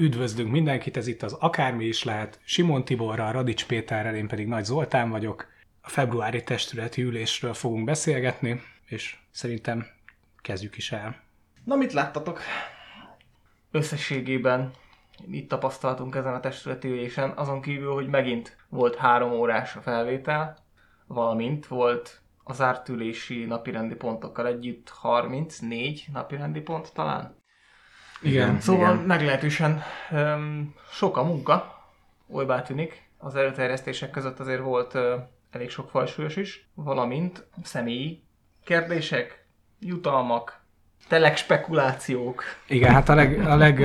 [0.00, 2.40] Üdvözlünk mindenkit, ez itt az Akármi is lehet.
[2.44, 5.46] Simon Tiborral, Radics Péterrel, én pedig Nagy Zoltán vagyok.
[5.80, 9.86] A februári testületi ülésről fogunk beszélgetni, és szerintem
[10.40, 11.16] kezdjük is el.
[11.64, 12.40] Na mit láttatok?
[13.70, 14.70] Összességében
[15.26, 20.56] mit tapasztaltunk ezen a testületi ülésen, azon kívül, hogy megint volt három órás a felvétel,
[21.06, 27.37] valamint volt az ártülési napirendi pontokkal együtt 34 napirendi pont talán.
[28.22, 29.06] Igen, Szóval igen.
[29.06, 31.84] meglehetősen um, sok a munka,
[32.28, 33.02] olybá tűnik.
[33.18, 35.02] Az előterjesztések között azért volt uh,
[35.50, 38.22] elég sok fajsúlyos is, valamint személyi
[38.64, 39.44] kérdések,
[39.80, 40.60] jutalmak,
[41.08, 42.42] telek spekulációk.
[42.66, 43.80] Igen, hát a, leg, a, leg,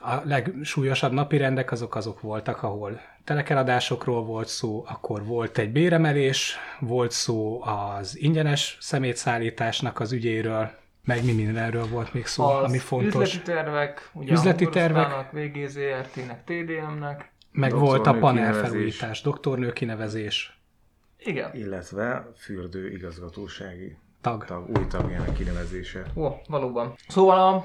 [0.00, 6.56] a legsúlyosabb napi rendek azok azok voltak, ahol telekeladásokról volt szó, akkor volt egy béremelés,
[6.80, 10.70] volt szó az ingyenes szemétszállításnak az ügyéről,
[11.06, 13.34] meg mi mindenről volt még szó, az ami fontos.
[13.34, 15.30] üzleti tervek, ugye Üzleti a tervek.
[15.32, 17.32] VGZRT-nek, TDM-nek.
[17.52, 20.60] Meg volt a panel felújítás, doktornő kinevezés,
[21.18, 21.54] Igen.
[21.54, 23.96] illetve fürdő igazgatósági
[24.26, 24.44] tag.
[24.44, 26.02] tag, új tagjának kinevezése.
[26.16, 26.94] Ó, valóban.
[27.08, 27.64] Szóval a,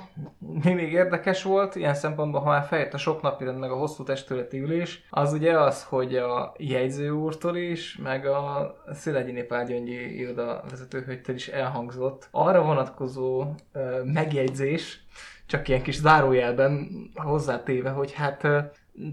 [0.64, 4.04] mi még érdekes volt, ilyen szempontból, ha már feljött a sok napirend, meg a hosszú
[4.04, 10.64] testületi ülés, az ugye az, hogy a jegyző úrtól is, meg a Szilegyi Népágyöngyi iroda
[10.70, 15.04] vezetőhögytől is elhangzott arra vonatkozó ö, megjegyzés,
[15.46, 18.48] csak ilyen kis zárójelben hozzátéve, hogy hát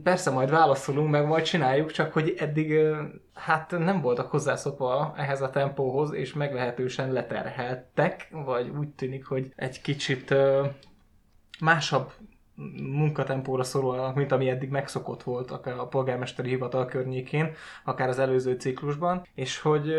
[0.02, 2.80] persze majd válaszolunk, meg majd csináljuk, csak hogy eddig
[3.34, 9.80] hát nem voltak hozzászokva ehhez a tempóhoz, és meglehetősen leterheltek, vagy úgy tűnik, hogy egy
[9.80, 10.34] kicsit
[11.60, 12.12] másabb
[12.82, 17.52] munkatempóra szorulnak, mint ami eddig megszokott volt akár a polgármesteri hivatal környékén,
[17.84, 19.94] akár az előző ciklusban, és hogy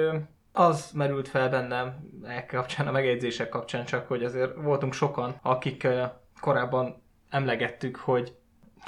[0.51, 5.87] az merült fel bennem e kapcsán, a megjegyzések kapcsán csak, hogy azért voltunk sokan, akik
[6.39, 8.38] korábban emlegettük, hogy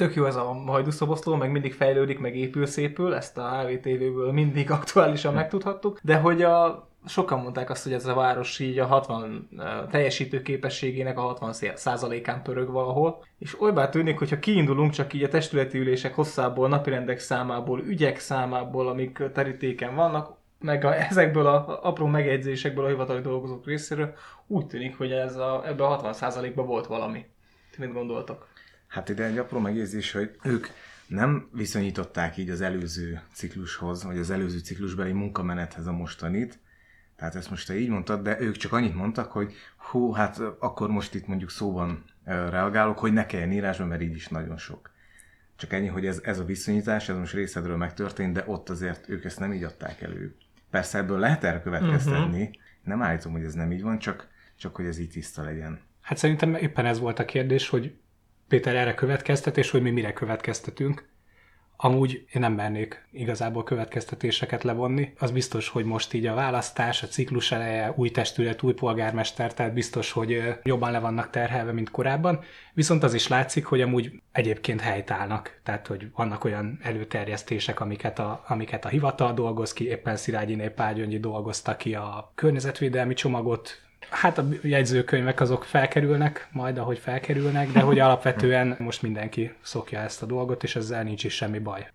[0.02, 4.72] tök jó ez a hajdúszoboszló, meg mindig fejlődik, meg épül szépül, ezt a HVTV-ből mindig
[4.78, 9.50] aktuálisan megtudhattuk, de hogy a sokan mondták azt, hogy ez a város így a 60
[9.58, 15.24] ö, teljesítő képességének a 60 százalékán pörög valahol, és olybá tűnik, hogyha kiindulunk csak így
[15.24, 21.80] a testületi ülések hosszából, napirendek számából, ügyek számából, amik terítéken vannak, meg a, ezekből a
[21.84, 24.14] apró megjegyzésekből a hivatali dolgozók részéről,
[24.48, 27.26] úgy tűnik, hogy ez a, ebben a 60%-ban volt valami.
[27.78, 28.51] Mit gondoltok?
[28.92, 30.68] Hát ide egy apró megjegyzés, hogy ők
[31.08, 36.60] nem viszonyították így az előző ciklushoz, vagy az előző ciklusbeli munkamenethez a mostanit,
[37.16, 40.90] tehát ezt most te így mondtad, de ők csak annyit mondtak, hogy hú, hát akkor
[40.90, 44.92] most itt mondjuk szóban reagálok, hogy ne kelljen írásban, mert így is nagyon sok.
[45.56, 49.26] Csak ennyi, hogy ez, ez a viszonyítás, ez most részedről megtörtént, de ott azért ők
[49.26, 50.36] ezt nem így adták elő.
[50.70, 52.56] Persze ebből lehet erre következtetni, uh-huh.
[52.84, 55.80] nem állítom, hogy ez nem így van, csak, csak hogy ez így tiszta legyen.
[56.02, 57.96] Hát szerintem éppen ez volt a kérdés, hogy
[58.52, 61.10] Péter erre következtet, és hogy mi mire következtetünk.
[61.78, 65.14] Amúgy én nem mernék igazából következtetéseket levonni.
[65.20, 69.74] Az biztos, hogy most így a választás, a ciklus eleje, új testület, új polgármester, tehát
[69.74, 72.44] biztos, hogy jobban le vannak terhelve, mint korábban.
[72.74, 75.60] Viszont az is látszik, hogy amúgy egyébként helytállnak.
[75.64, 81.20] Tehát, hogy vannak olyan előterjesztések, amiket a, amiket a hivatal dolgoz ki, éppen Szilágyi Népágyöngyi
[81.20, 88.00] dolgozta ki a környezetvédelmi csomagot, Hát a jegyzőkönyvek azok felkerülnek, majd ahogy felkerülnek, de hogy
[88.00, 91.88] alapvetően most mindenki szokja ezt a dolgot, és ezzel nincs is semmi baj.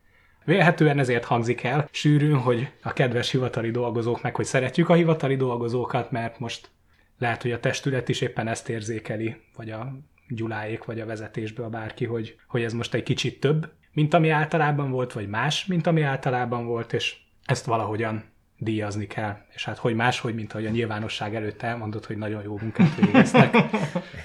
[0.44, 5.36] Vélhetően ezért hangzik el sűrűn, hogy a kedves hivatali dolgozók meg, hogy szeretjük a hivatali
[5.36, 6.70] dolgozókat, mert most
[7.18, 9.98] lehet, hogy a testület is éppen ezt érzékeli, vagy a
[10.28, 14.90] gyuláék, vagy a vezetésből bárki, hogy, hogy ez most egy kicsit több, mint ami általában
[14.90, 18.24] volt, vagy más, mint ami általában volt, és ezt valahogyan
[18.58, 19.36] díjazni kell.
[19.54, 23.54] És hát hogy máshogy, mint ahogy a nyilvánosság előtt elmondott, hogy nagyon jó munkát végeztek.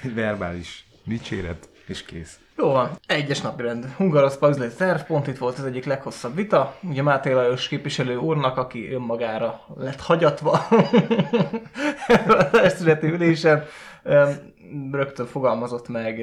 [0.02, 2.40] Egy verbális dicséret, és kész.
[2.56, 3.84] Jó van, egyes napi rend.
[3.96, 6.76] Hungaroszpa üzleti terv, pont itt volt az egyik leghosszabb vita.
[6.82, 10.50] Ugye Máté Lajos képviselő úrnak, aki önmagára lett hagyatva
[12.38, 13.64] a testületi ülésen,
[14.90, 16.20] rögtön fogalmazott meg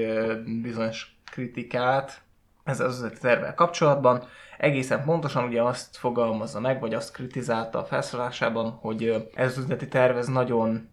[0.62, 2.22] bizonyos kritikát
[2.64, 4.24] ez az üzleti tervvel kapcsolatban.
[4.60, 9.88] Egészen pontosan ugye azt fogalmazza meg, vagy azt kritizálta a felszólásában, hogy ez az üzleti
[9.88, 10.90] terv ez nagyon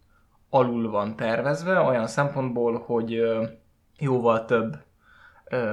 [0.51, 3.23] alul van tervezve, olyan szempontból, hogy
[3.99, 4.77] jóval több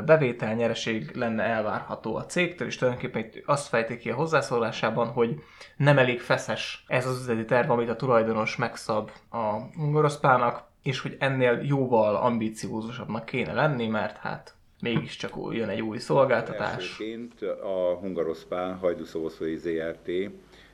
[0.05, 5.39] bevétel, nyereség lenne elvárható a cégtől, és tulajdonképpen itt azt fejti ki a hozzászólásában, hogy
[5.77, 11.15] nem elég feszes ez az üzleti terv, amit a tulajdonos megszab a Ungoroszpának, és hogy
[11.19, 16.73] ennél jóval ambíciózusabbnak kéne lenni, mert hát mégiscsak jön egy új szolgáltatás.
[16.73, 20.09] Elsőként a Hungaroszpán Hajdúszoboszlói ZRT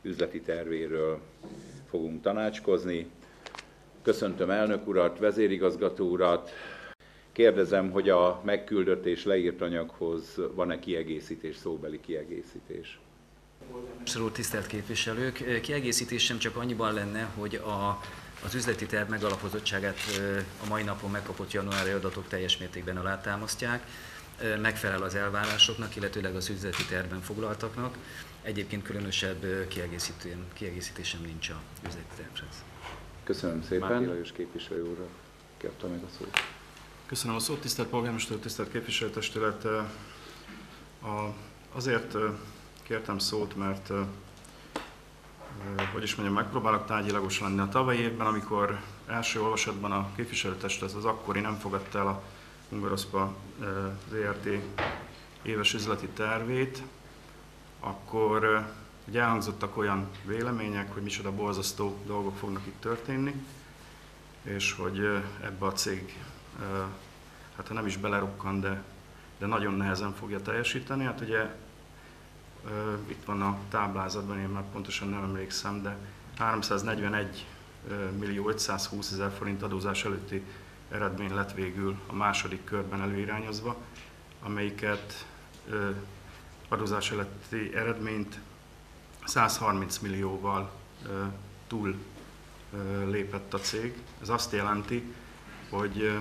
[0.01, 1.19] üzleti tervéről
[1.89, 3.07] fogunk tanácskozni.
[4.01, 6.51] Köszöntöm elnök urat, vezérigazgató urat.
[7.31, 12.99] Kérdezem, hogy a megküldött és leírt anyaghoz van-e kiegészítés, szóbeli kiegészítés?
[13.99, 15.61] Abszolút tisztelt képviselők.
[15.61, 17.99] Kiegészítésem csak annyiban lenne, hogy a,
[18.43, 19.97] az üzleti terv megalapozottságát
[20.63, 23.83] a mai napon megkapott januári adatok teljes mértékben alátámasztják,
[24.61, 27.97] megfelel az elvárásoknak, illetőleg az üzleti tervben foglaltaknak.
[28.41, 32.63] Egyébként különösebb kiegészítésem, kiegészítésem nincs a üzleti tervhez.
[33.23, 33.91] Köszönöm szépen.
[33.91, 35.07] Máté Lajos képviselő úr,
[35.57, 36.37] kérte meg a szót.
[37.05, 39.65] Köszönöm a szót, tisztelt polgármester, tisztelt képviselőtestület.
[39.65, 41.33] A,
[41.71, 42.15] azért
[42.83, 43.91] kértem szót, mert
[45.93, 47.59] hogy is mondjam, megpróbálok tárgyilagos lenni.
[47.59, 52.23] A tavalyi évben, amikor első olvasatban a képviselőtestület az akkori nem fogadta el a
[52.69, 53.35] Hungaroszpa
[54.09, 54.49] ZRT
[55.41, 56.83] éves üzleti tervét,
[57.79, 58.67] akkor
[59.07, 63.33] ugye elhangzottak olyan vélemények, hogy micsoda borzasztó dolgok fognak itt történni,
[64.43, 64.99] és hogy
[65.41, 66.15] ebbe a cég
[67.59, 68.83] hát ha nem is belerukkan, de,
[69.37, 71.03] de nagyon nehezen fogja teljesíteni.
[71.03, 71.55] Hát ugye
[73.07, 75.97] itt van a táblázatban, én már pontosan nem emlékszem, de
[76.37, 77.45] 341
[78.19, 80.43] millió 520 ezer forint adózás előtti
[80.91, 83.75] eredmény lett végül a második körben előirányozva,
[84.43, 85.25] amelyiket
[86.67, 88.39] adózás előtti eredményt
[89.25, 90.71] 130 millióval
[91.67, 91.95] túl
[93.05, 93.93] lépett a cég.
[94.21, 95.13] Ez azt jelenti,
[95.69, 96.19] hogy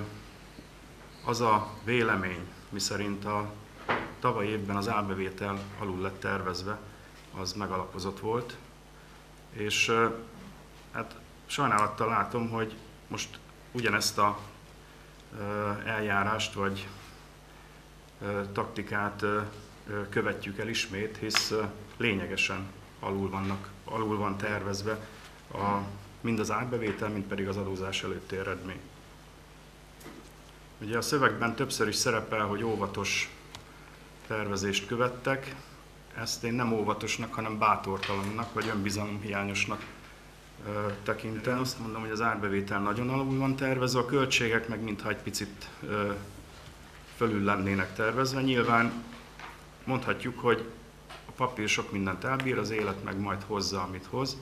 [1.24, 3.52] az a vélemény, miszerint a
[4.18, 6.78] tavaly évben az árbevétel alul lett tervezve,
[7.38, 8.56] az megalapozott volt,
[9.52, 9.92] és
[10.92, 11.16] hát
[11.46, 12.74] sajnálattal látom, hogy
[13.08, 13.38] most
[13.72, 14.38] ugyanezt a
[15.84, 16.88] eljárást vagy
[18.52, 19.24] taktikát
[20.08, 21.54] követjük el ismét, hisz
[21.96, 22.66] lényegesen
[23.00, 25.08] alul, vannak, alul van tervezve
[25.52, 25.78] a,
[26.20, 28.80] mind az árbevétel, mind pedig az adózás előtti eredmény.
[30.80, 33.30] Ugye a szövegben többször is szerepel, hogy óvatos
[34.28, 35.54] tervezést követtek.
[36.16, 39.84] Ezt én nem óvatosnak, hanem bátortalannak, vagy önbizalomhiányosnak
[41.02, 41.58] tekintem.
[41.58, 45.68] Azt mondom, hogy az árbevétel nagyon alul van tervezve, a költségek meg mintha egy picit
[47.16, 48.40] fölül lennének tervezve.
[48.40, 48.92] Nyilván
[49.84, 50.64] mondhatjuk, hogy
[51.08, 54.36] a papír sok mindent elbír, az élet meg majd hozza, amit hoz.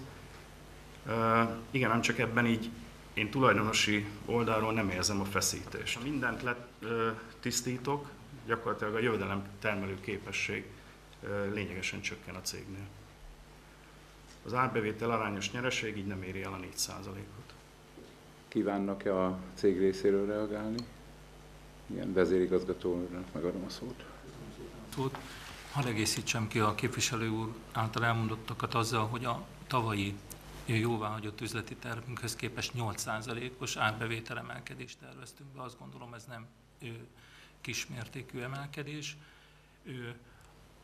[1.70, 2.70] Igen, nem csak ebben így
[3.14, 6.02] én tulajdonosi oldalról nem érzem a feszítést.
[6.02, 8.08] Mindent letisztítok,
[8.46, 10.66] gyakorlatilag a jövedelem termelő képesség
[11.52, 12.86] lényegesen csökken a cégnél.
[14.44, 17.54] Az árbevétel arányos nyereség így nem éri el a 4%-ot.
[18.48, 20.78] Kívánnak-e a cég részéről reagálni?
[21.86, 24.04] Igen, vezérigazgatónak megadom a szót.
[24.94, 25.18] Szót.
[25.72, 30.14] Hadd egészítsem ki a képviselő úr által elmondottakat azzal, hogy a tavalyi
[30.64, 35.62] jóváhagyott üzleti tervünkhöz képest 8%-os árbevétel emelkedést terveztünk be.
[35.62, 36.46] Azt gondolom ez nem
[37.66, 39.16] kismértékű emelkedés.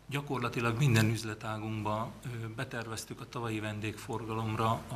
[0.09, 2.13] Gyakorlatilag minden üzletágunkba
[2.57, 4.95] beterveztük a tavalyi vendégforgalomra a,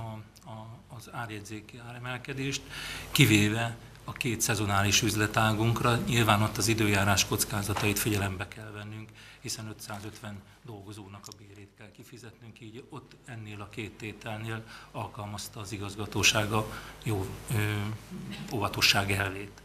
[0.50, 2.62] a, az árjegyzéki áremelkedést,
[3.11, 5.97] kivéve a két szezonális üzletágunkra.
[5.97, 9.11] Nyilván ott az időjárás kockázatait figyelembe kell vennünk,
[9.41, 15.73] hiszen 550 dolgozónak a bérét kell kifizetnünk, így ott ennél a két tételnél alkalmazta az
[15.73, 16.66] igazgatósága
[17.02, 17.75] jó ö,
[18.52, 19.64] óvatosság elvét.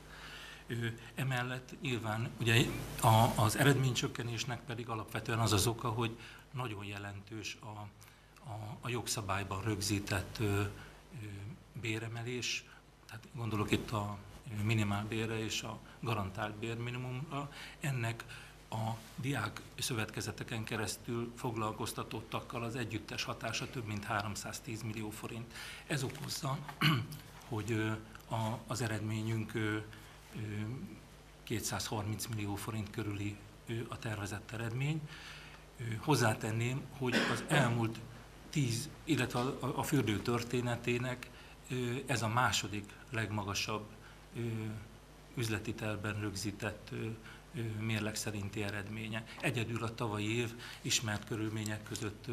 [1.15, 2.65] Emellett nyilván ugye
[3.01, 6.17] a, az eredménycsökkenésnek pedig alapvetően az az oka, hogy
[6.51, 7.65] nagyon jelentős a,
[8.49, 10.65] a, a jogszabályban rögzített ö, ö,
[11.81, 12.65] béremelés,
[13.07, 14.17] tehát gondolok itt a
[14.63, 17.51] minimálbérre és a garantált bérminimumra.
[17.79, 18.23] Ennek
[18.69, 25.53] a diák szövetkezeteken keresztül foglalkoztatottakkal az együttes hatása több mint 310 millió forint.
[25.87, 26.57] Ez okozza,
[27.49, 27.91] hogy
[28.67, 29.51] az eredményünk
[31.43, 33.37] 230 millió forint körüli
[33.87, 35.01] a tervezett eredmény.
[35.97, 37.99] Hozzátenném, hogy az elmúlt
[38.49, 39.39] tíz, illetve
[39.75, 41.29] a fürdő történetének
[42.05, 43.85] ez a második legmagasabb
[45.35, 46.91] üzleti tervben rögzített
[47.79, 49.25] mérleg szerinti eredménye.
[49.41, 52.25] Egyedül a tavalyi év ismert körülmények között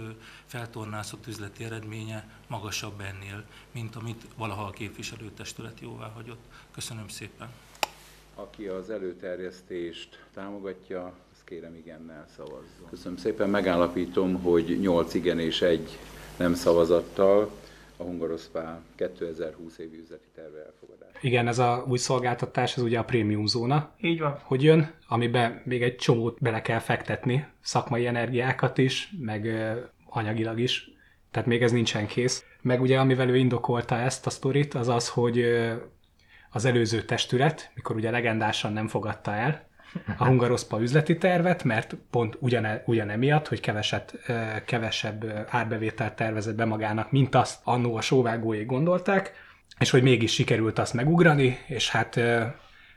[0.47, 6.45] feltornászott üzleti eredménye magasabb ennél, mint amit valaha a képviselőtestület jóvá hagyott.
[6.71, 7.49] Köszönöm szépen.
[8.41, 12.89] Aki az előterjesztést támogatja, azt kérem igennel szavazzon.
[12.91, 15.99] Köszönöm szépen, megállapítom, hogy 8 igen és egy
[16.37, 17.51] nem szavazattal
[17.97, 21.11] a Hungaroszpá 2020 évi üzleti terve elfogadás.
[21.21, 23.95] Igen, ez a új szolgáltatás, ez ugye a prémium zóna.
[24.01, 24.39] Így van.
[24.43, 29.81] Hogy jön, amiben még egy csomót bele kell fektetni, szakmai energiákat is, meg ö,
[30.11, 30.91] anyagilag is,
[31.31, 32.45] tehát még ez nincsen kész.
[32.63, 35.75] Meg ugye amivel ő indokolta ezt a sztorit, az az, hogy ö,
[36.51, 39.67] az előző testület, mikor ugye legendásan nem fogadta el
[40.19, 44.19] a Hungaroszpa üzleti tervet, mert pont ugyane, ugyanemiatt, hogy keveset,
[44.65, 49.33] kevesebb árbevételt tervezett be magának, mint azt annó a sóvágói gondolták,
[49.79, 52.21] és hogy mégis sikerült azt megugrani, és hát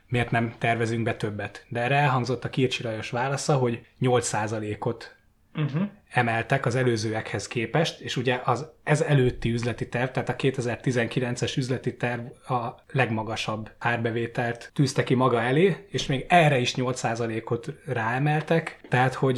[0.08, 1.66] miért nem tervezünk be többet.
[1.68, 5.16] De erre elhangzott a Kircsi Lajos válasza, hogy 8%-ot
[5.54, 5.82] uh-huh.
[6.12, 11.96] Emeltek az előzőekhez képest, és ugye az ez előtti üzleti terv, tehát a 2019-es üzleti
[11.96, 19.14] terv a legmagasabb árbevételt tűzte ki maga elé, és még erre is 8%-ot ráemeltek, tehát
[19.14, 19.36] hogy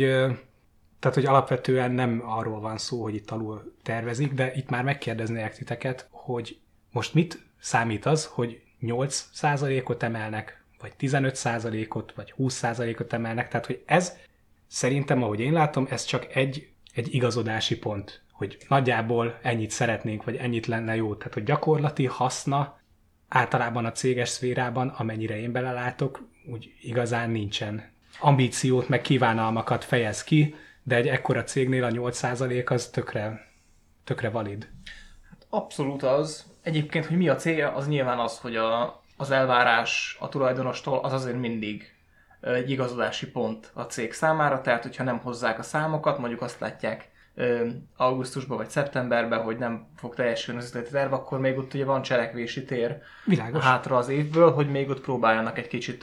[0.99, 5.53] tehát, hogy alapvetően nem arról van szó, hogy itt alul tervezik, de itt már megkérdeznék
[5.53, 6.59] titeket, hogy
[6.91, 14.17] most mit számít az, hogy 8%-ot emelnek, vagy 15%-ot, vagy 20%-ot emelnek, tehát hogy ez
[14.75, 20.37] szerintem, ahogy én látom, ez csak egy, egy igazodási pont, hogy nagyjából ennyit szeretnénk, vagy
[20.37, 21.15] ennyit lenne jó.
[21.15, 22.81] Tehát, hogy gyakorlati haszna
[23.29, 27.93] általában a céges szférában, amennyire én belelátok, úgy igazán nincsen.
[28.21, 33.49] Ambíciót, meg kívánalmakat fejez ki, de egy ekkora cégnél a 8% az tökre,
[34.05, 34.69] tökre valid.
[35.31, 36.47] Hát abszolút az.
[36.63, 41.13] Egyébként, hogy mi a célja, az nyilván az, hogy a, az elvárás a tulajdonostól az
[41.13, 41.94] azért mindig
[42.45, 47.13] egy igazodási pont a cég számára, tehát hogyha nem hozzák a számokat, mondjuk azt látják
[47.97, 52.03] augusztusban vagy szeptemberben, hogy nem fog teljesülni az üzleti terv, akkor még ott ugye van
[52.03, 53.63] cselekvési tér Világos.
[53.63, 56.03] hátra az évből, hogy még ott próbáljanak egy kicsit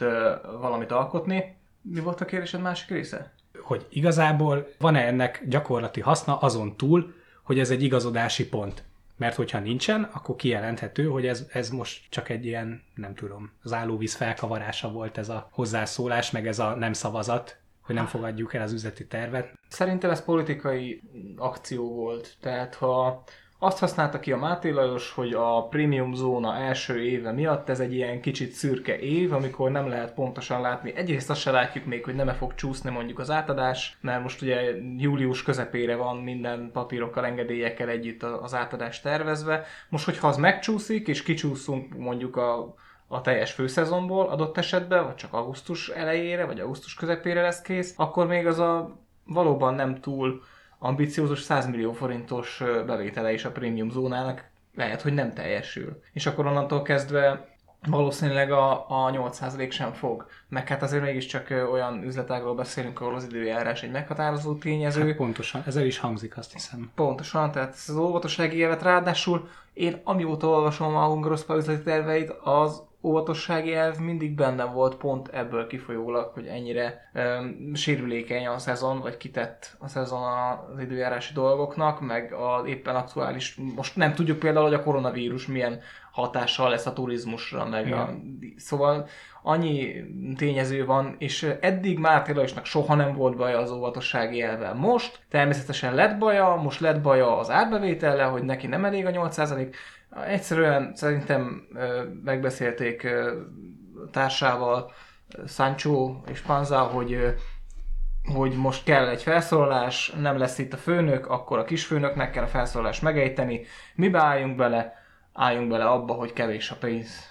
[0.60, 1.58] valamit alkotni.
[1.82, 3.34] Mi volt a kérdésed másik része?
[3.62, 8.84] Hogy igazából van-e ennek gyakorlati haszna azon túl, hogy ez egy igazodási pont.
[9.22, 13.74] Mert hogyha nincsen, akkor kijelenthető, hogy ez, ez most csak egy ilyen, nem tudom, az
[13.74, 18.62] állóvíz felkavarása volt ez a hozzászólás, meg ez a nem szavazat, hogy nem fogadjuk el
[18.62, 19.54] az üzleti tervet.
[19.68, 21.02] Szerintem ez politikai
[21.36, 22.36] akció volt.
[22.40, 23.24] Tehát ha
[23.64, 27.94] azt használta ki a Máté Lajos, hogy a prémium zóna első éve miatt ez egy
[27.94, 30.96] ilyen kicsit szürke év, amikor nem lehet pontosan látni.
[30.96, 34.42] Egyrészt azt se látjuk még, hogy nem -e fog csúszni mondjuk az átadás, mert most
[34.42, 34.62] ugye
[34.98, 39.66] július közepére van minden papírokkal, engedélyekkel együtt az átadás tervezve.
[39.90, 42.76] Most, hogyha az megcsúszik, és kicsúszunk mondjuk a
[43.14, 48.28] a teljes főszezonból adott esetben, vagy csak augusztus elejére, vagy augusztus közepére lesz kész, akkor
[48.28, 50.42] még az a valóban nem túl
[50.84, 56.02] ambiciózus 100 millió forintos bevétele is a prémium zónának lehet, hogy nem teljesül.
[56.14, 57.50] És akkor onnantól kezdve
[57.88, 60.26] valószínűleg a, a 8% sem fog.
[60.50, 65.08] Meg hát azért mégiscsak olyan üzletágról beszélünk, ahol az időjárás egy meghatározó tényező.
[65.08, 66.92] Hát pontosan, ezzel is hangzik, azt hiszem.
[66.96, 72.82] Pontosan, tehát ez az óvatossági évet ráadásul én amióta olvasom a Hungaroszpa üzleti terveit, az
[73.04, 79.18] óvatossági elv mindig benne volt pont ebből kifolyólag, hogy ennyire um, sérülékeny a szezon, vagy
[79.18, 84.74] kitett a szezon az időjárási dolgoknak, meg az éppen aktuális, most nem tudjuk például, hogy
[84.74, 85.80] a koronavírus milyen
[86.12, 88.10] hatással lesz a turizmusra, meg a,
[88.58, 89.08] szóval
[89.44, 90.04] annyi
[90.38, 94.74] tényező van, és eddig Máté Lajosnak soha nem volt baja az óvatossági elvel.
[94.74, 99.74] Most természetesen lett baja, most lett baja az árbevétellel, hogy neki nem elég a 8%,
[100.28, 101.68] Egyszerűen szerintem
[102.24, 103.08] megbeszélték
[104.12, 104.92] társával,
[105.48, 107.36] Sancho és Panza, hogy
[108.34, 112.48] hogy most kell egy felszólalás, nem lesz itt a főnök, akkor a kisfőnöknek kell a
[112.48, 113.62] felszólalást megejteni.
[113.96, 115.01] Mi beálljunk bele,
[115.34, 117.30] álljunk bele abba, hogy kevés a pénz.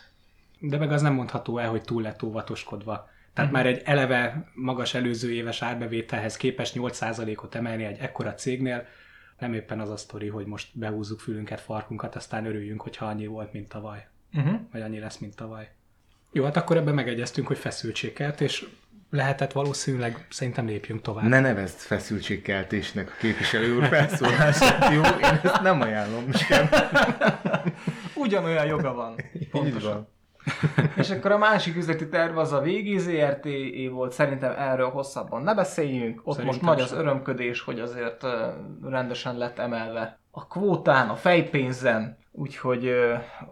[0.59, 3.09] De meg az nem mondható el, hogy túl lett óvatoskodva.
[3.33, 3.53] Tehát uh-huh.
[3.53, 8.87] már egy eleve magas előző éves árbevételhez képest 8%-ot emelni egy ekkora cégnél,
[9.41, 13.53] nem éppen az a sztori, hogy most behúzzuk fülünket, farkunkat, aztán örüljünk, hogyha annyi volt,
[13.53, 14.07] mint tavaly.
[14.35, 14.61] Uh-huh.
[14.73, 15.71] Vagy annyi lesz, mint tavaly.
[16.33, 18.69] Jó, hát akkor ebben megegyeztünk, hogy feszültségkelt, és
[19.11, 21.29] lehetett valószínűleg, szerintem lépjünk tovább.
[21.29, 25.03] Ne nevezd feszültségkeltésnek a képviselő úr felszólását, jó?
[25.03, 26.69] Én ezt nem ajánlom sem.
[28.15, 29.15] Ugyanolyan joga van.
[29.51, 29.93] Pontosan.
[29.93, 30.09] van.
[30.97, 33.49] és akkor a másik üzleti terv az a VG ZRT
[33.91, 36.21] volt, szerintem erről hosszabban ne beszéljünk.
[36.25, 38.27] Ott szerintem most nagy az örömködés, hogy azért
[38.83, 42.93] rendesen lett emelve a kvótán, a fejpénzen, úgyhogy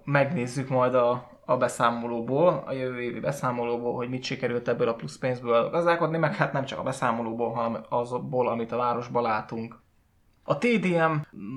[0.05, 5.19] megnézzük majd a, a beszámolóból, a jövő évi beszámolóból, hogy mit sikerült ebből a plusz
[5.19, 9.81] pénzből gazdálkodni, meg hát nem csak a beszámolóból, hanem azból, amit a városban látunk.
[10.43, 11.13] A TDM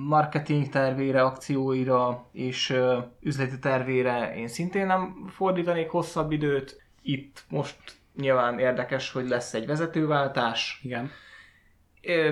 [0.08, 2.76] marketing tervére, akcióira és
[3.20, 6.82] üzleti tervére én szintén nem fordítanék hosszabb időt.
[7.02, 7.76] Itt most
[8.16, 10.80] nyilván érdekes, hogy lesz egy vezetőváltás.
[10.82, 11.10] Igen.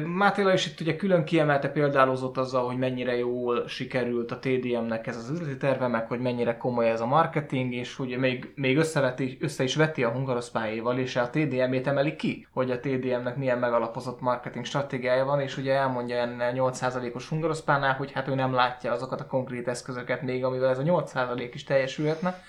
[0.04, 5.16] Mátéla is itt ugye külön kiemelte példálozott azzal, hogy mennyire jól sikerült a TDM-nek ez
[5.16, 9.36] az üzleti terve, meg hogy mennyire komoly ez a marketing, és hogy még, még összeveti,
[9.40, 14.20] össze is veti a hungaroszpályéval, és a TDM-ét emeli ki, hogy a TDM-nek milyen megalapozott
[14.20, 19.20] marketing stratégiája van, és ugye elmondja ennél 8%-os hungaroszpánál, hogy hát ő nem látja azokat
[19.20, 22.42] a konkrét eszközöket még, amivel ez a 8% is teljesülhetne.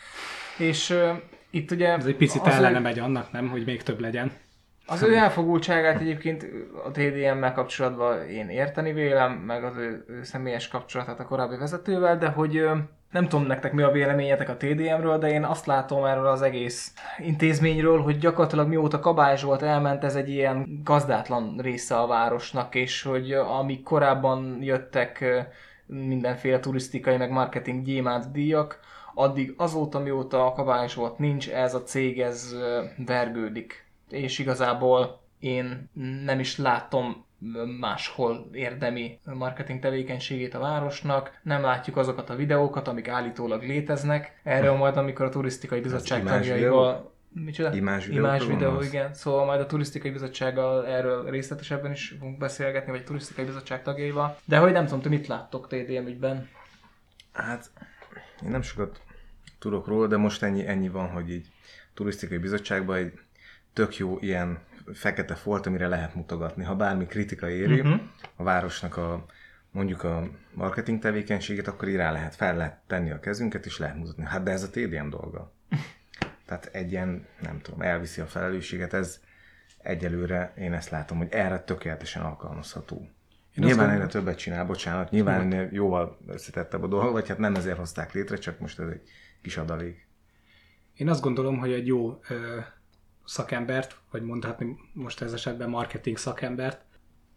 [0.58, 1.10] És uh,
[1.50, 1.88] itt ugye...
[1.88, 4.32] Ez egy picit az ellene megy annak, nem, hogy még több legyen.
[4.86, 6.46] Az ő elfogultságát egyébként
[6.86, 12.18] a TDM-mel kapcsolatban én érteni vélem, meg az ő, ő személyes kapcsolatát a korábbi vezetővel,
[12.18, 12.70] de hogy
[13.12, 16.94] nem tudom nektek mi a véleményetek a TDM-ről, de én azt látom erről az egész
[17.20, 23.02] intézményről, hogy gyakorlatilag mióta Kabály Zsolt elment, ez egy ilyen gazdátlan része a városnak, és
[23.02, 25.26] hogy amíg korábban jöttek
[25.86, 28.80] mindenféle turisztikai, meg marketing gyémánt díjak,
[29.14, 32.56] addig azóta, mióta a Kabály Zsolt nincs, ez a cég ez
[33.06, 35.90] vergődik és igazából én
[36.24, 37.26] nem is látom
[37.80, 44.40] máshol érdemi marketing tevékenységét a városnak, nem látjuk azokat a videókat, amik állítólag léteznek.
[44.44, 47.10] Erről majd, amikor a turisztikai bizottság tagjaival...
[47.34, 47.74] Micsoda?
[47.74, 49.14] Imázs videókról Imázs videó, igen.
[49.14, 54.38] Szóval majd a turisztikai bizottsággal erről részletesebben is fogunk beszélgetni, vagy a turisztikai bizottság tagjaival.
[54.46, 56.50] De hogy nem tudom, ti mit láttok TDM ügyben?
[57.34, 57.72] Hát,
[58.44, 59.02] én nem sokat
[59.60, 61.48] tudok róla, de most ennyi, ennyi van, hogy így
[61.94, 63.14] turisztikai bizottságban egy
[63.74, 64.60] tök jó ilyen
[64.94, 66.64] fekete folt, amire lehet mutogatni.
[66.64, 68.00] Ha bármi kritika éri uh-huh.
[68.36, 69.26] a városnak a
[69.72, 73.96] mondjuk a marketing tevékenységét, akkor így rá lehet, fel lehet tenni a kezünket, és lehet
[73.96, 74.24] mutatni.
[74.24, 75.54] Hát de ez a TDM dolga.
[76.46, 79.20] Tehát egy ilyen, nem tudom, elviszi a felelősséget, ez
[79.78, 83.10] egyelőre én ezt látom, hogy erre tökéletesen alkalmazható.
[83.56, 87.56] Én Nyilván ennél többet csinál, bocsánat, nyilván ennél jóval összetettebb a dolog, vagy hát nem
[87.56, 89.02] ezért hozták létre, csak most ez egy
[89.42, 90.08] kis adalék.
[90.94, 92.60] Én azt gondolom, hogy egy jó ö,
[93.32, 96.82] szakembert, vagy mondhatni most ez esetben marketing szakembert,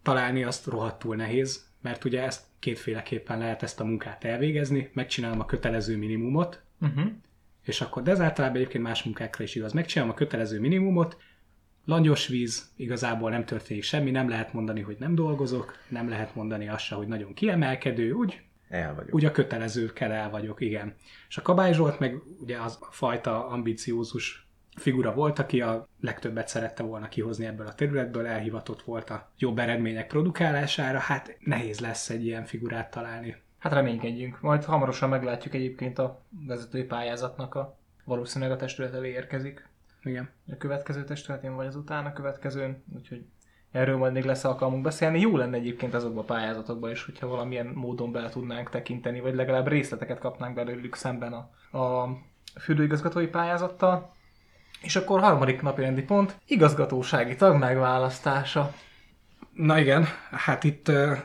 [0.03, 5.45] találni azt rohadtul nehéz, mert ugye ezt kétféleképpen lehet ezt a munkát elvégezni, megcsinálom a
[5.47, 7.13] kötelező minimumot, Uh-huh.
[7.63, 9.73] és akkor, de ez általában egyébként más munkákra is igaz.
[9.73, 11.17] Megcsinálom a kötelező minimumot,
[11.85, 16.69] langyos víz, igazából nem történik semmi, nem lehet mondani, hogy nem dolgozok, nem lehet mondani
[16.69, 19.15] azt se, hogy nagyon kiemelkedő, úgy El vagyok.
[19.15, 20.97] úgy a kötelezőkkel el vagyok, igen.
[21.29, 24.44] És a Kabály Zsolt meg ugye az a fajta ambiciózus
[24.77, 29.59] figura volt, aki a legtöbbet szerette volna kihozni ebből a területből, elhivatott volt a jobb
[29.59, 33.37] eredmények produkálására, hát nehéz lesz egy ilyen figurát találni.
[33.59, 34.41] Hát reménykedjünk.
[34.41, 39.69] Majd hamarosan meglátjuk egyébként a vezetői pályázatnak a valószínűleg a testület elé érkezik.
[40.03, 40.31] Igen.
[40.53, 43.25] A következő testületén vagy az utána következőn, úgyhogy
[43.71, 45.21] erről majd még lesz alkalmunk beszélni.
[45.21, 49.69] Jó lenne egyébként azokba a pályázatokba is, hogyha valamilyen módon bele tudnánk tekinteni, vagy legalább
[49.69, 52.09] részleteket kapnánk belőlük szemben a, a
[52.61, 54.14] fürdőigazgatói pályázattal.
[54.85, 58.75] És akkor harmadik napi rendi pont, igazgatósági tag megválasztása.
[59.53, 61.19] Na igen, hát itt, uh,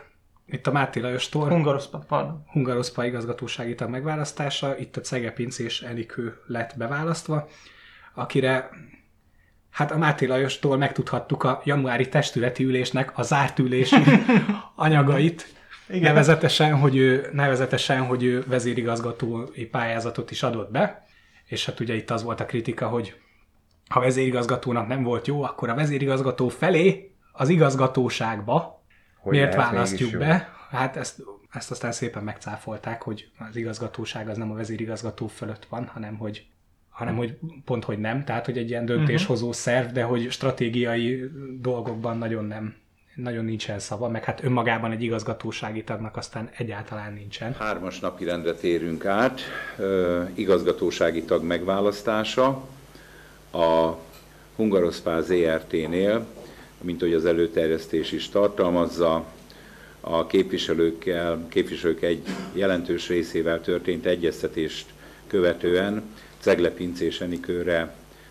[0.45, 2.43] itt a Máté Lajostól Hungaroszpa, pardon.
[2.52, 7.48] Hungaroszpa igazgatósági tag megválasztása, itt a Cege Pincés Enikő lett beválasztva,
[8.13, 8.69] akire
[9.69, 14.04] hát a Máté Lajostól megtudhattuk a januári testületi ülésnek a zárt ülési
[14.76, 15.58] anyagait,
[15.89, 16.02] Igen.
[16.02, 21.06] Nevezetesen, hogy ő, nevezetesen, hogy ő vezérigazgatói pályázatot is adott be,
[21.45, 23.15] és hát ugye itt az volt a kritika, hogy
[23.89, 28.84] ha vezérigazgatónak nem volt jó, akkor a vezérigazgató felé az igazgatóságba
[29.17, 30.54] Hogy miért választjuk be?
[30.69, 35.86] Hát ezt, ezt aztán szépen megcáfolták, hogy az igazgatóság az nem a vezérigazgató fölött van,
[35.86, 36.47] hanem hogy
[36.89, 42.17] hanem hogy pont, hogy nem, tehát hogy egy ilyen döntéshozó szerv, de hogy stratégiai dolgokban
[42.17, 42.75] nagyon nem,
[43.15, 47.54] nagyon nincsen szava, meg hát önmagában egy igazgatósági tagnak aztán egyáltalán nincsen.
[47.54, 49.41] Hármas napi rendre térünk át,
[50.34, 52.67] igazgatósági tag megválasztása
[53.51, 53.97] a
[54.55, 56.25] Hungaroszpál ZRT-nél,
[56.81, 59.25] mint hogy az előterjesztés is tartalmazza,
[60.01, 62.21] a képviselőkkel, képviselők egy
[62.53, 64.85] jelentős részével történt egyeztetést
[65.27, 66.03] követően
[66.39, 67.23] Cegle Pincés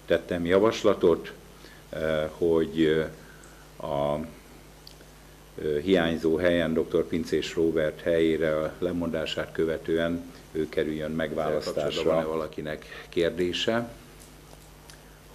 [0.06, 1.32] tettem javaslatot,
[1.90, 3.06] eh, hogy eh,
[3.90, 4.20] a
[5.62, 7.04] ö, hiányzó helyen dr.
[7.04, 12.10] Pincés Robert helyére a lemondását követően ő kerüljön megválasztásra.
[12.10, 13.88] Van-e valakinek kérdése,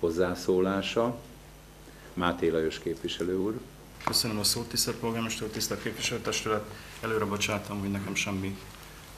[0.03, 1.19] hozzászólása?
[2.13, 3.59] Máté Lajos képviselő úr.
[4.03, 6.63] Köszönöm a szót, tisztelt polgármester, tisztelt képviselőtestület.
[7.01, 8.57] Előre bocsátom, hogy nekem semmi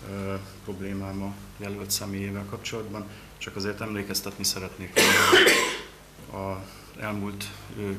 [0.10, 3.06] ö, problémám a jelölt személyével kapcsolatban,
[3.38, 5.00] csak azért emlékeztetni szeretnék
[6.32, 6.66] a,
[7.00, 7.46] elmúlt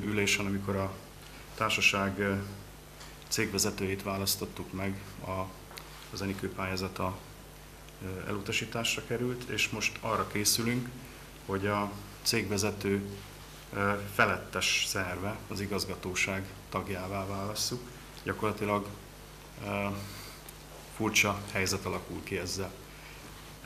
[0.04, 0.92] ülésen, amikor a
[1.54, 2.40] társaság
[3.28, 5.46] cégvezetőjét választottuk meg, a,
[6.12, 7.18] az Enikő pályázata
[8.26, 10.88] elutasításra került, és most arra készülünk,
[11.46, 11.92] hogy a
[12.26, 13.02] cégvezető
[14.14, 17.80] felettes szerve, az igazgatóság tagjává válasszuk.
[18.22, 18.86] Gyakorlatilag
[20.96, 22.72] furcsa helyzet alakul ki ezzel.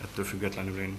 [0.03, 0.99] Ettől függetlenül én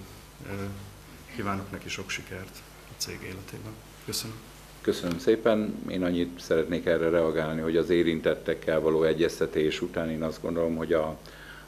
[1.36, 3.72] kívánok neki sok sikert a cég életében.
[4.04, 4.36] Köszönöm.
[4.80, 5.82] Köszönöm szépen.
[5.88, 10.92] Én annyit szeretnék erre reagálni, hogy az érintettekkel való egyeztetés után én azt gondolom, hogy
[10.92, 11.18] a,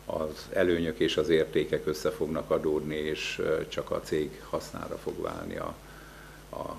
[0.06, 5.56] az előnyök és az értékek össze fognak adódni, és csak a cég hasznára fog válni
[5.56, 5.74] a,
[6.58, 6.76] a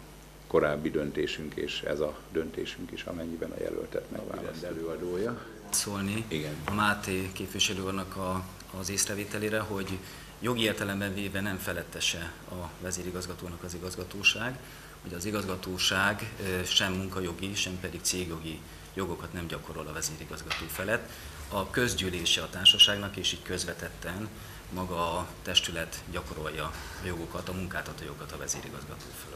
[0.47, 5.41] korábbi döntésünk, és ez a döntésünk is, amennyiben a jelöltet megválaszt előadója.
[5.69, 6.55] Szólni Igen.
[6.65, 8.45] a Máté képviselő úrnak a,
[8.79, 9.97] az észrevételére, hogy
[10.39, 14.59] jogi értelemben véve nem felettese a vezérigazgatónak az igazgatóság,
[15.01, 16.33] hogy az igazgatóság
[16.63, 18.59] sem munkajogi, sem pedig cégjogi
[18.93, 21.09] jogokat nem gyakorol a vezérigazgató felett.
[21.49, 24.29] A közgyűlése a társaságnak, és így közvetetten
[24.73, 26.63] maga a testület gyakorolja
[27.03, 29.34] a jogokat, a munkáltató jogokat a vezérigazgató fölött.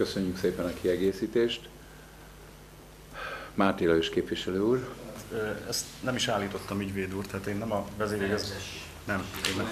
[0.00, 1.68] Köszönjük szépen a kiegészítést.
[3.54, 4.88] Máté Lajos képviselő úr.
[5.68, 8.60] Ezt nem is állítottam ügyvéd úr, tehát én nem a vezérigazgató.
[9.06, 9.66] Nem, én nem.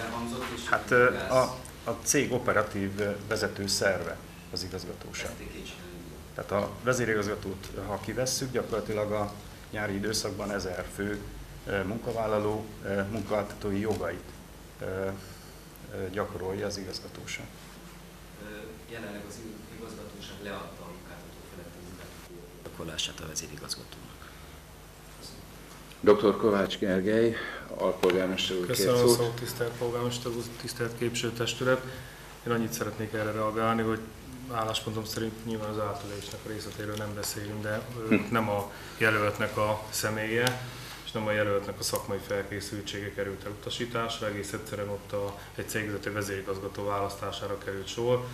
[0.70, 0.90] Hát
[1.30, 1.42] a,
[1.84, 2.90] a cég operatív
[3.28, 4.16] vezető szerve
[4.52, 5.30] az igazgatóság.
[6.34, 9.32] Tehát a vezérigazgatót, ha kivesszük, gyakorlatilag a
[9.70, 11.20] nyári időszakban ezer fő
[11.86, 12.66] munkavállaló
[13.10, 14.30] munkáltatói jogait
[16.12, 17.46] gyakorolja az igazgatóság.
[18.90, 19.57] Jelenleg az igazgatóság
[20.42, 24.06] leadta a munkáltató felett a munkáltató gyakorlását a vezérigazgatónak.
[26.00, 26.36] Dr.
[26.36, 27.36] Kovács Gergely,
[27.76, 29.34] alpolgármester úr, Köszönöm a szót.
[29.34, 31.82] tisztelt polgármester úr, tisztelt képviselőtestület.
[32.46, 34.00] Én annyit szeretnék erre reagálni, hogy
[34.52, 39.82] álláspontom szerint nyilván az átülésnek a részletéről nem beszélünk, de ő nem a jelöltnek a
[39.90, 40.60] személye,
[41.04, 46.12] és nem a jelöltnek a szakmai felkészültsége került elutasításra, egész egyszerűen ott a, egy cégvezető
[46.12, 48.26] vezérigazgató választására került sor,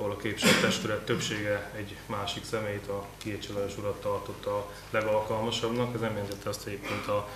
[0.00, 5.94] ahol a képviselőtestület többsége egy másik személyt, a Kiécsi Lajos urat tartotta a legalkalmasabbnak.
[5.94, 7.28] Ez nem jelentette azt, hogy egyébként a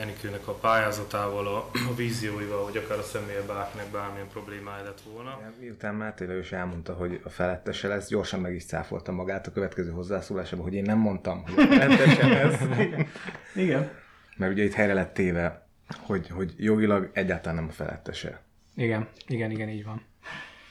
[0.00, 5.40] Enikőnek a pályázatával, a, a vízióival, vagy akár a személye bárkinek bármilyen problémája lett volna.
[5.60, 9.90] Miután Máté Lajos elmondta, hogy a felettese lesz, gyorsan meg is cáfolta magát a következő
[9.90, 12.60] hozzászólásában, hogy én nem mondtam, hogy a felettese lesz.
[13.64, 13.90] Igen.
[14.36, 15.66] Mert ugye itt helyre lett téve,
[15.98, 18.42] hogy, hogy jogilag egyáltalán nem a felettese.
[18.74, 20.02] Igen, igen, igen, így van.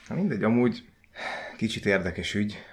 [0.08, 0.84] Na mindegy, amúgy
[1.58, 2.64] kicsit érdekes ügy,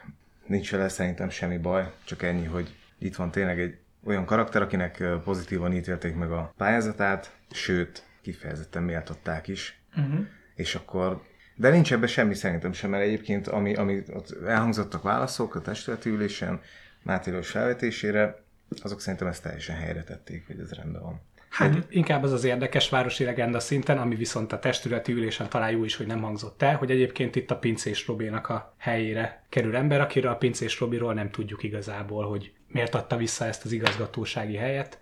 [0.47, 5.03] nincs vele szerintem semmi baj, csak ennyi, hogy itt van tényleg egy olyan karakter, akinek
[5.25, 10.27] pozitívan ítélték meg a pályázatát, sőt, kifejezetten méltották is, uh-huh.
[10.55, 11.23] és akkor
[11.59, 16.09] de nincs ebben semmi szerintem sem, mert egyébként ami, ami ott elhangzottak válaszok a testületi
[16.09, 16.61] ülésen
[17.03, 18.43] Máté Lajos felvetésére,
[18.83, 21.21] azok szerintem ezt teljesen helyre tették, hogy ez rendben van.
[21.57, 25.85] Hát inkább az az érdekes városi legenda szinten, ami viszont a testületi ülésen talán jó
[25.85, 30.01] is, hogy nem hangzott el, hogy egyébként itt a Pincés Robinak a helyére kerül ember,
[30.01, 34.99] akiről a Pincés Robiról nem tudjuk igazából, hogy miért adta vissza ezt az igazgatósági helyet.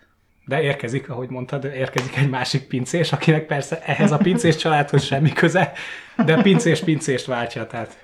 [0.47, 5.33] De érkezik, ahogy mondtad, érkezik egy másik pincés, akinek persze ehhez a pincés családhoz semmi
[5.33, 5.73] köze,
[6.25, 8.03] de pincés pincést váltja, tehát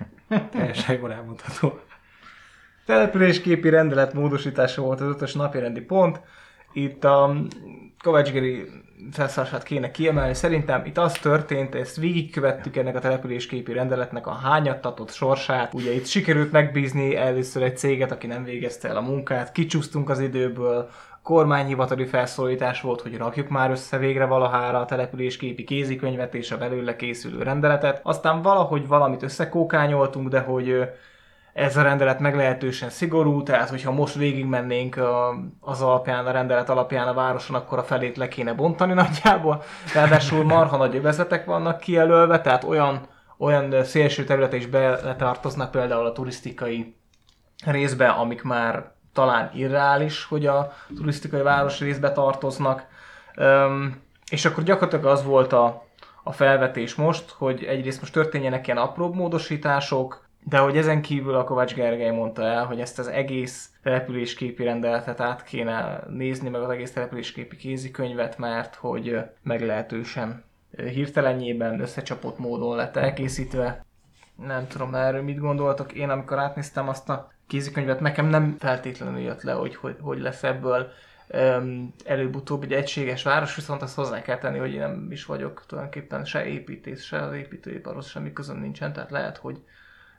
[0.51, 1.81] teljesen jól elmondható.
[2.87, 6.21] Településképi rendelet módosítása volt az ötös napirendi pont.
[6.73, 7.37] Itt a
[8.03, 8.67] Kovács Geri
[9.13, 10.35] felszállását kéne kiemelni.
[10.35, 15.75] Szerintem itt az történt, ezt végigkövettük ennek a településképi rendeletnek a hányattatott sorsát.
[15.75, 20.21] Ugye itt sikerült megbízni először egy céget, aki nem végezte el a munkát, kicsúsztunk az
[20.21, 20.89] időből,
[21.23, 26.97] kormányhivatali felszólítás volt, hogy rakjuk már össze végre valahára a településképi kézikönyvet és a belőle
[26.97, 28.01] készülő rendeletet.
[28.03, 30.89] Aztán valahogy valamit összekókányoltunk, de hogy
[31.53, 35.01] ez a rendelet meglehetősen szigorú, tehát hogyha most végigmennénk
[35.61, 39.63] az alapján, a rendelet alapján a városon, akkor a felét le kéne bontani nagyjából.
[39.95, 43.01] Ráadásul marha nagy övezetek vannak kijelölve, tehát olyan,
[43.39, 46.97] olyan szélső területek is beletartoznak például a turisztikai
[47.65, 52.87] részbe, amik már talán irreális, hogy a turisztikai város részbe tartoznak.
[53.39, 55.85] Üm, és akkor gyakorlatilag az volt a,
[56.23, 61.45] a felvetés most, hogy egyrészt most történjenek ilyen apróbb módosítások, de hogy ezen kívül a
[61.45, 66.71] Kovács Gergely mondta el, hogy ezt az egész településképi rendeletet át kéne nézni, meg az
[66.71, 70.45] egész településképi kézikönyvet, mert hogy meglehetősen
[70.77, 73.85] hirtelenjében összecsapott módon lett elkészítve.
[74.47, 75.93] Nem tudom erről mit gondoltok.
[75.93, 80.43] Én amikor átnéztem azt a kézikönyvet, nekem nem feltétlenül jött le, hogy hogy, hogy lesz
[80.43, 80.93] ebből
[82.05, 86.25] előbb-utóbb egy egységes város, viszont azt hozzá kell tenni, hogy én nem is vagyok tulajdonképpen
[86.25, 89.63] se építész, se az építőiparhoz semmi közöm nincsen, tehát lehet, hogy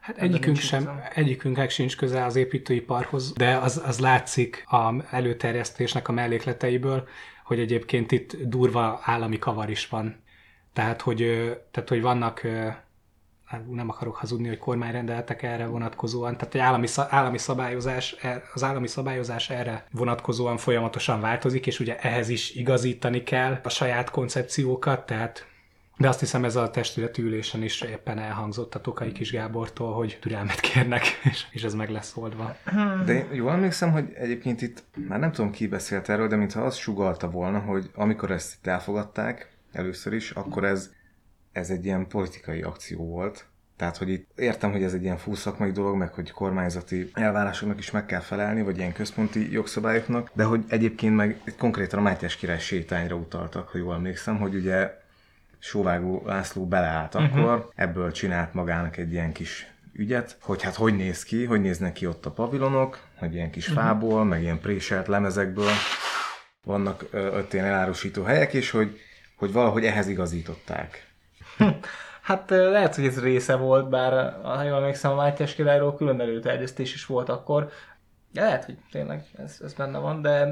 [0.01, 1.01] Hát egyikünk sem, igazam.
[1.13, 7.07] egyikünknek sincs köze az építőiparhoz, de az, az látszik a előterjesztésnek a mellékleteiből,
[7.43, 10.23] hogy egyébként itt durva állami kavar is van.
[10.73, 11.17] Tehát, hogy,
[11.71, 12.39] tehát, hogy vannak,
[13.45, 18.63] hát nem akarok hazudni, hogy kormányrendeletek erre vonatkozóan, tehát egy állami, állami szabályozás, e- az
[18.63, 25.05] állami szabályozás erre vonatkozóan folyamatosan változik, és ugye ehhez is igazítani kell a saját koncepciókat,
[25.05, 25.50] tehát
[25.97, 30.17] De azt hiszem ez a testületi ülésen is éppen elhangzott a Tokai Kis Gábortól, hogy
[30.21, 32.55] türelmet kérnek, és, és ez meg lesz oldva.
[33.05, 36.61] De én jól emlékszem, hogy egyébként itt, már nem tudom ki beszélt erről, de mintha
[36.61, 40.91] az sugalta volna, hogy amikor ezt itt elfogadták először is, akkor ez,
[41.51, 43.45] ez egy ilyen politikai akció volt.
[43.77, 47.79] Tehát, hogy itt értem, hogy ez egy ilyen full szakmai dolog, meg hogy kormányzati elvárásoknak
[47.79, 52.35] is meg kell felelni, vagy ilyen központi jogszabályoknak, de hogy egyébként meg konkrétan a Mátyás
[52.35, 55.00] király sétányra utaltak, ha jól emlékszem, hogy ugye
[55.63, 57.23] Sóvágó László beleállt Mhm.
[57.23, 57.71] akkor, uh-huh.
[57.75, 62.07] ebből csinált magának egy ilyen kis ügyet, hogy hát hogy néz ki, hogy néznek ki
[62.07, 63.83] ott a pavilonok, hogy ilyen kis uh-huh.
[63.83, 65.71] fából, meg ilyen préselt lemezekből
[66.63, 68.99] vannak ö, ott ilyen elárusító helyek, és hogy,
[69.35, 71.07] hogy valahogy ehhez igazították.
[72.21, 76.93] Hát lehet, hogy ez része volt, bár ha jól emlékszem, a Mátyás királyról külön előterjesztés
[76.93, 77.69] is volt akkor.
[78.33, 80.47] De lehet, hogy tényleg ez, ez benne van, de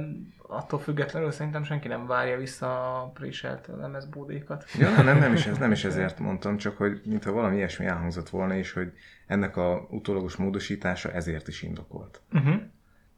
[0.48, 4.66] attól függetlenül szerintem senki nem várja vissza a préselt lemezbódékat.
[4.78, 7.86] Ja, nem, nem, nem, is, ez, nem is ezért mondtam, csak hogy mintha valami ilyesmi
[7.86, 8.92] elhangzott volna, és hogy
[9.28, 12.22] ennek a utólagos módosítása ezért is indokolt.
[12.34, 12.62] Uh-huh.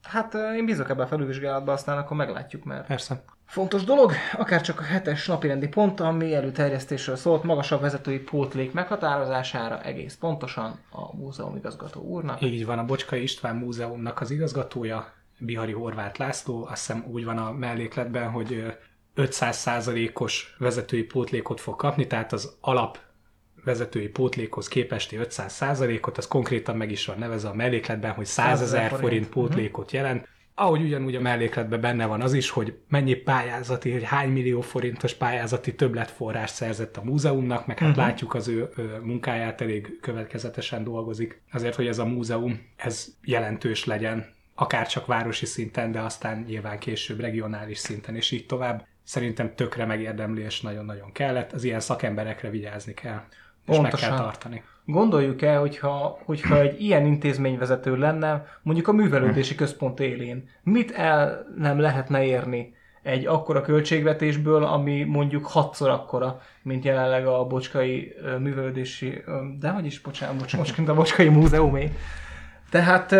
[0.03, 3.23] Hát én bízok ebben a felülvizsgálatban, aztán akkor meglátjuk, mert Persze.
[3.51, 9.81] Fontos dolog, akár csak a hetes napirendi pont, ami előterjesztésről szólt, magasabb vezetői pótlék meghatározására
[9.83, 12.41] egész pontosan a múzeum igazgató úrnak.
[12.41, 17.37] Így van, a Bocskai István Múzeumnak az igazgatója, Bihari Horváth László, azt hiszem úgy van
[17.37, 18.67] a mellékletben, hogy ö,
[19.23, 22.99] 500%-os vezetői pótlékot fog kapni, tehát az alap
[23.63, 28.89] vezetői pótlékhoz képesti 500%-ot, az konkrétan meg is van nevezve a mellékletben, hogy 100 ezer
[28.89, 29.01] forint.
[29.01, 30.27] forint pótlékot jelent.
[30.61, 35.13] Ahogy ugyanúgy a mellékletben benne van az is, hogy mennyi pályázati, hogy hány millió forintos
[35.13, 38.05] pályázati többletforrást szerzett a múzeumnak, meg hát uh-huh.
[38.05, 38.69] látjuk az ő
[39.03, 41.41] munkáját, elég következetesen dolgozik.
[41.51, 46.79] Azért, hogy ez a múzeum, ez jelentős legyen, akár csak városi szinten, de aztán nyilván
[46.79, 48.87] később regionális szinten, és így tovább.
[49.03, 51.51] Szerintem tökre megérdemli, és nagyon-nagyon kellett.
[51.51, 53.21] Az ilyen szakemberekre vigyázni kell,
[53.65, 54.09] és Pontosan.
[54.09, 54.63] meg kell tartani.
[54.85, 61.45] Gondoljuk el, hogyha, hogyha egy ilyen intézményvezető lenne, mondjuk a művelődési központ élén, mit el
[61.57, 69.23] nem lehetne érni egy akkora költségvetésből, ami mondjuk hatszor akkora, mint jelenleg a Bocskai művelődési,
[69.59, 71.91] de hogy is, bocsánat, bocs, most a Bocskai Múzeumé.
[72.69, 73.15] Tehát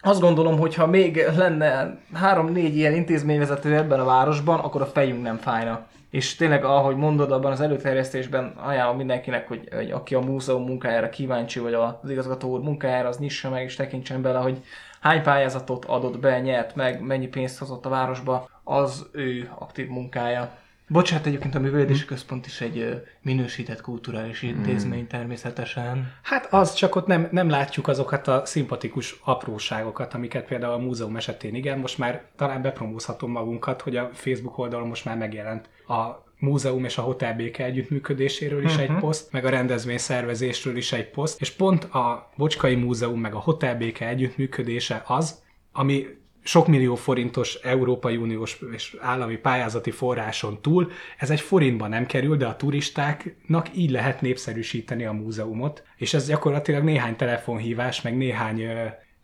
[0.00, 5.22] azt gondolom, hogy ha még lenne három-négy ilyen intézményvezető ebben a városban, akkor a fejünk
[5.22, 5.86] nem fájna.
[6.10, 11.08] És tényleg, ahogy mondod, abban az előterjesztésben ajánlom mindenkinek, hogy, hogy aki a múzeum munkájára
[11.08, 14.62] kíváncsi, vagy az igazgató úr munkájára, az nyissa meg és tekintsen bele, hogy
[15.00, 20.58] hány pályázatot adott be, nyert meg, mennyi pénzt hozott a városba, az ő aktív munkája.
[20.88, 26.12] Bocsánat, egyébként a művelődési központ is egy minősített kulturális intézmény természetesen.
[26.22, 31.16] Hát az, csak ott nem, nem látjuk azokat a szimpatikus apróságokat, amiket például a múzeum
[31.16, 36.24] esetén igen, most már talán bepromózhatom magunkat, hogy a Facebook oldalon most már megjelent a
[36.38, 38.90] múzeum és a hotelbéke együttműködéséről is uh-huh.
[38.90, 43.34] egy poszt, meg a rendezvény szervezésről is egy poszt, és pont a Bocskai Múzeum meg
[43.34, 46.06] a hotelbéke együttműködése az, ami
[46.42, 52.36] sok millió forintos Európai Uniós és állami pályázati forráson túl, ez egy forintba nem kerül,
[52.36, 58.62] de a turistáknak így lehet népszerűsíteni a múzeumot, és ez gyakorlatilag néhány telefonhívás, meg néhány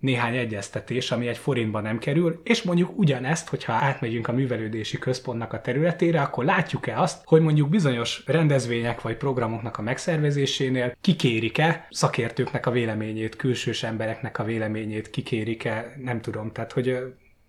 [0.02, 5.52] néhány egyeztetés, ami egy forintba nem kerül, és mondjuk ugyanezt, hogyha átmegyünk a művelődési központnak
[5.52, 12.66] a területére, akkor látjuk-e azt, hogy mondjuk bizonyos rendezvények vagy programoknak a megszervezésénél kikérik-e szakértőknek
[12.66, 16.98] a véleményét, külsős embereknek a véleményét, kikérik-e, nem tudom, tehát hogy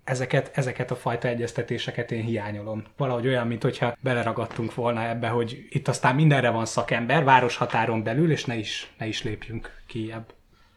[0.04, 2.84] ezeket, ezeket a fajta egyeztetéseket én hiányolom.
[2.98, 8.32] Valahogy olyan, mint hogyha beleragadtunk volna ebbe, hogy itt aztán mindenre van szakember, városhatáron belül,
[8.32, 10.26] és ne is, ne is lépjünk kijebb.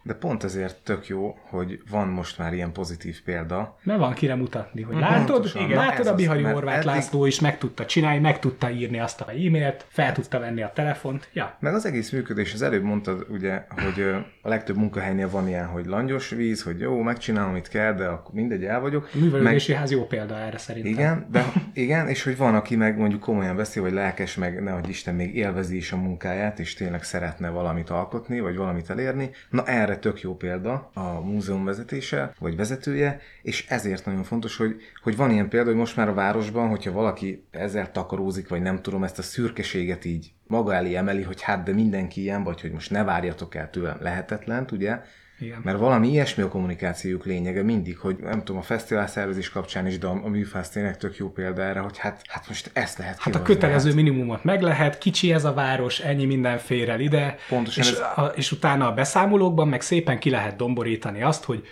[0.07, 3.77] De pont ezért tök jó, hogy van most már ilyen pozitív példa.
[3.83, 5.63] Mert van kire mutatni, hogy látod, Pontosan.
[5.63, 9.21] igen, látod a Bihari Horváth eddig- László is meg tudta csinálni, meg tudta írni azt
[9.21, 11.57] a e-mailt, fel tudta venni a telefont, ja.
[11.61, 14.03] Meg az egész működés, az előbb mondtad ugye, hogy
[14.43, 18.35] a legtöbb munkahelynél van ilyen, hogy langyos víz, hogy jó, megcsinálom, amit kell, de akkor
[18.35, 19.09] mindegy, el vagyok.
[19.15, 20.93] A művelődési ház jó példa erre szerintem.
[20.93, 24.89] Igen, de igen, és hogy van, aki meg mondjuk komolyan veszi, vagy lelkes, meg nehogy
[24.89, 29.31] Isten még élvezi is a munkáját, és tényleg szeretne valamit alkotni, vagy valamit elérni.
[29.51, 34.77] Na erre tök jó példa a múzeum vezetése, vagy vezetője, és ezért nagyon fontos, hogy,
[35.03, 38.83] hogy van ilyen példa, hogy most már a városban, hogyha valaki ezzel takarózik, vagy nem
[38.83, 42.73] tudom, ezt a szürkeséget így maga elé emeli, hogy hát de mindenki ilyen, vagy hogy
[42.73, 45.01] most ne várjatok el tőlem lehetetlen, ugye?
[45.39, 45.61] Igen.
[45.65, 49.99] Mert valami ilyesmi a kommunikációjuk lényege mindig, hogy nem tudom, a fesztivál szervezés kapcsán is,
[49.99, 53.35] de a, műfász tényleg tök jó példa erre, hogy hát, hát most ezt lehet Hát
[53.35, 53.97] a kötelező hát.
[53.97, 57.99] minimumot meg lehet, kicsi ez a város, ennyi minden fér el ide, Pontosan és, ez-
[57.99, 61.67] a, és utána a beszámolókban meg szépen ki lehet domborítani azt, hogy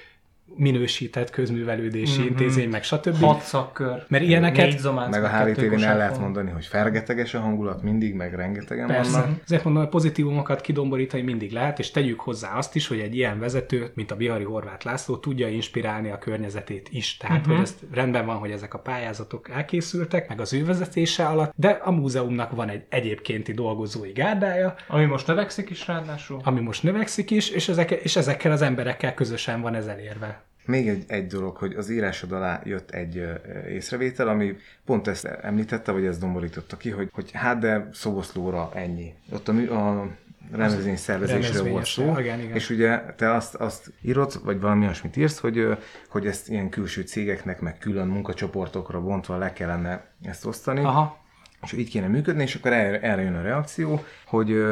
[0.57, 2.29] minősített közművelődési Mhm.
[2.29, 3.17] intézmény, meg stb.
[3.21, 4.05] Hat szakkör.
[4.09, 8.15] Mert ilyeneket- négy zománc, Meg a HVTV-n el lehet mondani, hogy fergeteges a hangulat mindig,
[8.15, 9.11] meg rengetegen Persze.
[9.21, 9.41] vannak.
[9.45, 13.39] Ezért mondom, hogy pozitívumokat kidomborítani mindig lehet, és tegyük hozzá azt is, hogy egy ilyen
[13.39, 17.17] vezető, mint a Bihari Horváth László, tudja inspirálni a környezetét is.
[17.17, 17.51] Tehát, Mhm.
[17.51, 17.65] uh-huh.
[17.67, 21.69] hogy ez rendben van, hogy ezek a pályázatok elkészültek, meg az ő vezetése alatt, de
[21.69, 26.41] a múzeumnak van egy egyébkénti dolgozói gárdája, Ami most növekszik is ráadásul.
[26.45, 30.44] ami most növekszik is, és, ezek, és ezekkel az emberekkel közösen van ez elérve.
[30.67, 33.29] Még egy, egy dolog, hogy az írásod alá jött egy
[33.69, 39.15] észrevétel, ami pont ezt említette, vagy ezt domborította ki, hogy, hogy hát de szoboszlóra ennyi.
[39.33, 40.09] Ott a, a
[40.53, 42.55] rendezvény szervezésről volt szó, igen, igen.
[42.55, 45.67] és ugye te azt, azt írod, vagy valami olyasmit írsz, hogy,
[46.09, 50.81] hogy ezt ilyen külső cégeknek, meg külön munkacsoportokra bontva le kellene ezt osztani.
[50.81, 51.23] Aha,
[51.63, 54.65] és így kéne működni, és akkor erre, erre jön a reakció, hogy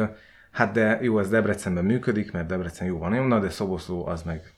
[0.51, 4.52] hát de jó, ez Debrecenben működik, mert Debrecen jó van, na de Szoboszló az meg,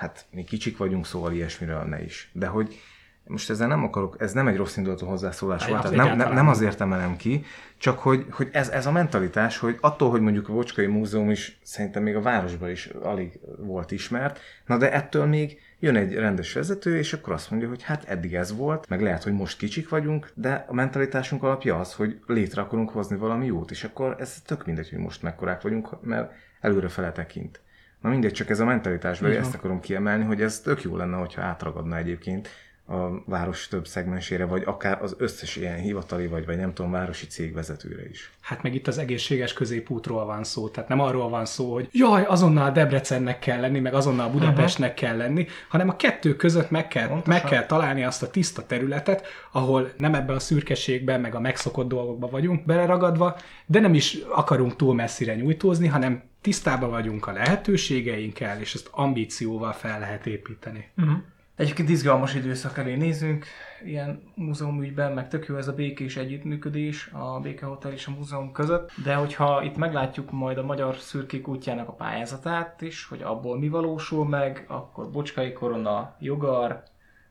[0.00, 2.30] hát mi kicsik vagyunk, szóval ilyesmiről ne is.
[2.32, 2.80] De hogy
[3.24, 6.80] most ezzel nem akarok, ez nem egy rossz indulatú hozzászólás volt, tehát nem, nem, azért
[6.80, 7.44] emelem ki,
[7.78, 11.58] csak hogy, hogy ez, ez a mentalitás, hogy attól, hogy mondjuk a Vocskai Múzeum is
[11.62, 16.52] szerintem még a városban is alig volt ismert, na de ettől még jön egy rendes
[16.52, 19.88] vezető, és akkor azt mondja, hogy hát eddig ez volt, meg lehet, hogy most kicsik
[19.88, 24.42] vagyunk, de a mentalitásunk alapja az, hogy létre akarunk hozni valami jót, és akkor ez
[24.46, 27.60] tök mindegy, hogy most mekkorák vagyunk, mert előre fele tekint.
[28.00, 31.16] Na mindegy, csak ez a mentalitás, vagy ezt akarom kiemelni, hogy ez tök jó lenne,
[31.16, 32.48] hogyha átragadna egyébként
[32.90, 37.26] a város több szegmensére, vagy akár az összes ilyen hivatali, vagy, vagy nem tudom, városi
[37.26, 38.30] cég vezetőre is.
[38.40, 42.24] Hát meg itt az egészséges középútról van szó, tehát nem arról van szó, hogy jaj,
[42.24, 47.08] azonnal Debrecennek kell lenni, meg azonnal Budapestnek kell lenni, hanem a kettő között meg kell,
[47.08, 47.32] Pontosan.
[47.32, 51.88] meg kell találni azt a tiszta területet, ahol nem ebben a szürkeségben, meg a megszokott
[51.88, 58.60] dolgokban vagyunk beleragadva, de nem is akarunk túl messzire nyújtózni, hanem tisztában vagyunk a lehetőségeinkkel,
[58.60, 60.88] és ezt ambícióval fel lehet építeni.
[60.96, 61.18] Uh-huh.
[61.60, 63.44] Egyébként izgalmas időszak elé nézünk,
[63.84, 68.52] ilyen múzeumügyben, meg tök jó ez a békés együttműködés a Béke Hotel és a múzeum
[68.52, 73.58] között, de hogyha itt meglátjuk majd a Magyar Szürkék útjának a pályázatát is, hogy abból
[73.58, 76.82] mi valósul meg, akkor Bocskai Korona, Jogar,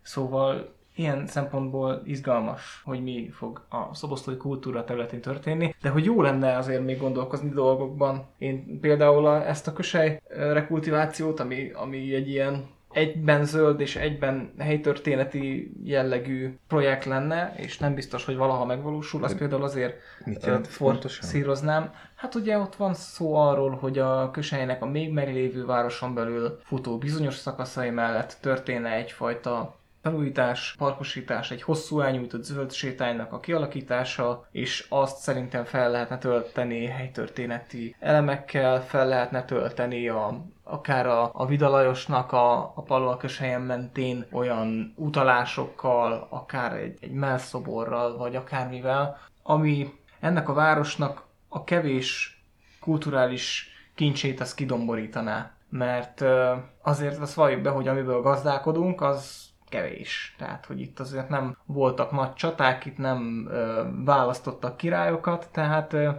[0.02, 6.22] szóval ilyen szempontból izgalmas, hogy mi fog a szoboszlói kultúra területén történni, de hogy jó
[6.22, 8.26] lenne azért még gondolkozni dolgokban.
[8.38, 14.54] Én például a, ezt a kösely rekultivációt, ami, ami egy ilyen egyben zöld és egyben
[14.58, 20.68] helytörténeti jellegű projekt lenne, és nem biztos, hogy valaha megvalósul, azt például azért Mit jelent
[20.68, 21.94] forszíroznám.
[22.16, 26.98] Hát ugye ott van szó arról, hogy a köselynek a még meglévő városon belül futó
[26.98, 29.79] bizonyos szakaszai mellett történne egyfajta
[30.10, 36.86] felújítás, parkosítás, egy hosszú elnyújtott zöld sétánynak a kialakítása, és azt szerintem fel lehetne tölteni
[36.86, 44.94] helytörténeti elemekkel, fel lehetne tölteni a, akár a, a Vidalajosnak a, a Palolköshelyen mentén olyan
[44.96, 52.42] utalásokkal, akár egy, egy melszoborral, vagy akármivel, ami ennek a városnak a kevés
[52.80, 55.52] kulturális kincsét az kidomborítaná.
[55.70, 56.24] Mert
[56.82, 60.36] azért azt valljuk be, hogy amiből gazdálkodunk, az kevés.
[60.38, 66.10] Tehát, hogy itt azért nem voltak nagy csaták, itt nem ö, választottak királyokat, tehát ö,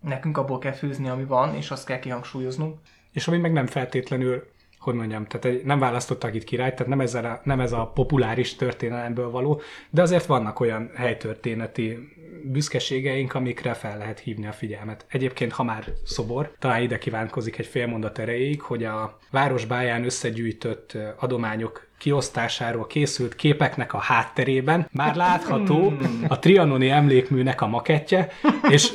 [0.00, 2.78] nekünk abból kell főzni, ami van, és azt kell kihangsúlyoznunk.
[3.12, 7.24] És ami meg nem feltétlenül, hogy mondjam, tehát nem választottak itt királyt, tehát nem, ezzel
[7.24, 11.98] a, nem ez a populáris történelemből való, de azért vannak olyan helytörténeti
[12.44, 15.04] büszkeségeink, amikre fel lehet hívni a figyelmet.
[15.08, 20.96] Egyébként, ha már szobor, talán ide kívánkozik egy fél mondat erejéig, hogy a városbáján összegyűjtött
[21.18, 25.92] adományok kiosztásáról készült képeknek a hátterében már látható
[26.28, 28.28] a trianoni emlékműnek a makettje,
[28.68, 28.92] és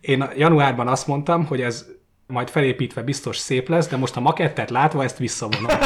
[0.00, 1.86] én januárban azt mondtam, hogy ez
[2.26, 5.70] majd felépítve biztos szép lesz, de most a makettet látva ezt visszavonom.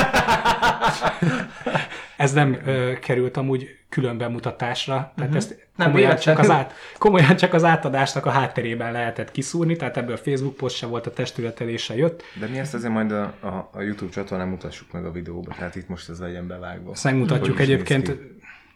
[2.17, 7.37] ez nem ö, került amúgy külön bemutatásra, tehát ezt Nem komolyan csak, az át, komolyan
[7.37, 11.97] csak az átadásnak a hátterében lehetett kiszúrni, tehát ebből Facebook poszt se volt, a testületelése
[11.97, 12.23] jött.
[12.41, 15.75] De mi ezt azért majd a, a, a YouTube csatornán mutassuk meg a videóba, tehát
[15.77, 16.91] itt most ez legyen bevágva.
[16.93, 18.17] Ezt megmutatjuk egyébként,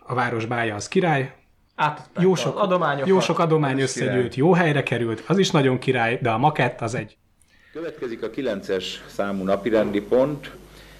[0.06, 1.34] a város bája az király,
[1.76, 3.08] Átadták jó sok, adományokat.
[3.08, 3.84] jó sok adomány király.
[3.84, 7.16] összegyűlt, jó helyre került, az is nagyon király, de a makett az egy
[7.74, 10.50] Következik a 9-es számú napirendi pont,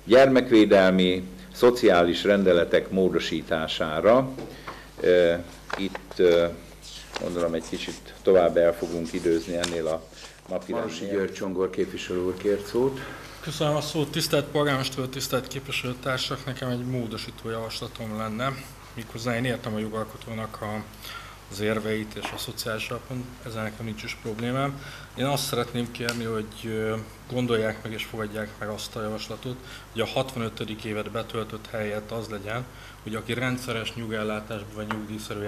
[0.05, 1.23] gyermekvédelmi,
[1.53, 4.29] szociális rendeletek módosítására.
[5.79, 6.23] Itt
[7.21, 10.05] gondolom egy kicsit tovább el fogunk időzni ennél a
[10.49, 11.07] napirendi.
[11.11, 13.01] György Csongor képviselő úr kért szót.
[13.41, 18.53] Köszönöm a szót, tisztelt polgármester, tisztelt képviselőtársak, nekem egy módosító javaslatom lenne.
[18.95, 20.83] Méghozzá én értem a jogalkotónak a,
[21.55, 24.83] az érveit és a szociális alapon, ezzel nekem nincs is problémám.
[25.17, 26.85] Én azt szeretném kérni, hogy
[27.29, 29.57] gondolják meg és fogadják meg azt a javaslatot,
[29.93, 30.85] hogy a 65.
[30.85, 32.65] évet betöltött helyett az legyen,
[33.03, 35.45] hogy aki rendszeres nyugellátásban vagy nyugdíjszerű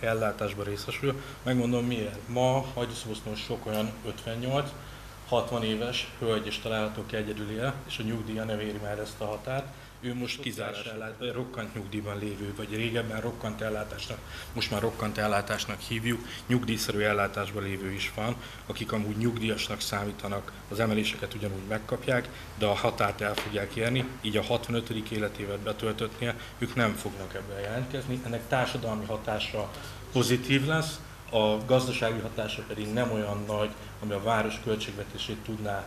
[0.00, 2.28] ellátásban részesül, megmondom miért.
[2.28, 4.70] Ma hagyjuszósznos sok olyan 58,
[5.30, 9.20] 60 éves hölgy is található ki egyedül él, és a nyugdíja nem éri már ezt
[9.20, 9.66] a határt,
[10.00, 14.18] ő most kizárás ellát, rokkant nyugdíjban lévő, vagy régebben rokkant ellátásnak,
[14.52, 20.80] most már rokkant ellátásnak hívjuk, nyugdíjszerű ellátásban lévő is van, akik amúgy nyugdíjasnak számítanak, az
[20.80, 22.28] emeléseket ugyanúgy megkapják,
[22.58, 24.90] de a határt el fogják érni, így a 65.
[25.10, 28.20] életévet betöltöttnél ők nem fognak ebben jelentkezni.
[28.24, 29.70] Ennek társadalmi hatása
[30.12, 31.00] pozitív lesz,
[31.30, 33.70] a gazdasági hatása pedig nem olyan nagy,
[34.02, 35.86] ami a város költségvetését tudná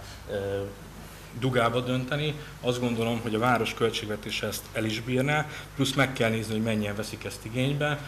[1.39, 2.33] dugába dönteni.
[2.61, 6.63] Azt gondolom, hogy a város költségvetése ezt el is bírná, plusz meg kell nézni, hogy
[6.63, 7.99] mennyien veszik ezt igénybe,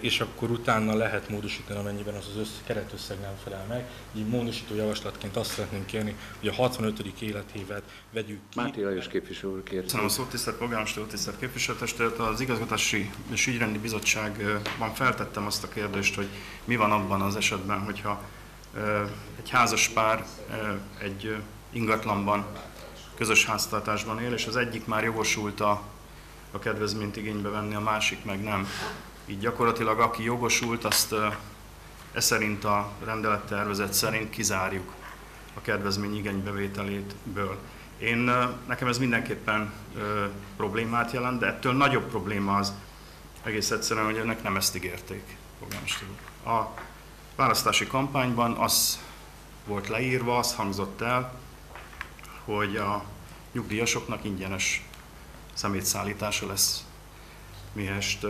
[0.00, 3.84] és akkor utána lehet módosítani, amennyiben az az össz, keretösszeg nem felel meg.
[4.14, 7.20] Így módosító javaslatként azt szeretném kérni, hogy a 65.
[7.20, 7.82] életévet
[8.12, 8.60] vegyük ki.
[8.60, 9.82] Máté Lajos képviselő úr kért.
[9.82, 12.18] Köszönöm a szót, tisztelt polgármester, tisztelt képviselőtestület.
[12.18, 16.28] Az igazgatási és ügyrendi bizottságban feltettem azt a kérdést, hogy
[16.64, 18.22] mi van abban az esetben, hogyha
[19.42, 20.26] egy házas pár
[20.98, 21.36] egy
[21.72, 22.46] ingatlanban,
[23.14, 25.82] közös háztartásban él, és az egyik már jogosult a,
[26.50, 28.68] a kedvezményt igénybe venni, a másik meg nem.
[29.26, 31.14] Így gyakorlatilag aki jogosult, azt
[32.12, 34.92] e szerint a rendelettervezet szerint kizárjuk
[35.54, 37.58] a kedvezmény igénybevételétből.
[37.98, 38.30] Én,
[38.66, 40.24] nekem ez mindenképpen ö,
[40.56, 42.72] problémát jelent, de ettől nagyobb probléma az
[43.42, 45.36] egész egyszerűen, hogy önök nem ezt ígérték,
[46.44, 46.60] A
[47.36, 49.00] választási kampányban az
[49.66, 51.34] volt leírva, az hangzott el,
[52.44, 53.04] hogy a
[53.52, 54.82] nyugdíjasoknak ingyenes
[55.52, 56.84] szemétszállítása lesz,
[57.72, 58.26] mihest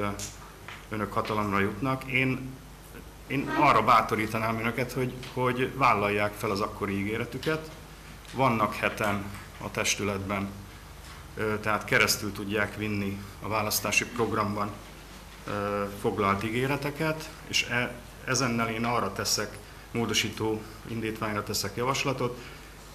[0.89, 2.05] önök hatalomra jutnak.
[2.05, 2.51] Én,
[3.27, 7.71] én arra bátorítanám önöket, hogy, hogy vállalják fel az akkori ígéretüket.
[8.33, 9.25] Vannak heten
[9.65, 10.49] a testületben,
[11.61, 14.71] tehát keresztül tudják vinni a választási programban
[16.01, 17.95] foglalt ígéreteket, és e,
[18.25, 19.59] ezennel én arra teszek,
[19.91, 22.39] módosító indítványra teszek javaslatot,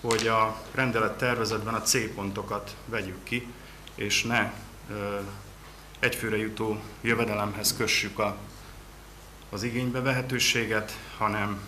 [0.02, 3.48] hogy a rendelet tervezetben a C pontokat vegyük ki,
[3.96, 4.54] és ne
[4.90, 5.20] ö,
[6.00, 8.38] egyfőre jutó jövedelemhez kössük a,
[9.50, 11.60] az igénybevehetőséget, hanem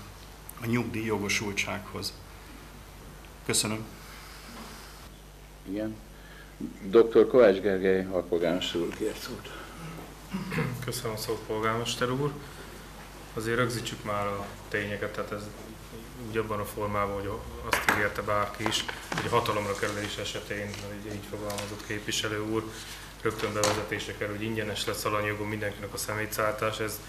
[0.62, 2.14] a nyugdíj jogosultsághoz.
[3.46, 3.86] Köszönöm.
[5.70, 5.96] Igen.
[6.82, 7.28] Dr.
[7.28, 9.52] Kovács Gergely, alpolgármester úr, kért szót.
[10.86, 12.32] Köszönöm a szót, polgármester úr.
[13.34, 15.44] Azért rögzítsük már a tényeket, tehát ez
[16.30, 17.32] úgy abban a formában, hogy
[17.70, 22.64] azt ígérte bárki is, hogy a hatalomra kerülés esetén, így, így fogalmazott képviselő úr,
[23.22, 26.80] rögtön bevezetése kerül, hogy ingyenes lesz alanyjogon mindenkinek a szemétszálltás.
[26.80, 27.00] Ez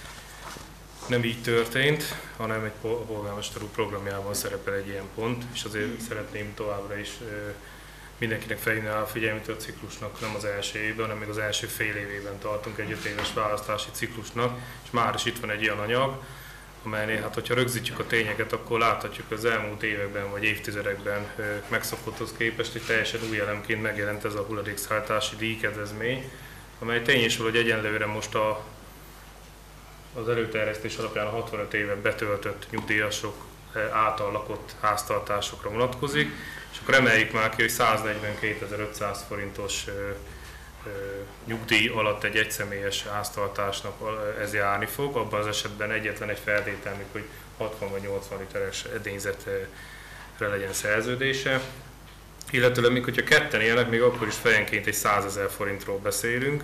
[1.06, 2.04] nem így történt,
[2.36, 7.10] hanem egy polgármester úr programjában szerepel egy ilyen pont, és azért szeretném továbbra is
[8.18, 11.96] mindenkinek felhívni a figyelmét a ciklusnak nem az első évben, hanem még az első fél
[11.96, 16.22] évében tartunk egy öt éves választási ciklusnak, és már is itt van egy ilyen anyag,
[16.84, 21.26] amelynél, hát hogyha rögzítjük a tényeket, akkor láthatjuk, hogy az elmúlt években vagy évtizedekben
[21.68, 26.30] megszokotthoz képest egy teljesen új elemként megjelent ez a hulladékszállítási díjkedvezmény,
[26.78, 28.64] amely tény is, hogy egyenlőre most a,
[30.14, 33.34] az előterjesztés alapján a 65 éven betöltött nyugdíjasok
[33.92, 36.30] által lakott háztartásokra vonatkozik,
[36.72, 39.84] és akkor emeljük már ki, hogy 142.500 forintos
[41.44, 43.94] nyugdíj alatt egy egyszemélyes háztartásnak
[44.40, 47.24] ez járni fog, abban az esetben egyetlen egy feltétel, hogy
[47.58, 49.68] 60 vagy 80 literes edényzetre
[50.38, 51.60] legyen szerződése.
[52.50, 56.62] Illetőleg még hogyha ketten élnek, még akkor is fejenként egy 100 ezer forintról beszélünk,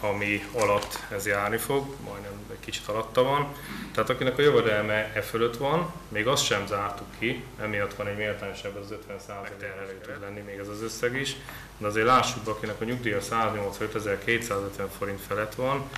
[0.00, 3.52] ami alatt ez járni fog, majdnem egy kicsit alatta van.
[3.92, 8.16] Tehát akinek a jövedelme e fölött van, még azt sem zártuk ki, emiatt van egy
[8.16, 9.18] méltányosabb az 50
[9.60, 11.36] elő tud lenni még ez az összeg is,
[11.78, 14.52] de azért lássuk akinek a nyugdíja 185.250
[14.98, 15.90] forint felett van,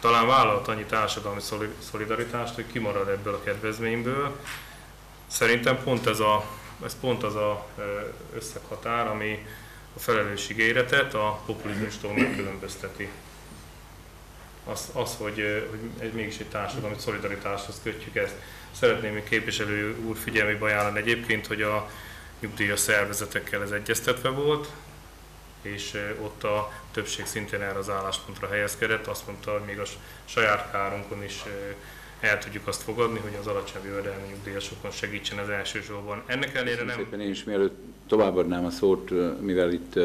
[0.00, 1.40] talán vállalt annyi társadalmi
[1.78, 4.36] szolidaritást, hogy kimarad ebből a kedvezményből.
[5.26, 6.44] Szerintem pont ez, a,
[6.84, 7.66] ez pont az a
[8.34, 9.46] összeghatár, ami
[9.96, 13.08] a felelősségéretet a populizmustól megkülönbözteti.
[14.64, 18.34] Az, az hogy, hogy egy, mégis egy társadalmi szolidaritáshoz kötjük ezt.
[18.72, 21.90] Szeretném hogy képviselő úr figyelmébe ajánlani egyébként, hogy a
[22.40, 24.68] nyugdíjas szervezetekkel ez egyeztetve volt,
[25.62, 29.06] és ott a többség szintén erre az álláspontra helyezkedett.
[29.06, 29.84] Azt mondta, hogy még a
[30.24, 31.42] saját kárunkon is
[32.20, 36.22] el tudjuk azt fogadni, hogy az alacsony jövedelmi nyugdíjasokon segítsen az elsősorban.
[36.26, 36.96] Ennek ellenére nem...
[36.96, 39.10] Szépen én is mielőtt továbbadnám a szót,
[39.40, 39.98] mivel itt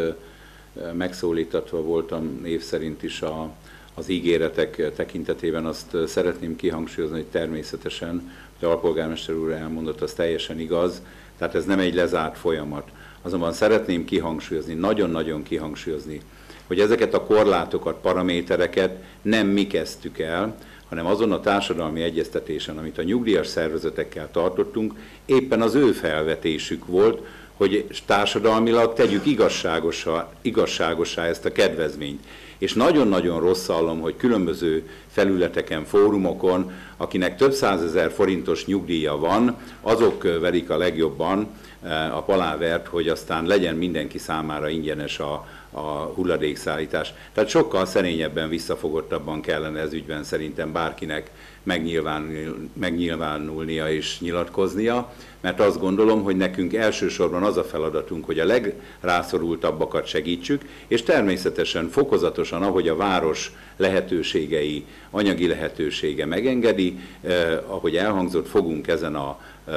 [0.94, 3.52] megszólítatva voltam név szerint is a,
[3.94, 10.60] az ígéretek tekintetében, azt szeretném kihangsúlyozni, hogy természetesen, hogy a alpolgármester úr elmondott, az teljesen
[10.60, 11.02] igaz,
[11.38, 12.90] tehát ez nem egy lezárt folyamat.
[13.22, 16.22] Azonban szeretném kihangsúlyozni, nagyon-nagyon kihangsúlyozni,
[16.68, 20.58] hogy ezeket a korlátokat, paramétereket nem mi kezdtük el,
[20.92, 24.94] hanem azon a társadalmi egyeztetésen, amit a nyugdíjas szervezetekkel tartottunk,
[25.26, 32.24] éppen az ő felvetésük volt, hogy társadalmilag tegyük igazságosá, igazságosá ezt a kedvezményt.
[32.58, 40.24] És nagyon-nagyon rossz hallom, hogy különböző felületeken, fórumokon, akinek több százezer forintos nyugdíja van, azok
[40.40, 41.48] verik a legjobban
[41.84, 47.14] eh, a palávert, hogy aztán legyen mindenki számára ingyenes a, a hulladékszállítás.
[47.34, 51.32] Tehát sokkal szerényebben, visszafogottabban kellene ez ügyben szerintem bárkinek
[51.64, 58.46] megnyilvánul, megnyilvánulnia és nyilatkoznia, mert azt gondolom, hogy nekünk elsősorban az a feladatunk, hogy a
[58.46, 68.48] legrászorultabbakat segítsük, és természetesen fokozatosan, ahogy a város lehetőségei, anyagi lehetősége megengedi, eh, ahogy elhangzott,
[68.48, 69.74] fogunk ezen a eh,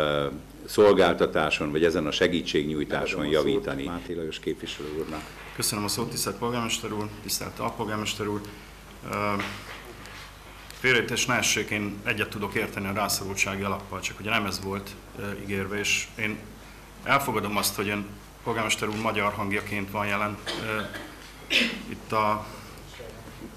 [0.66, 3.84] szolgáltatáson, vagy ezen a segítségnyújtáson javítani.
[3.84, 5.22] Máté Lajos képviselő úrnak.
[5.56, 8.40] Köszönöm a szót, tisztelt polgármester úr, tisztelt alpolgármester úr.
[10.80, 14.90] Félrejtés ne essék, én egyet tudok érteni a rászorultsági alappal, csak ugye nem ez volt
[15.42, 16.38] ígérve, és én
[17.04, 18.06] elfogadom azt, hogy ön
[18.42, 20.36] polgármester úr magyar hangjaként van jelen
[21.88, 22.46] itt a,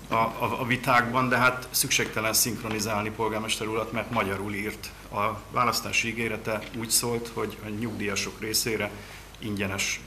[0.08, 4.90] a, a, a vitákban, de hát szükségtelen szinkronizálni polgármester urat, mert magyarul írt.
[5.12, 8.92] A választási ígérete úgy szólt, hogy a nyugdíjasok részére
[9.40, 10.02] ingyenes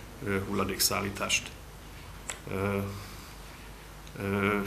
[0.47, 1.51] hulladékszállítást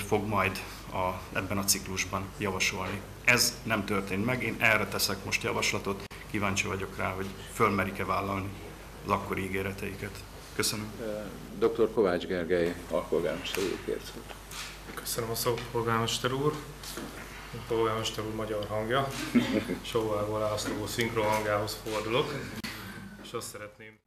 [0.08, 0.60] fog majd
[0.92, 3.02] a, ebben a ciklusban javasolni.
[3.24, 8.50] Ez nem történt meg, én erre teszek most javaslatot, kíváncsi vagyok rá, hogy fölmerik-e vállalni
[9.06, 10.24] az akkori ígéreteiket.
[10.56, 10.92] Köszönöm.
[11.60, 11.94] Dr.
[11.94, 14.12] Kovács Gergely, alpolgármester úr, kért.
[14.94, 16.54] Köszönöm a szót, polgármester úr.
[17.54, 19.08] A polgármester úr magyar hangja.
[19.82, 22.34] Sóvárgó László szinkron hangjához fordulok.
[23.24, 24.00] És azt szeretném...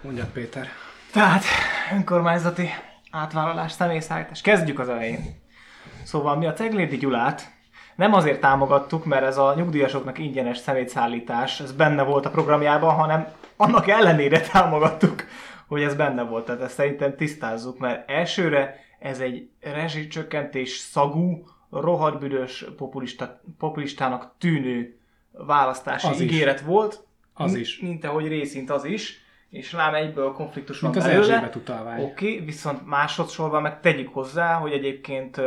[0.00, 0.68] Mondja Péter.
[1.12, 1.44] Tehát
[1.92, 2.68] önkormányzati
[3.10, 4.40] átvállalás, személyszállítás.
[4.40, 5.42] Kezdjük az elején.
[6.04, 7.54] Szóval mi a Ceglédi Gyulát
[7.96, 13.28] nem azért támogattuk, mert ez a nyugdíjasoknak ingyenes szemétszállítás, ez benne volt a programjában, hanem
[13.56, 15.24] annak ellenére támogattuk,
[15.66, 16.44] hogy ez benne volt.
[16.44, 24.98] Tehát ezt szerintem tisztázzuk, mert elsőre ez egy rezsicsökkentés szagú, rohadbüdös populista, populistának tűnő
[25.32, 26.32] választási Az is.
[26.32, 27.04] ígéret volt.
[27.34, 27.80] Az Mi- is.
[27.80, 29.24] Mint ahogy részint az is.
[29.50, 31.50] És lám egyből konfliktus Mint van az belőle.
[31.56, 32.02] Utalvány.
[32.02, 35.40] Oké, okay, viszont másodszorban meg tegyük hozzá, hogy egyébként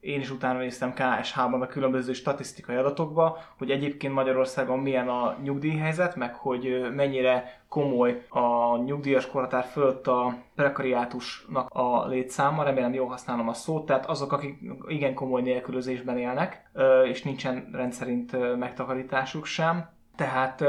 [0.00, 6.16] én is utána néztem KSH-ban, meg különböző statisztikai adatokba, hogy egyébként Magyarországon milyen a nyugdíjhelyzet,
[6.16, 13.48] meg hogy mennyire komoly a nyugdíjas korhatár fölött a prekariátusnak a létszáma, remélem jól használom
[13.48, 14.58] a szót, tehát azok, akik
[14.88, 16.70] igen komoly nélkülözésben élnek,
[17.04, 19.88] és nincsen rendszerint megtakarításuk sem.
[20.16, 20.64] Tehát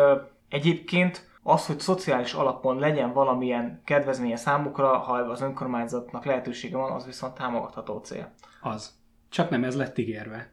[0.50, 7.06] egyébként az, hogy szociális alapon legyen valamilyen kedvezménye számukra, ha az önkormányzatnak lehetősége van, az
[7.06, 8.32] viszont támogatható cél.
[8.62, 9.00] Az.
[9.30, 10.52] Csak nem ez lett ígérve.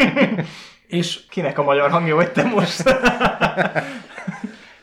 [0.86, 2.82] És Kinek a magyar hangja vagy te most?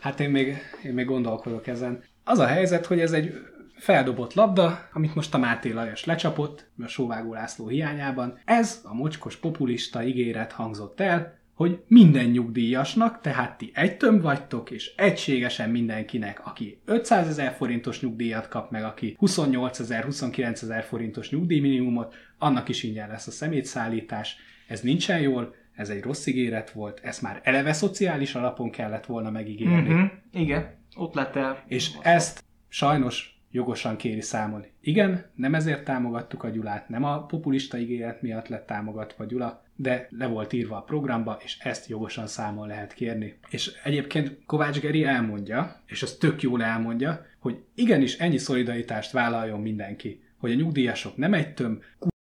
[0.07, 2.03] hát én még, én még gondolkodok ezen.
[2.23, 3.33] Az a helyzet, hogy ez egy
[3.75, 8.39] feldobott labda, amit most a Máté Lajos lecsapott, a Sóvágó László hiányában.
[8.45, 14.71] Ez a mocskos populista ígéret hangzott el, hogy minden nyugdíjasnak, tehát ti egy tömb vagytok,
[14.71, 20.83] és egységesen mindenkinek, aki 500 ezer forintos nyugdíjat kap meg, aki 28 ezer, 29 ezer
[20.83, 24.35] forintos nyugdíjminimumot, annak is ingyen lesz a szemétszállítás.
[24.67, 29.30] Ez nincsen jól, ez egy rossz ígéret volt, ezt már eleve szociális alapon kellett volna
[29.30, 29.93] megígérni.
[29.93, 31.63] Mhm, Igen, ott lett el.
[31.67, 34.65] És ezt sajnos jogosan kéri számon.
[34.82, 40.07] Igen, nem ezért támogattuk a Gyulát, nem a populista ígéret miatt lett támogatva Gyula, de
[40.09, 43.39] le volt írva a programba, és ezt jogosan számon lehet kérni.
[43.49, 49.61] És egyébként Kovács Geri elmondja, és az tök jól elmondja, hogy igenis ennyi szolidaritást vállaljon
[49.61, 51.82] mindenki, hogy a nyugdíjasok nem egy töm,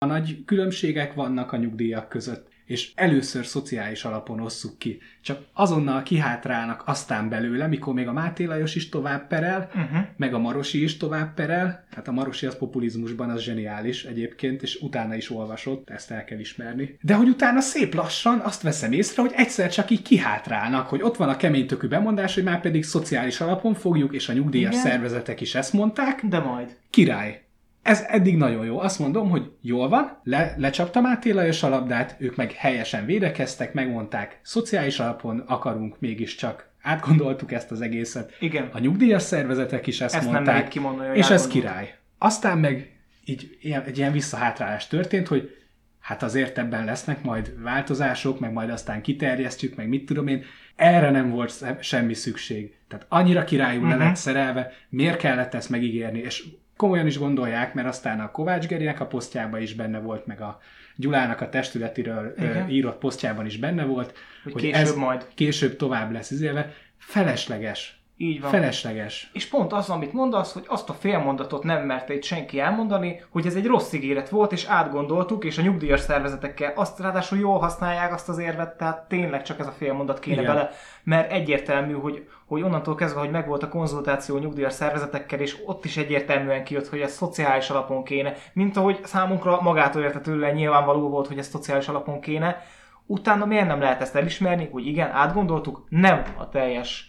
[0.07, 4.99] nagy különbségek vannak a nyugdíjak között, és először szociális alapon osszuk ki.
[5.23, 9.99] Csak azonnal kihátrálnak aztán belőle, mikor még a Máté Lajos is tovább perel, Uh-huh.
[10.17, 11.87] meg a Marosi is tovább perel.
[11.95, 16.39] Hát a Marosi az populizmusban az zseniális egyébként, és utána is olvasott, ezt el kell
[16.39, 16.99] ismerni.
[17.01, 21.17] De hogy utána szép lassan azt veszem észre, hogy egyszer csak így kihátrálnak, hogy ott
[21.17, 24.85] van a keménytökű bemondás, hogy már pedig szociális alapon fogjuk, és a nyugdíjas Igen.
[24.85, 26.27] szervezetek is ezt mondták.
[26.27, 26.77] De majd.
[26.91, 27.43] Király.
[27.89, 28.81] Ez eddig nagyon jó.
[28.81, 33.73] Azt mondom, hogy jól van, le, lecsaptam Máté Lajos a labdát, ők meg helyesen védekeztek,
[33.73, 36.71] megmondták, szociális alapon akarunk mégiscsak.
[36.83, 38.33] Átgondoltuk ezt az egészet.
[38.41, 38.69] Igen.
[38.73, 41.95] A nyugdíjas szervezetek is ezt, Ezt nem mondták, merik kimondani, és ez király.
[42.19, 45.57] Aztán meg így ilyen, egy ilyen visszahátrálás történt, hogy
[46.01, 50.45] hát azért ebben lesznek majd változások, meg majd aztán kiterjesztjük, meg mit tudom én.
[50.77, 52.75] Erre nem volt semmi szükség.
[52.89, 53.99] Tehát annyira királyul uh-huh.
[53.99, 56.45] le lett szerelve, miért kellett ezt megígérni, és
[56.79, 60.61] komolyan is gondolják, mert aztán a Kovács Gerinek a posztjában is benne volt, meg a
[60.97, 62.69] Gyulának a testületiről Igen.
[62.71, 64.13] írott posztjában is benne volt,
[64.43, 65.27] hogy, hogy később ez majd.
[65.35, 66.73] később tovább lesz izélve.
[66.99, 67.98] Felesleges.
[68.21, 68.51] Így van.
[68.51, 69.31] Felesleges.
[69.33, 73.47] És pont az, amit mondasz, hogy azt a félmondatot nem merte itt senki elmondani, hogy
[73.47, 78.13] ez egy rossz ígéret volt, és átgondoltuk, és a nyugdíjas szervezetekkel azt ráadásul jól használják
[78.13, 80.55] azt az érvet, tehát tényleg csak ez a félmondat kéne Igen.
[80.55, 80.71] bele,
[81.03, 85.85] mert egyértelmű, hogy, hogy onnantól kezdve, hogy megvolt a konzultáció a nyugdíjas szervezetekkel, és ott
[85.85, 91.27] is egyértelműen kijött, hogy ez szociális alapon kéne, mint ahogy számunkra magától értetően nyilvánvaló volt,
[91.27, 92.63] hogy ez szociális alapon kéne,
[93.07, 97.08] utána miért nem lehet ezt elismerni, hogy igen, átgondoltuk, nem a teljes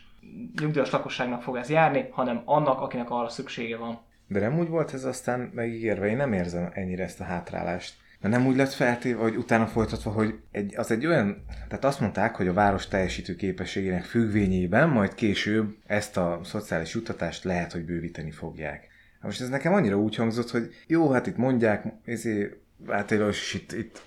[0.62, 4.00] nyugdíjas lakosságnak fog ez járni, hanem annak, akinek arra szüksége van.
[4.28, 7.94] De nem úgy volt ez aztán megígérve, én nem érzem ennyire ezt a hátrálást.
[8.22, 12.00] Mert nem úgy lett feltéve, hogy utána folytatva, hogy egy, az egy olyan, tehát azt
[12.00, 17.86] mondták, hogy a város teljesítő képességének függvényében majd később ezt a szociális juttatást lehet, hogy
[17.86, 18.88] bővíteni fogják.
[19.22, 22.56] Most ez nekem annyira úgy hangzott, hogy jó, hát itt mondják, ezért,
[22.88, 24.02] hát itt, itt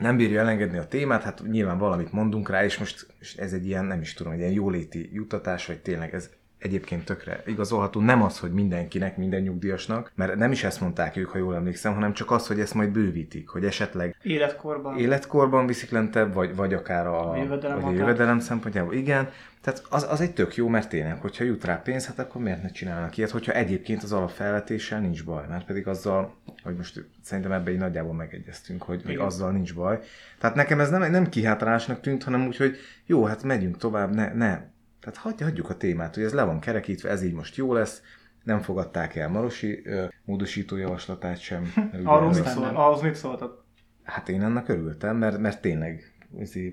[0.00, 3.84] nem bírja elengedni a témát, hát nyilván valamit mondunk rá, és most ez egy ilyen,
[3.84, 6.30] nem is tudom, egy ilyen jóléti juttatás, vagy tényleg ez
[6.60, 8.00] egyébként tökre igazolható.
[8.00, 11.94] Nem az, hogy mindenkinek, minden nyugdíjasnak, mert nem is ezt mondták ők, ha jól emlékszem,
[11.94, 16.74] hanem csak az, hogy ezt majd bővítik, hogy esetleg életkorban, életkorban viszik lentebb, vagy, vagy
[16.74, 18.94] akár a, a jövedelem, vagy a jövedelem szempontjából.
[18.94, 19.28] Igen,
[19.60, 22.62] tehát az, az egy tök jó, mert tényleg, hogyha jut rá pénz, hát akkor miért
[22.62, 27.52] ne csinálnak ilyet, hogyha egyébként az alapfelvetéssel nincs baj, mert pedig azzal, hogy most szerintem
[27.52, 30.00] ebbe így nagyjából megegyeztünk, hogy, hogy azzal nincs baj.
[30.38, 34.32] Tehát nekem ez nem, nem kihátrálásnak tűnt, hanem úgy, hogy jó, hát megyünk tovább, ne,
[34.32, 34.60] ne.
[35.00, 38.02] Tehát hagyj, hagyjuk a témát, hogy ez le van kerekítve, ez így most jó lesz,
[38.44, 41.72] nem fogadták el Marosi ö, módosító javaslatát sem.
[42.04, 43.64] Arról mit, szól, ahhoz mit szóltak?
[44.02, 46.14] Hát én ennek örültem, mert, mert tényleg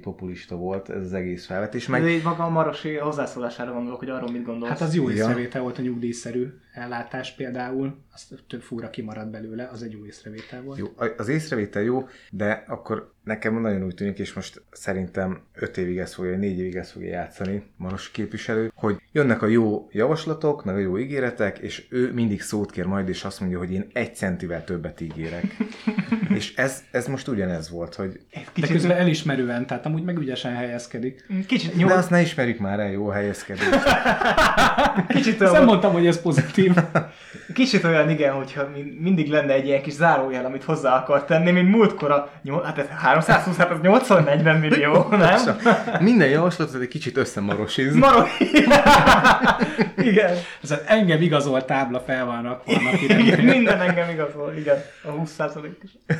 [0.01, 1.88] populista volt ez az egész felvetés.
[1.88, 2.01] Meg...
[2.01, 4.71] De így maga a Marosi hozzászólására gondolok, hogy arról mit gondolsz.
[4.71, 6.47] Hát az jó észrevétel volt a nyugdíjszerű
[6.78, 10.78] ellátás például, azt több fúra kimaradt belőle, az egy jó észrevétel volt.
[10.78, 15.97] Jó, az észrevétel jó, de akkor nekem nagyon úgy tűnik, és most szerintem 5 évig
[15.97, 20.75] ezt fogja, 4 évig ezt fogja játszani Maros képviselő, hogy jönnek a jó javaslatok, meg
[20.75, 24.15] a jó ígéretek, és ő mindig szót kér majd, és azt mondja, hogy én egy
[24.15, 25.45] centivel többet ígérek.
[26.38, 28.19] és ez, ez most ugyanez volt, hogy...
[28.53, 28.67] Kicsit...
[28.67, 31.25] De közben elismerően, tehát amúgy meg ügyesen helyezkedik.
[31.47, 31.89] Kicsit nyom...
[31.89, 33.63] De azt ne ismerjük már el, jó helyezkedés.
[35.07, 35.39] Kicsit.
[35.39, 36.66] Nem mondtam, hogy ez pozitív.
[37.53, 38.68] Kicsit olyan, igen, hogyha
[38.99, 42.32] mindig lenne egy ilyen kis zárójel, amit hozzá akar tenni, mint múltkor a...
[42.63, 45.57] Hát ez 320, hát az 80-40 millió, nem?
[45.99, 47.95] Minden javaslat egy kicsit összemarosiz.
[47.95, 48.49] Marosiz.
[50.09, 50.34] igen.
[50.61, 54.78] Ez az engem igazolt tábla fel van rakva igen, minden engem igazol, igen.
[55.03, 55.39] A 20
[55.84, 55.91] is.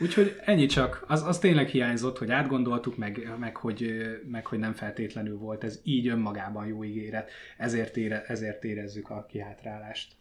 [0.00, 1.04] Úgyhogy ennyi csak.
[1.06, 5.80] Az, az tényleg hiányzott, hogy átgondoltuk, meg, meg, hogy, meg hogy nem feltétlenül volt ez
[5.82, 7.30] így önmagában jó ígéret.
[7.56, 10.16] Ezért, ére, ezért érezzük a kihátrálást.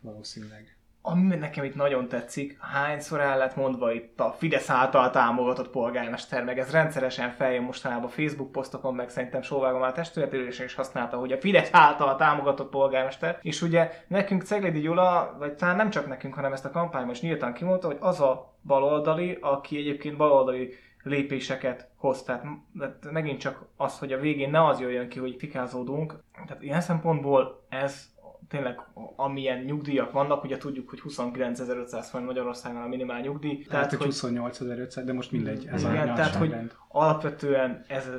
[0.00, 5.70] Valószínűleg ami nekem itt nagyon tetszik, hányszor el lett mondva itt a Fidesz által támogatott
[5.70, 10.74] polgármester, meg ez rendszeresen feljön mostanában a Facebook posztokon, meg szerintem Sóvágom a testületérésen is
[10.74, 15.90] használta, hogy a Fidesz által támogatott polgármester, és ugye nekünk Ceglédi Gyula, vagy talán nem
[15.90, 20.16] csak nekünk, hanem ezt a kampányban is nyíltan kimondta, hogy az a baloldali, aki egyébként
[20.16, 22.22] baloldali lépéseket hoz.
[22.22, 22.44] Tehát,
[22.78, 26.22] tehát megint csak az, hogy a végén ne az jöjjön ki, hogy fikázódunk.
[26.46, 28.08] Tehát ilyen szempontból ez
[28.48, 28.80] tényleg
[29.16, 33.64] amilyen nyugdíjak vannak, ugye tudjuk, hogy 29.500 forint Magyarországon a minimál nyugdíj.
[33.64, 35.66] Tehát, tehát hogy 28.500, de most mindegy.
[35.66, 36.56] Ez igen, a tehát, hogy
[36.88, 38.10] alapvetően ez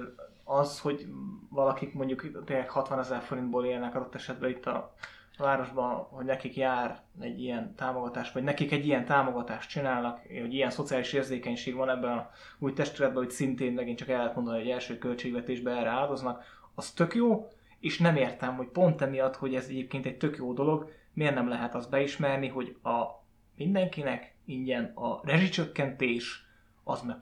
[0.44, 1.08] az, hogy
[1.50, 4.94] valakik mondjuk tényleg 60 ezer forintból élnek adott esetben itt a
[5.42, 10.70] városban, hogy nekik jár egy ilyen támogatás, vagy nekik egy ilyen támogatást csinálnak, hogy ilyen
[10.70, 12.30] szociális érzékenység van ebben a
[12.60, 16.44] új testületben, hogy szintén megint csak el lehet mondani, hogy első költségvetésbe erre áldoznak,
[16.76, 17.48] az tök jó,
[17.80, 21.48] és nem értem, hogy pont emiatt, hogy ez egyébként egy tök jó dolog, miért nem
[21.48, 23.24] lehet azt beismerni, hogy a
[23.56, 26.46] mindenkinek ingyen a rezsicsökkentés
[26.84, 27.18] az meg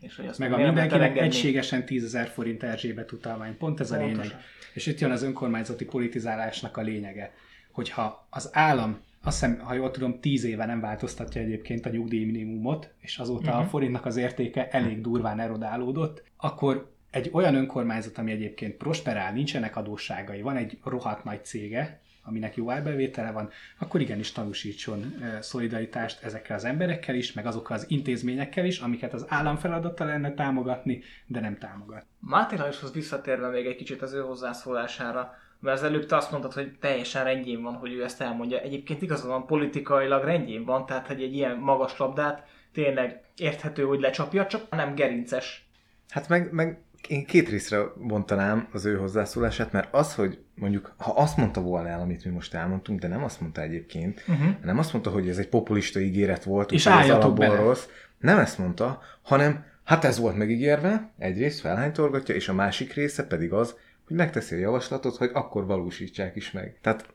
[0.00, 3.56] és hogy azt meg a mindenkinek egységesen 10 ezer forint Erzsébet utalmány.
[3.56, 4.18] Pont ez Pontosan.
[4.18, 4.36] a lényeg.
[4.74, 7.32] És itt jön az önkormányzati politizálásnak a lényege,
[7.70, 12.92] hogyha az állam azt hiszem, ha jól tudom, 10 éve nem változtatja egyébként a nyugdíjminimumot,
[12.98, 13.56] és azóta uh-huh.
[13.56, 13.68] a mhm.
[13.68, 20.42] forintnak az értéke elég durván erodálódott, akkor egy olyan önkormányzat, ami egyébként prosperál, nincsenek adósságai,
[20.42, 26.64] van egy rohadt nagy cége, aminek jó árbevétele van, akkor igenis tanúsítson szolidaritást ezekkel az
[26.64, 31.58] emberekkel is, meg azokkal az intézményekkel is, amiket az állam feladata lenne támogatni, de nem
[31.58, 32.04] támogat.
[32.18, 36.52] Máté Lajoshoz visszatérve még egy kicsit az ő hozzászólására, mert az előbb te azt mondtad,
[36.52, 38.60] hogy teljesen rendjén van, hogy ő ezt elmondja.
[38.60, 44.46] Egyébként igazán politikailag rendjén van, tehát hogy egy ilyen magas labdát tényleg érthető, hogy lecsapja,
[44.46, 45.68] csak nem gerinces.
[46.08, 51.12] Hát meg, meg én két részre bontanám az ő hozzászólását, mert az, hogy mondjuk, ha
[51.12, 54.54] azt mondta volna el, amit mi most elmondtunk, de nem azt mondta egyébként, uh-huh.
[54.64, 57.56] nem azt mondta, hogy ez egy populista ígéret volt, És álljatok bele.
[57.56, 57.86] rossz.
[58.18, 63.52] Nem ezt mondta, hanem hát ez volt megígérve, egyrészt felhánytorgatja, és a másik része pedig
[63.52, 63.76] az,
[64.06, 66.78] hogy megteszi a javaslatot, hogy akkor valósítsák is meg.
[66.80, 67.06] Tehát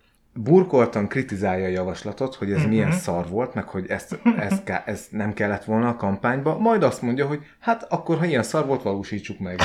[0.44, 2.72] burkoltan kritizálja a javaslatot, hogy ez uh-huh.
[2.72, 6.84] milyen szar volt, meg hogy ezt, ezt, ká- ez nem kellett volna a kampányba, majd
[6.84, 9.60] azt mondja, hogy hát akkor, ha ilyen szar volt, valósítsuk meg.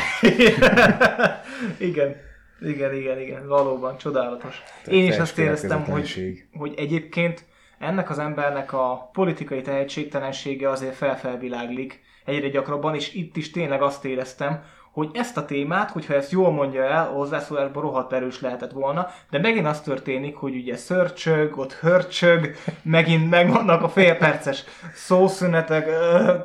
[1.78, 2.16] igen,
[2.60, 4.62] igen, igen, igen, valóban csodálatos.
[4.86, 7.44] Én is azt éreztem, hogy, hogy egyébként
[7.78, 14.04] ennek az embernek a politikai tehetségtelensége azért felfelviláglik egyre gyakrabban, és itt is tényleg azt
[14.04, 14.62] éreztem,
[14.92, 19.38] hogy ezt a témát, hogyha ezt jól mondja el, hozzászólásban rohadt erős lehetett volna, de
[19.38, 24.64] megint az történik, hogy ugye szörcsög, ott hörcsög, megint megvannak a félperces
[24.94, 25.88] szószünetek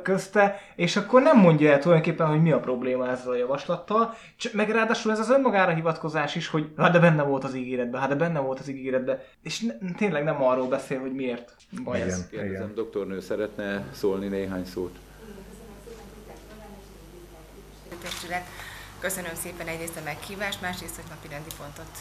[0.02, 4.52] közte, és akkor nem mondja el tulajdonképpen, hogy mi a probléma ezzel a javaslattal, Cs-
[4.52, 8.08] meg ráadásul ez az önmagára hivatkozás is, hogy hát de benne volt az ígéretben, hát
[8.08, 12.08] de benne volt az ígéretben, és ne, tényleg nem arról beszél, hogy miért baj Igen.
[12.08, 12.28] ez.
[12.28, 14.98] Kérdezem, doktornő szeretne szólni néhány szót?
[18.02, 18.46] Testület.
[19.00, 21.98] Köszönöm szépen egyrészt a meghívást, másrészt, hogy napi rendi pontot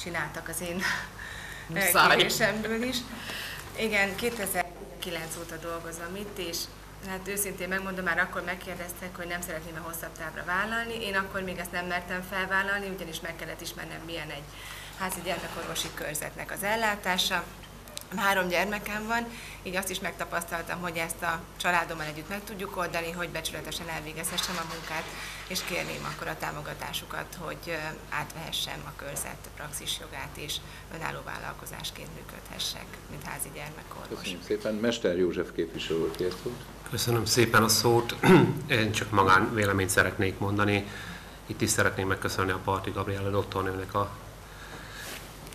[0.00, 0.82] csináltak az én
[1.66, 2.16] Muszáj.
[2.16, 2.96] kérésemből is.
[3.78, 6.56] Igen, 2009 óta dolgozom itt, és
[7.08, 11.04] hát őszintén megmondom, már akkor megkérdeztek, hogy nem szeretném-e hosszabb távra vállalni.
[11.04, 14.42] Én akkor még ezt nem mertem felvállalni, ugyanis meg kellett ismernem, milyen egy
[14.98, 17.44] házi gyermekorvosi körzetnek az ellátása.
[18.16, 19.26] Három gyermekem van,
[19.62, 24.56] így azt is megtapasztaltam, hogy ezt a családommal együtt meg tudjuk oldani, hogy becsületesen elvégezhessem
[24.58, 25.04] a munkát,
[25.48, 27.76] és kérném akkor a támogatásukat, hogy
[28.08, 30.54] átvehessem a körzet praxis jogát, és
[30.94, 34.18] önálló vállalkozásként működhessek, mint házi gyermekorvos.
[34.18, 34.74] Köszönjük szépen.
[34.74, 36.36] Mester József képviselő kért.
[36.90, 38.14] Köszönöm szépen a szót.
[38.68, 40.86] Én csak magán véleményt szeretnék mondani.
[41.46, 44.10] Itt is szeretném megköszönni a Parti Gabriella doktornőnek a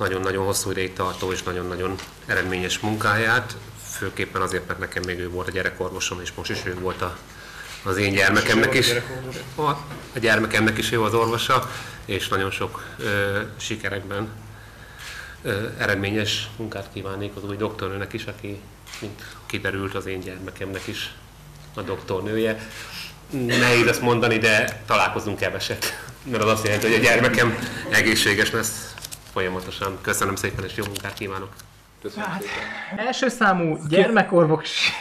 [0.02, 1.96] nagyon-nagyon hosszú ideig tartó és nagyon-nagyon
[2.26, 3.56] eredményes munkáját.
[3.98, 7.18] Főképpen azért, mert nekem még ő volt a gyerekorvosom, és most is ő volt a,
[7.84, 8.92] az én gyermekemnek is.
[9.56, 11.72] A, a gyermekemnek is ő az orvosa,
[12.06, 14.30] és nagyon sok ö, sikerekben
[15.42, 18.60] ö, eredményes munkát kívánnék az új doktornőnek is, aki,
[19.00, 21.14] mint kiderült, az én gyermekemnek is
[21.74, 22.70] a doktornője.
[23.30, 27.58] Nehéz ezt mondani, de találkozunk keveset, mert az azt jelenti, hogy a gyermekem
[27.90, 28.91] egészséges lesz
[29.32, 29.98] folyamatosan.
[30.02, 31.54] Köszönöm szépen, és jó munkát kívánok!
[32.02, 33.06] Köszönöm Hát, szépen.
[33.06, 34.92] Első számú gyermekorvosi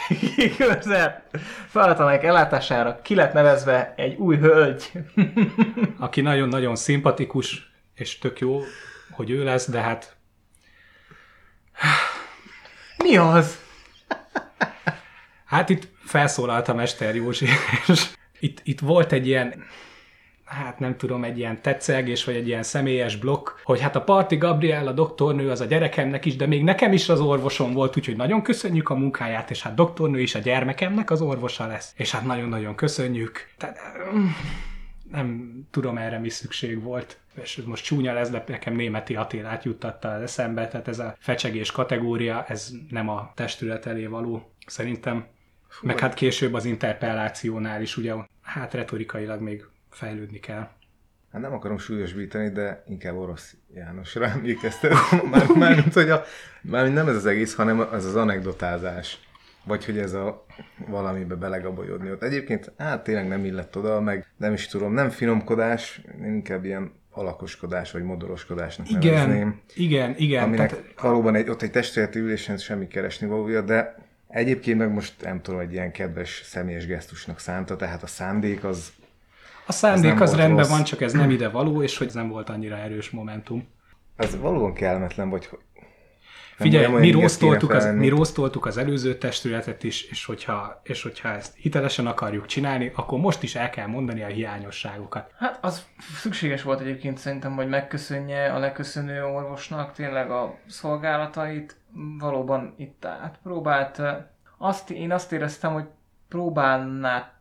[0.57, 1.23] körzet
[1.69, 4.93] feladatának ellátására ki lett nevezve egy új hölgy.
[5.99, 8.61] Aki nagyon-nagyon szimpatikus, és tök jó,
[9.11, 10.17] hogy ő lesz, de hát
[12.97, 13.59] Mi az?
[15.45, 17.47] Hát itt felszólalt a Mester Józsi,
[17.87, 18.07] és
[18.39, 19.65] itt, itt volt egy ilyen,
[20.51, 24.37] hát nem tudom, egy ilyen tetszegés, vagy egy ilyen személyes blokk, hogy hát a Parti
[24.37, 28.43] Gabriella doktornő az a gyerekemnek is, de még nekem is az orvosom volt, úgyhogy nagyon
[28.43, 31.93] köszönjük a munkáját, és hát doktornő is a gyermekemnek az orvosa lesz.
[31.97, 33.49] És hát nagyon-nagyon köszönjük.
[33.57, 33.79] Tehát,
[34.15, 34.27] mm,
[35.11, 37.19] nem tudom erre mi szükség volt.
[37.43, 41.73] És most csúnya lesz, de nekem németi Attilát juttatta az eszembe, tehát ez a fecsegés
[41.73, 45.27] kategória, ez nem a testület elé való, szerintem.
[45.83, 50.69] Meg hát később az interpellációnál is ugye, hát retorikailag még fejlődni kell.
[51.33, 54.93] Hát nem akarom súlyosbítani, de inkább orosz Jánosra emlékeztet.
[55.31, 56.23] Már, mármint, hogy a,
[56.63, 59.19] mármint nem ez az egész, hanem ez az anekdotázás.
[59.65, 60.45] Vagy hogy ez a
[60.89, 62.23] valamibe belegabolyodni ott.
[62.23, 67.93] Egyébként, hát tényleg nem illett oda, meg nem is tudom, nem finomkodás, inkább ilyen alakoskodás
[67.93, 69.61] vagy modoroskodásnak Igen, nevezném.
[69.75, 70.43] igen, igen.
[70.43, 73.95] Aminek Tehát, valóban egy, ott egy testületi ülésen semmi keresni valója, de
[74.29, 78.93] egyébként meg most nem tudom, egy ilyen kedves személyes gesztusnak szánta, tehát a szándék az
[79.71, 80.69] a szándék az rendben rossz.
[80.69, 83.69] van, csak ez nem ide való, és hogy ez nem volt annyira erős momentum.
[84.17, 85.59] az valóban kellemetlen, vagy hogy
[86.59, 91.29] nem Figyelj, mi rosztoltuk, az, mi rosztoltuk az előző testületet is, és hogyha, és hogyha
[91.29, 95.33] ezt hitelesen akarjuk csinálni, akkor most is el kell mondani a hiányosságokat.
[95.39, 101.77] Hát az szükséges volt egyébként szerintem, hogy megköszönje a leköszönő orvosnak tényleg a szolgálatait.
[102.19, 104.03] Valóban itt átpróbált.
[104.59, 105.85] Azt, én azt éreztem, hogy
[106.29, 107.33] próbálná,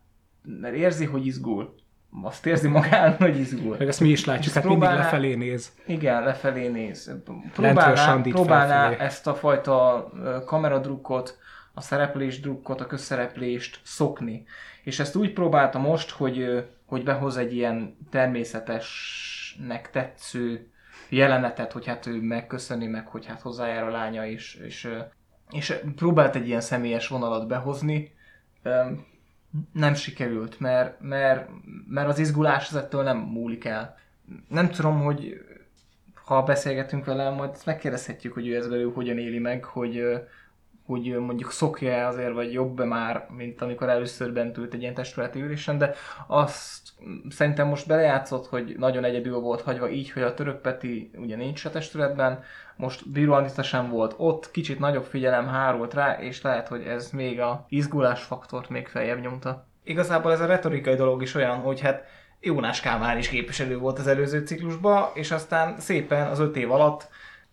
[0.42, 1.74] mert érzi, hogy izgul.
[2.22, 3.76] Azt érzi magán, hogy izgul.
[3.78, 5.72] Meg ezt mi is látjuk, hát mindig lefelé néz.
[5.86, 7.14] Igen, lefelé néz.
[7.52, 9.04] Próbálná, próbálná felfelé.
[9.04, 10.08] ezt a fajta
[10.46, 11.38] kameradrukkot,
[11.74, 14.44] a szereplés drukkot, a közszereplést szokni.
[14.82, 20.70] És ezt úgy próbálta most, hogy, hogy behoz egy ilyen természetesnek tetsző
[21.08, 24.88] jelenetet, hogy hát ő megköszöni meg, hogy hát hozzájár a lánya, és, és,
[25.50, 28.14] és próbált egy ilyen személyes vonalat behozni,
[29.72, 31.48] nem sikerült, mert, mert,
[31.88, 33.98] mert az izgulás az ettől nem múlik el.
[34.48, 35.44] Nem tudom, hogy
[36.24, 40.02] ha beszélgetünk vele, majd ezt megkérdezhetjük, hogy ő ez belül hogyan éli meg, hogy,
[40.90, 45.40] hogy mondjuk szokja azért, vagy jobb-e már, mint amikor először bent ült egy ilyen testületi
[45.40, 45.94] ülésen, de
[46.26, 46.88] azt
[47.28, 51.64] szerintem most belejátszott, hogy nagyon egyedül volt hagyva így, hogy a török Peti ugye nincs
[51.64, 52.42] a testületben,
[52.76, 57.10] most Bíró Anita sem volt ott, kicsit nagyobb figyelem hárult rá, és lehet, hogy ez
[57.10, 59.66] még a izgulás faktort még feljebb nyomta.
[59.84, 62.04] Igazából ez a retorikai dolog is olyan, hogy hát
[62.40, 67.08] Jónás Kálmán is képviselő volt az előző ciklusban, és aztán szépen az öt év alatt,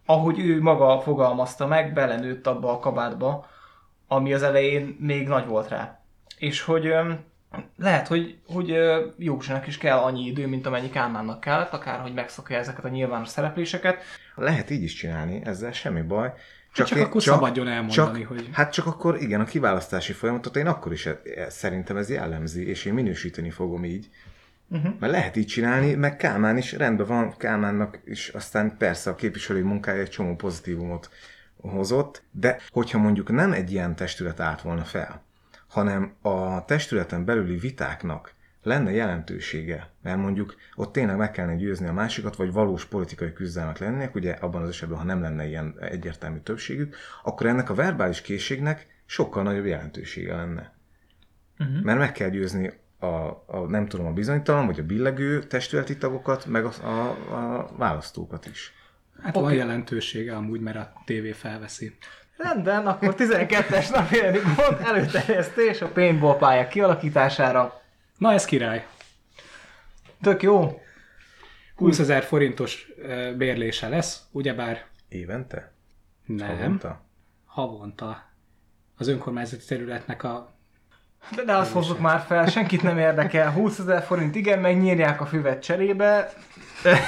[0.09, 3.47] ahogy ő maga fogalmazta meg, belenőtt abba a kabátba,
[4.07, 5.99] ami az elején még nagy volt rá.
[6.37, 6.93] És hogy
[7.77, 8.75] lehet, hogy, hogy
[9.17, 13.27] Józsának is kell annyi idő, mint amennyi Kálmánnak kellett, akár hogy megszokja ezeket a nyilvános
[13.27, 14.03] szerepléseket.
[14.35, 16.33] Lehet így is csinálni, ezzel semmi baj.
[16.73, 18.49] Csak, csak én, akkor csak, szabadjon elmondani, csak, hogy...
[18.51, 22.67] Hát csak akkor igen, a kiválasztási folyamatot én akkor is e, e, szerintem ez jellemzi,
[22.67, 24.09] és én minősíteni fogom így.
[24.69, 24.93] Uh-huh.
[24.99, 29.61] Mert lehet így csinálni, meg Kálmán is rendben van, Kálmánnak is aztán persze a képviselői
[29.61, 31.09] munkája egy csomó pozitívumot
[31.61, 35.23] hozott, de hogyha mondjuk nem egy ilyen testület állt volna fel,
[35.67, 41.93] hanem a testületen belüli vitáknak lenne jelentősége, mert mondjuk ott tényleg meg kellene győzni a
[41.93, 46.39] másikat, vagy valós politikai küzdelmek lennének, ugye abban az esetben, ha nem lenne ilyen egyértelmű
[46.39, 50.73] többségük, akkor ennek a verbális készségnek sokkal nagyobb jelentősége lenne.
[51.59, 51.83] Uh-huh.
[51.83, 53.05] Mert meg kell győzni a,
[53.45, 58.45] a, nem tudom, a bizonytalan, vagy a billegő testületi tagokat, meg a, a, a választókat
[58.45, 58.73] is.
[59.21, 59.41] Hát okay.
[59.41, 61.97] van jelentősége amúgy, mert a tévé felveszi.
[62.37, 64.17] Rendben, akkor 12-es napi
[64.55, 67.81] pont előterjesztés a paintball pályák kialakítására.
[68.17, 68.87] Na ez király.
[70.21, 70.81] Tök jó.
[71.75, 72.87] 20 ezer forintos
[73.37, 74.85] bérlése lesz, ugyebár...
[75.09, 75.73] Évente?
[76.25, 76.57] Nem.
[76.57, 77.05] Havonta?
[77.45, 78.31] Havonta.
[78.97, 80.56] Az önkormányzati területnek a...
[81.35, 83.51] De, de azt hozzuk már fel, senkit nem érdekel.
[83.51, 86.29] 20 ezer forint, igen, megnyírják a füvet cserébe,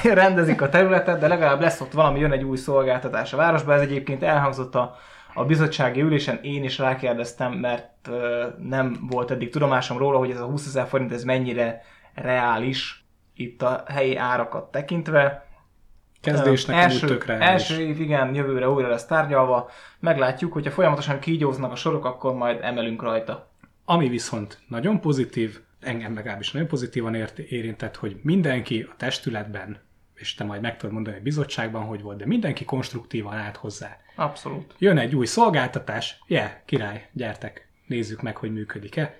[0.03, 3.73] rendezik a területet, de legalább lesz ott valami, jön egy új szolgáltatás a városba.
[3.73, 4.97] Ez egyébként elhangzott a
[5.33, 8.09] a bizottsági ülésen én is rákérdeztem, mert
[8.57, 11.81] nem volt eddig tudomásom róla, hogy ez a 20 ezer forint ez mennyire
[12.13, 15.47] reális itt a helyi árakat tekintve.
[16.21, 17.47] Kezdésnek első, tök reális.
[17.47, 19.69] Első év, igen, jövőre újra lesz tárgyalva.
[19.99, 23.48] Meglátjuk, hogyha folyamatosan kígyóznak a sorok, akkor majd emelünk rajta.
[23.91, 27.15] Ami viszont nagyon pozitív, engem legalábbis nagyon pozitívan
[27.49, 29.81] érintett, hogy mindenki a testületben
[30.15, 33.97] és te majd meg tudod mondani a bizottságban, hogy volt, de mindenki konstruktívan állt hozzá.
[34.15, 34.75] Abszolút.
[34.77, 39.15] Jön egy új szolgáltatás, je, yeah, király, gyertek, nézzük meg, hogy működik-e.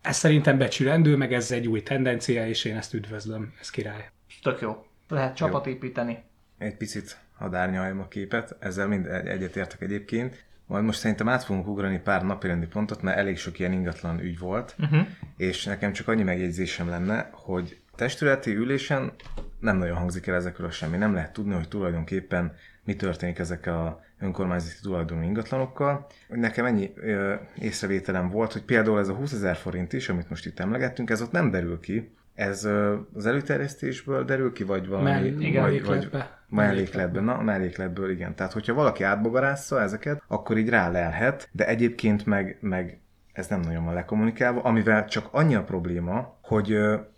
[0.00, 4.10] Ez szerintem becsülendő, meg ez egy új tendencia, és én ezt üdvözlöm, ez király.
[4.42, 4.86] Tök jó.
[5.08, 6.22] Lehet csapat építeni.
[6.58, 10.46] Egy picit hadárnyaljam a képet, ezzel mind egyetértek egyébként.
[10.68, 14.38] Majd most szerintem át fogunk ugrani pár napirendi pontot, mert elég sok ilyen ingatlan ügy
[14.38, 15.06] volt, uh-huh.
[15.36, 19.12] és nekem csak annyi megjegyzésem lenne, hogy testületi ülésen
[19.60, 20.96] nem nagyon hangzik el ezekről semmi.
[20.96, 22.52] Nem lehet tudni, hogy tulajdonképpen
[22.84, 26.06] mi történik ezekkel a önkormányzati tulajdonú ingatlanokkal.
[26.28, 30.46] Nekem ennyi ö, észrevételem volt, hogy például ez a 20 ezer forint is, amit most
[30.46, 32.16] itt emlegettünk, ez ott nem derül ki.
[32.38, 35.10] Ez ö, az előterjesztésből derül ki, vagy valami...
[35.10, 36.08] Men, igen, vagy, vagy
[36.48, 37.24] mellékletben.
[37.24, 38.34] Na, mellékletből, igen.
[38.34, 43.00] Tehát, hogyha valaki átbogarásza ezeket, akkor így rá lelhet, de egyébként meg, meg
[43.32, 46.76] ez nem nagyon van lekommunikálva, amivel csak annyi a probléma, hogy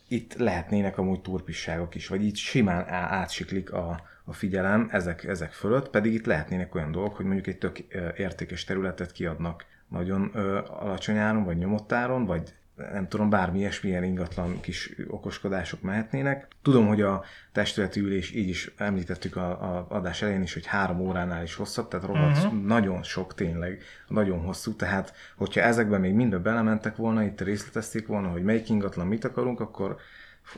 [0.09, 5.91] itt lehetnének amúgy turpisságok is, vagy így simán átsiklik a, a figyelem ezek, ezek fölött,
[5.91, 7.79] pedig itt lehetnének olyan dolgok, hogy mondjuk egy tök
[8.17, 12.55] értékes területet kiadnak nagyon ö, alacsony áron, vagy nyomott áron, vagy
[12.93, 16.49] nem tudom, bármi ilyesmilyen ingatlan kis okoskodások mehetnének.
[16.63, 21.01] Tudom, hogy a testületi ülés, így is említettük a, a adás elején is, hogy három
[21.01, 22.63] óránál is hosszabb, tehát rohadt uh-huh.
[22.63, 28.29] nagyon sok tényleg, nagyon hosszú, tehát hogyha ezekben még mindbe belementek volna, itt részletezték volna,
[28.29, 29.97] hogy melyik ingatlan mit akarunk, akkor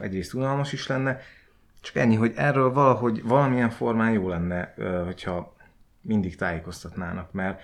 [0.00, 1.20] egyrészt unalmas is lenne,
[1.80, 5.56] csak ennyi, hogy erről valahogy valamilyen formán jó lenne, hogyha
[6.00, 7.62] mindig tájékoztatnának, mert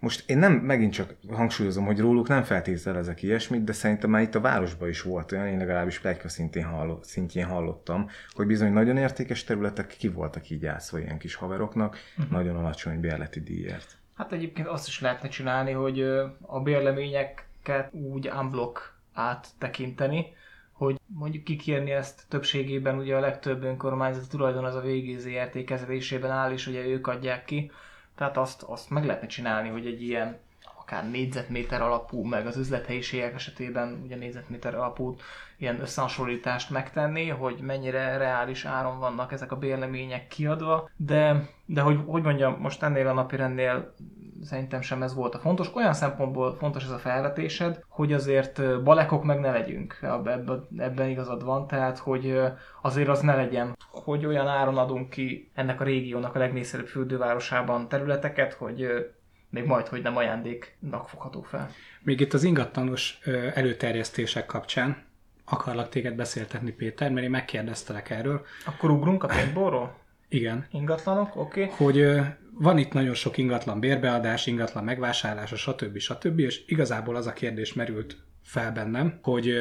[0.00, 4.34] most én nem megint csak hangsúlyozom, hogy róluk nem feltételezek ilyesmit, de szerintem már itt
[4.34, 8.96] a városban is volt olyan, én legalábbis plegyka szintén, hallott, szintjén hallottam, hogy bizony nagyon
[8.96, 12.32] értékes területek ki voltak így játszva ilyen kis haveroknak, uh-huh.
[12.32, 13.96] nagyon alacsony bérleti díjért.
[14.16, 16.00] Hát egyébként azt is lehetne csinálni, hogy
[16.40, 20.26] a bérleményeket úgy unblock áttekinteni,
[20.72, 26.52] hogy mondjuk kikérni ezt többségében ugye a legtöbb önkormányzat tulajdon az a VGZRT kezelésében áll,
[26.52, 27.70] és ugye ők adják ki,
[28.18, 30.38] tehát azt, azt meg lehetne csinálni, hogy egy ilyen
[30.80, 35.16] akár négyzetméter alapú, meg az üzlethelyiségek esetében ugye négyzetméter alapú
[35.56, 42.00] ilyen összehasonlítást megtenni, hogy mennyire reális áron vannak ezek a bérlemények kiadva, de, de hogy,
[42.06, 43.94] hogy mondjam, most ennél a napirendnél
[44.42, 45.74] szerintem sem ez volt a fontos.
[45.74, 51.44] Olyan szempontból fontos ez a felvetésed, hogy azért balekok meg ne legyünk, ebben, ebben igazad
[51.44, 52.40] van, tehát hogy
[52.82, 57.88] azért az ne legyen, hogy olyan áron adunk ki ennek a régiónak a legnépszerűbb fürdővárosában
[57.88, 59.06] területeket, hogy
[59.50, 61.70] még majd, hogy nem ajándéknak fogható fel.
[62.02, 63.18] Még itt az ingatlanos
[63.54, 65.06] előterjesztések kapcsán
[65.44, 68.46] akarlak téged beszéltetni, Péter, mert én megkérdeztelek erről.
[68.66, 69.94] Akkor ugrunk a paintballról?
[70.28, 70.66] Igen.
[70.70, 71.62] Ingatlanok, oké.
[71.62, 71.74] Okay.
[71.76, 72.20] Hogy
[72.58, 75.98] van itt nagyon sok ingatlan bérbeadás, ingatlan megvásárlása, stb.
[75.98, 76.38] stb.
[76.38, 79.54] És igazából az a kérdés merült fel bennem, hogy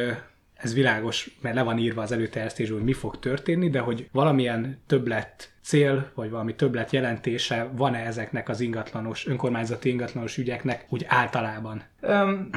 [0.53, 4.81] ez világos, mert le van írva az előterjesztésből, hogy mi fog történni, de hogy valamilyen
[4.87, 11.83] többlet cél, vagy valami többlet jelentése van-e ezeknek az ingatlanos, önkormányzati ingatlanos ügyeknek úgy általában?
[12.01, 12.49] Um,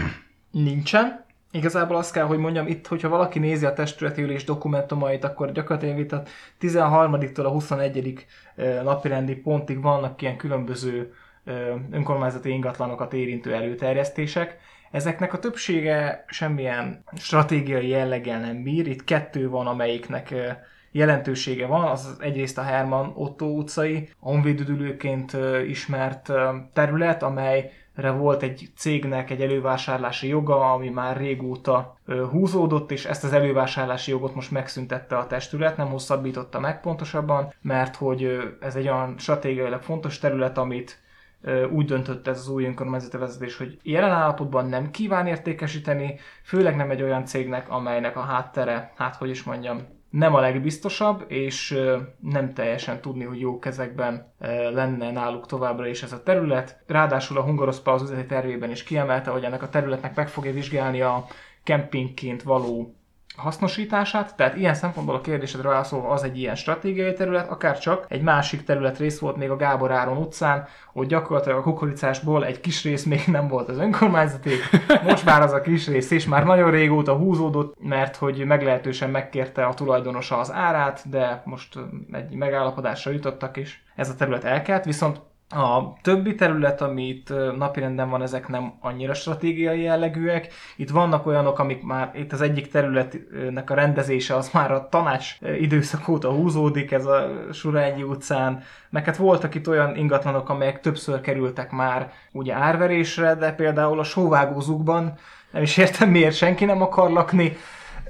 [0.50, 1.24] nincsen.
[1.52, 5.98] Igazából azt kell, hogy mondjam, itt, hogyha valaki nézi a testületi ülés dokumentumait, akkor gyakorlatilag
[5.98, 6.22] itt a
[6.60, 8.26] 13-től a 21.
[8.82, 11.12] napirendi pontig vannak ilyen különböző
[11.90, 14.58] önkormányzati ingatlanokat érintő előterjesztések.
[14.90, 18.86] Ezeknek a többsége semmilyen stratégiai jelleggel nem bír.
[18.86, 20.34] Itt kettő van, amelyiknek
[20.90, 25.36] jelentősége van, az egyrészt a Herman Otto utcai, honvédüdülőként
[25.66, 26.32] ismert
[26.72, 27.70] terület, amely
[28.16, 31.96] volt egy cégnek egy elővásárlási joga, ami már régóta
[32.30, 37.96] húzódott, és ezt az elővásárlási jogot most megszüntette a testület, nem hosszabbította meg pontosabban, mert
[37.96, 41.02] hogy ez egy olyan stratégiailag fontos terület, amit
[41.70, 46.90] úgy döntött ez az új önkormányzati vezetés, hogy jelen állapotban nem kíván értékesíteni, főleg nem
[46.90, 51.78] egy olyan cégnek, amelynek a háttere, hát hogy is mondjam, nem a legbiztosabb, és
[52.20, 54.32] nem teljesen tudni, hogy jó kezekben
[54.72, 56.82] lenne náluk továbbra is ez a terület.
[56.86, 61.00] Ráadásul a Hungaroszpa az üzleti tervében is kiemelte, hogy ennek a területnek meg fogja vizsgálni
[61.00, 61.26] a
[61.62, 62.94] kempingként való
[63.40, 68.22] hasznosítását, tehát ilyen szempontból a kérdésedre válaszolva az egy ilyen stratégiai terület, akár csak egy
[68.22, 72.84] másik terület rész volt még a Gábor Áron utcán, hogy gyakorlatilag a kukoricásból egy kis
[72.84, 74.50] rész még nem volt az önkormányzati,
[75.02, 79.64] most már az a kis rész is már nagyon régóta húzódott, mert hogy meglehetősen megkérte
[79.64, 81.78] a tulajdonosa az árát, de most
[82.12, 85.20] egy megállapodásra jutottak, és ez a terület elkelt, viszont
[85.50, 90.52] a többi terület, ami itt napirenden van, ezek nem annyira stratégiai jellegűek.
[90.76, 95.38] Itt vannak olyanok, amik már itt az egyik területnek a rendezése az már a tanács
[95.60, 98.62] időszak óta húzódik, ez a Surányi utcán.
[98.90, 104.04] Meg hát voltak itt olyan ingatlanok, amelyek többször kerültek már ugye árverésre, de például a
[104.04, 105.14] sóvágózukban
[105.50, 107.56] nem is értem miért senki nem akar lakni.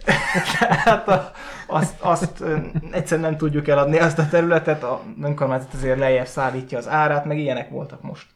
[0.59, 1.33] Tehát a,
[1.67, 2.45] azt, azt
[2.91, 7.39] egyszerűen nem tudjuk eladni azt a területet, a önkormányzat azért lejjebb szállítja az árát, meg
[7.39, 8.27] ilyenek voltak most.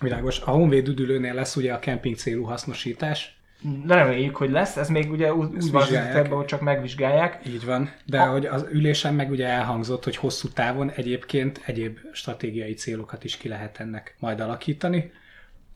[0.00, 0.40] Világos.
[0.40, 3.36] A Honvéd üdülőnél lesz ugye a kemping célú hasznosítás.
[3.84, 7.40] De reméljük, hogy lesz, ez még ugye úgy, úgy van hogy csak megvizsgálják.
[7.46, 8.30] Így van, de a...
[8.30, 13.48] hogy az ülésen meg ugye elhangzott, hogy hosszú távon egyébként egyéb stratégiai célokat is ki
[13.48, 15.12] lehet ennek majd alakítani.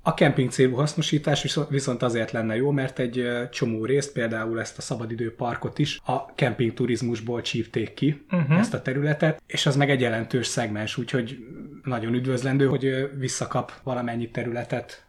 [0.02, 4.82] A kemping célú hasznosítás viszont azért lenne jó, mert egy csomó részt, például ezt a
[4.82, 8.58] szabadidő parkot is a kemping turizmusból csípték ki, uh-huh.
[8.58, 11.38] ezt a területet, és az meg egy jelentős szegmens, úgyhogy
[11.84, 15.04] nagyon üdvözlendő, hogy visszakap valamennyi területet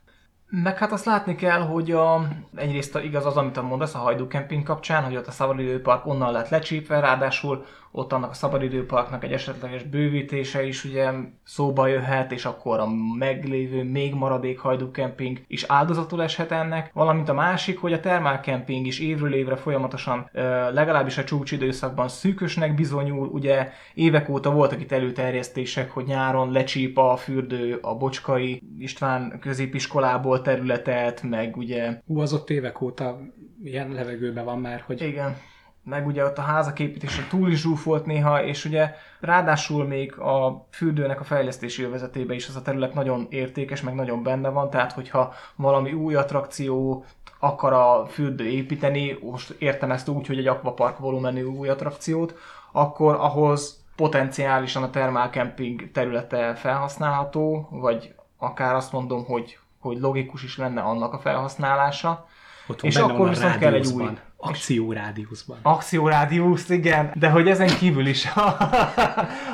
[0.51, 4.63] meg hát azt látni kell, hogy a, egyrészt igaz az, amit mondasz a Hajdú Camping
[4.63, 9.83] kapcsán, hogy ott a szabadidőpark onnan lett lecsípve, ráadásul ott annak a szabadidőparknak egy esetleges
[9.83, 11.11] bővítése is ugye
[11.43, 12.87] szóba jöhet, és akkor a
[13.17, 18.37] meglévő még maradék Hajdú Camping is áldozatul eshet ennek, valamint a másik, hogy a Thermal
[18.37, 20.29] Camping is évről évre folyamatosan
[20.73, 27.15] legalábbis a csúcsidőszakban szűkösnek bizonyul, ugye évek óta voltak itt előterjesztések, hogy nyáron lecsíp a
[27.15, 32.01] fürdő a Bocskai István középiskolából területet, meg ugye...
[32.05, 33.19] Hú, az ott évek óta
[33.63, 35.01] ilyen levegőben van már, hogy...
[35.01, 35.35] Igen
[35.83, 40.67] meg ugye ott a házak építése túl is zsúfolt néha, és ugye ráadásul még a
[40.71, 44.91] fürdőnek a fejlesztési övezetében is az a terület nagyon értékes, meg nagyon benne van, tehát
[44.91, 47.05] hogyha valami új attrakció
[47.39, 52.35] akar a fürdő építeni, most értem ezt úgy, hogy egy akvapark volumenű új attrakciót,
[52.71, 60.43] akkor ahhoz potenciálisan a thermal camping területe felhasználható, vagy akár azt mondom, hogy, hogy logikus
[60.43, 62.27] is lenne annak a felhasználása.
[62.67, 64.09] Ott és akkor viszont kell egy új
[64.41, 65.57] Akciórádiuszban.
[65.61, 68.57] Akciórádiusz, igen, de hogy ezen kívül is a,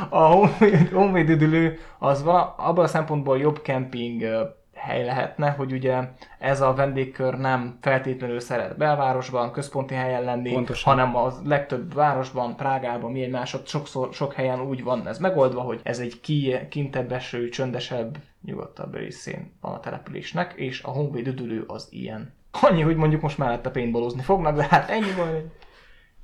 [0.10, 0.48] a
[0.94, 4.24] honvédüdülő az van, abban a szempontból jobb kemping
[4.78, 6.10] hely lehetne, hogy ugye
[6.40, 10.94] ez a vendégkör nem feltétlenül szeret belvárosban, központi helyen lenni, Pontosan.
[10.94, 15.80] hanem a legtöbb városban, Prágában, milyen másod, sokszor, sok helyen úgy van ez megoldva, hogy
[15.84, 21.64] ez egy ki, kintebb eső, csöndesebb, nyugodtabb részén van a településnek, és a honvéd üdülő
[21.68, 22.36] az ilyen.
[22.62, 25.52] Annyi, hogy mondjuk most mellette paintballozni fognak, de hát ennyi van.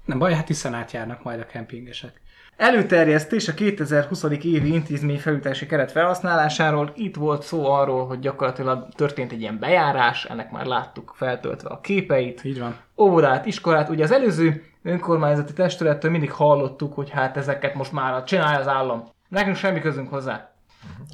[0.06, 2.22] Nem baj, hát hiszen átjárnak majd a kempingesek.
[2.58, 4.24] Előterjesztés a 2020.
[4.24, 6.92] évi intézmény felújítási keret felhasználásáról.
[6.96, 11.80] Itt volt szó arról, hogy gyakorlatilag történt egy ilyen bejárás, ennek már láttuk feltöltve a
[11.80, 12.44] képeit.
[12.44, 12.76] Így van.
[12.98, 13.90] Óvodát, iskolát.
[13.90, 19.04] Ugye az előző önkormányzati testülettől mindig hallottuk, hogy hát ezeket most már csinálja az állam.
[19.30, 20.53] Nekünk semmi közünk hozzá.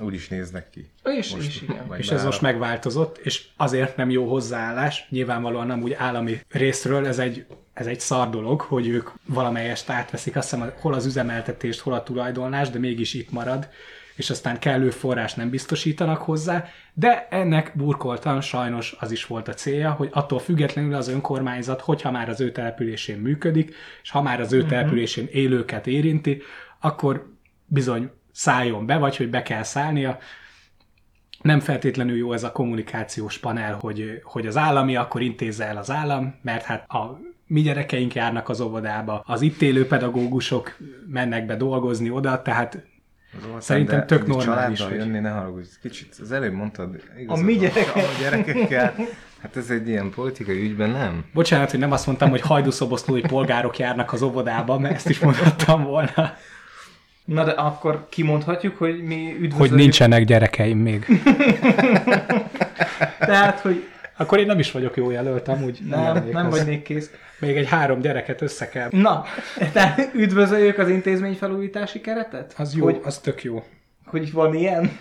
[0.01, 0.89] Úgy is néznek ki.
[1.03, 1.93] És, és igen.
[1.97, 7.19] És ez most megváltozott, és azért nem jó hozzáállás, nyilvánvalóan nem úgy állami részről, ez
[7.19, 11.93] egy, ez egy szar dolog, hogy ők valamelyest átveszik, azt hiszem, hol az üzemeltetést, hol
[11.93, 13.69] a tulajdonlást, de mégis itt marad,
[14.15, 19.53] és aztán kellő forrás nem biztosítanak hozzá, de ennek burkoltan sajnos az is volt a
[19.53, 24.41] célja, hogy attól függetlenül az önkormányzat, hogyha már az ő településén működik, és ha már
[24.41, 26.41] az ő településén élőket érinti,
[26.79, 27.33] akkor
[27.65, 30.17] bizony szálljon be, vagy hogy be kell szállnia,
[31.41, 35.91] nem feltétlenül jó ez a kommunikációs panel, hogy, hogy az állami akkor intézze el az
[35.91, 40.77] állam, mert hát a mi gyerekeink járnak az óvodába, az itt élő pedagógusok
[41.07, 42.83] mennek be dolgozni oda, tehát
[43.41, 45.67] Zoltán, Szerintem tök normális, hogy- jönni, ne haragudj.
[45.81, 47.95] Kicsit, az előbb mondtad, igazad mi van, gyerekek?
[47.95, 48.95] A gyerekekkel.
[49.41, 51.25] Hát ez egy ilyen politikai ügyben nem.
[51.33, 55.83] bocsánat, hogy nem azt mondtam, hogy hajdúszoboszlói polgárok járnak az óvodába, mert ezt is mondhattam
[55.83, 56.33] volna,
[57.29, 59.53] Na de akkor kimondhatjuk, hogy mi üdvözöljük.
[59.57, 61.05] hogy nincsenek gyerekeim még.
[63.19, 63.83] Tehát, hogy
[64.17, 65.79] Akkor én nem is vagyok jó jelölt, amúgy.
[65.89, 67.09] nem, nem vagy még kész.
[67.39, 68.87] Még egy három gyereket össze kell.
[68.91, 69.23] Na,
[69.73, 72.53] tehát üdvözöljük az intézmény felújítási keretet?
[72.57, 73.63] Az jó, Hogy, az tök jó.
[74.05, 74.97] hogy van ilyen?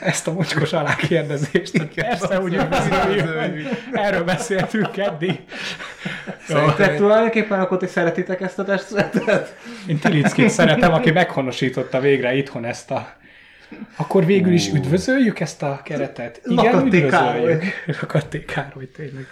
[0.00, 1.84] Ezt a mocskos alákérdezést.
[1.94, 2.60] Persze, hogy.
[3.92, 5.40] Erről beszéltünk eddig.
[6.46, 9.56] Tehát tulajdonképpen akkor ti szeretitek ezt a testületet?
[9.86, 13.12] Én Tilickét szeretem, aki meghonosította végre itthon ezt a...
[13.96, 16.40] Akkor végül is üdvözöljük ezt a keretet?
[16.44, 17.64] Igen, Lakatté üdvözöljük.
[17.86, 19.26] Lakatté Károly, tényleg.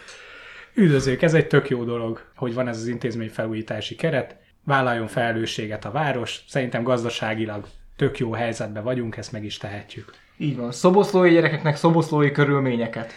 [0.74, 4.36] Üdvözöljük, ez egy tök jó dolog, hogy van ez az intézmény felújítási keret.
[4.64, 6.40] Vállaljon felelősséget a város.
[6.48, 7.66] Szerintem gazdaságilag
[7.98, 10.12] tök jó helyzetben vagyunk, ezt meg is tehetjük.
[10.36, 10.72] Így van.
[10.72, 13.12] Szoboszlói gyerekeknek szoboszlói körülményeket.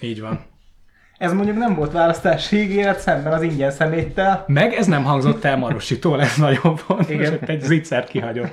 [0.00, 0.44] Így van.
[1.18, 4.44] Ez mondjuk nem volt választási ígéret szemben az ingyen szeméttel.
[4.46, 7.38] Meg ez nem hangzott el Marositól, ez nagyon fontos, Igen.
[7.46, 8.52] egy zicsert kihagyott.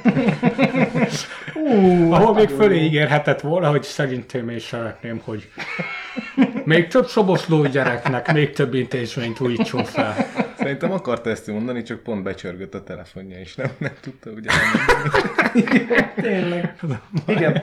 [1.53, 5.49] Uh, Ahol még fölé ígérhetett volna, hogy szerintem én szeretném, hogy
[6.63, 10.15] még több szoboszló gyereknek, még több intézményt újítson fel.
[10.67, 14.49] Szerintem akarta ezt mondani, csak pont becsörgött a telefonja, és nem, nem tudta ugye
[16.15, 16.75] Tényleg.
[17.27, 17.61] Igen.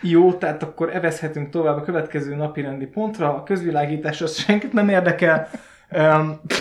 [0.00, 3.34] Jó, tehát akkor evezhetünk tovább a következő napi rendi pontra.
[3.34, 5.50] A közvilágítás az senkit nem érdekel.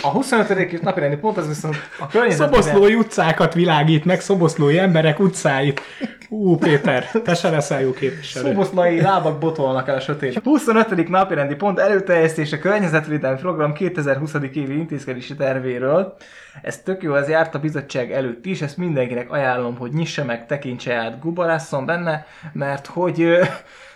[0.01, 0.81] A 25.
[0.81, 2.63] napi rendi pont az viszont a környezetvédelmi...
[2.63, 5.81] Szoboszlói utcákat világít meg, szoboszlói emberek utcáit.
[6.29, 8.45] Ú, Péter, te se leszel jó képviselő.
[8.45, 10.39] Szoboszlai lábak botolnak el a sötét.
[10.43, 11.09] 25.
[11.09, 14.33] napirendi pont előterjesztése környezetvédelmi program 2020.
[14.53, 16.15] évi intézkedési tervéről.
[16.61, 20.45] Ez tök jó, ez járt a bizottság előtt is, ezt mindenkinek ajánlom, hogy nyissa meg,
[20.45, 23.43] tekintse át, gubarásszon benne, mert hogy ö,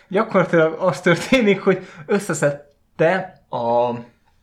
[0.08, 3.92] gyakorlatilag az történik, hogy összeszedte a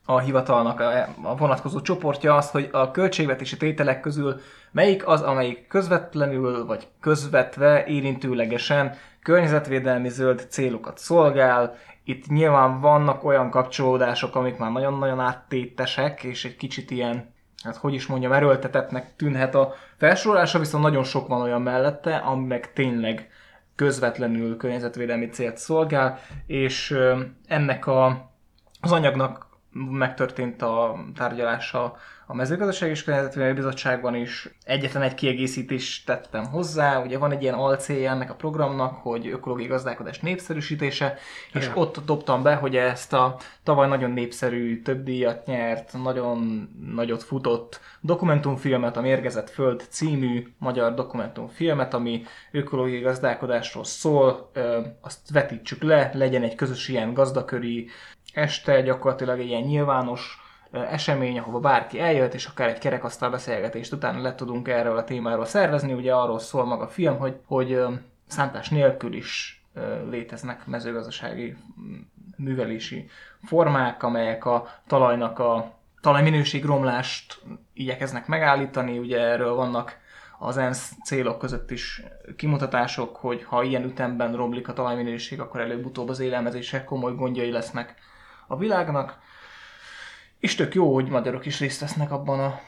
[0.09, 4.39] a hivatalnak a, vonatkozó csoportja az, hogy a költségvetési tételek közül
[4.71, 11.75] melyik az, amelyik közvetlenül vagy közvetve érintőlegesen környezetvédelmi zöld célokat szolgál.
[12.03, 17.33] Itt nyilván vannak olyan kapcsolódások, amik már nagyon-nagyon áttétesek, és egy kicsit ilyen,
[17.63, 22.59] hát hogy is mondjam, erőltetetnek tűnhet a felsorolása, viszont nagyon sok van olyan mellette, ami
[22.73, 23.29] tényleg
[23.75, 26.97] közvetlenül környezetvédelmi célt szolgál, és
[27.47, 28.31] ennek a,
[28.81, 29.46] az anyagnak
[29.89, 31.97] megtörtént a tárgyalása
[32.29, 34.49] a mezőgazdaság és környezetvédelmi bizottságban is.
[34.63, 39.67] Egyetlen egy kiegészítést tettem hozzá, ugye van egy ilyen alcélja ennek a programnak, hogy ökológiai
[39.67, 41.17] gazdálkodás népszerűsítése,
[41.53, 41.71] és Ja.
[41.75, 47.79] ott dobtam be, hogy ezt a tavaly nagyon népszerű, több díjat nyert, nagyon nagyot futott
[48.01, 54.51] dokumentumfilmet, a Mérgezett Föld című magyar dokumentumfilmet, ami ökológiai gazdálkodásról szól,
[55.01, 57.89] azt vetítsük le, legyen egy közös ilyen gazdaköri
[58.33, 60.41] este, gyakorlatilag egy ilyen nyilvános
[60.71, 65.45] esemény, ahova bárki eljött, és akár egy kerekasztal beszélgetést utána le tudunk erről a témáról
[65.45, 65.93] szervezni.
[65.93, 67.79] Ugye arról szól maga a film, hogy, hogy
[68.27, 69.61] szántás nélkül is
[70.09, 71.57] léteznek mezőgazdasági
[72.35, 73.09] művelési
[73.43, 75.71] formák, amelyek a talajnak a
[76.01, 77.41] talajminőség romlást
[77.73, 78.97] igyekeznek megállítani.
[78.97, 79.97] Ugye erről vannak
[80.39, 82.03] az ENSZ célok között is
[82.35, 87.95] kimutatások, hogy ha ilyen ütemben romlik a talajminőség, akkor előbb-utóbb az élelmezések komoly gondjai lesznek
[88.47, 89.19] a világnak.
[90.39, 92.59] És tök jó, hogy magyarok is részt vesznek abban a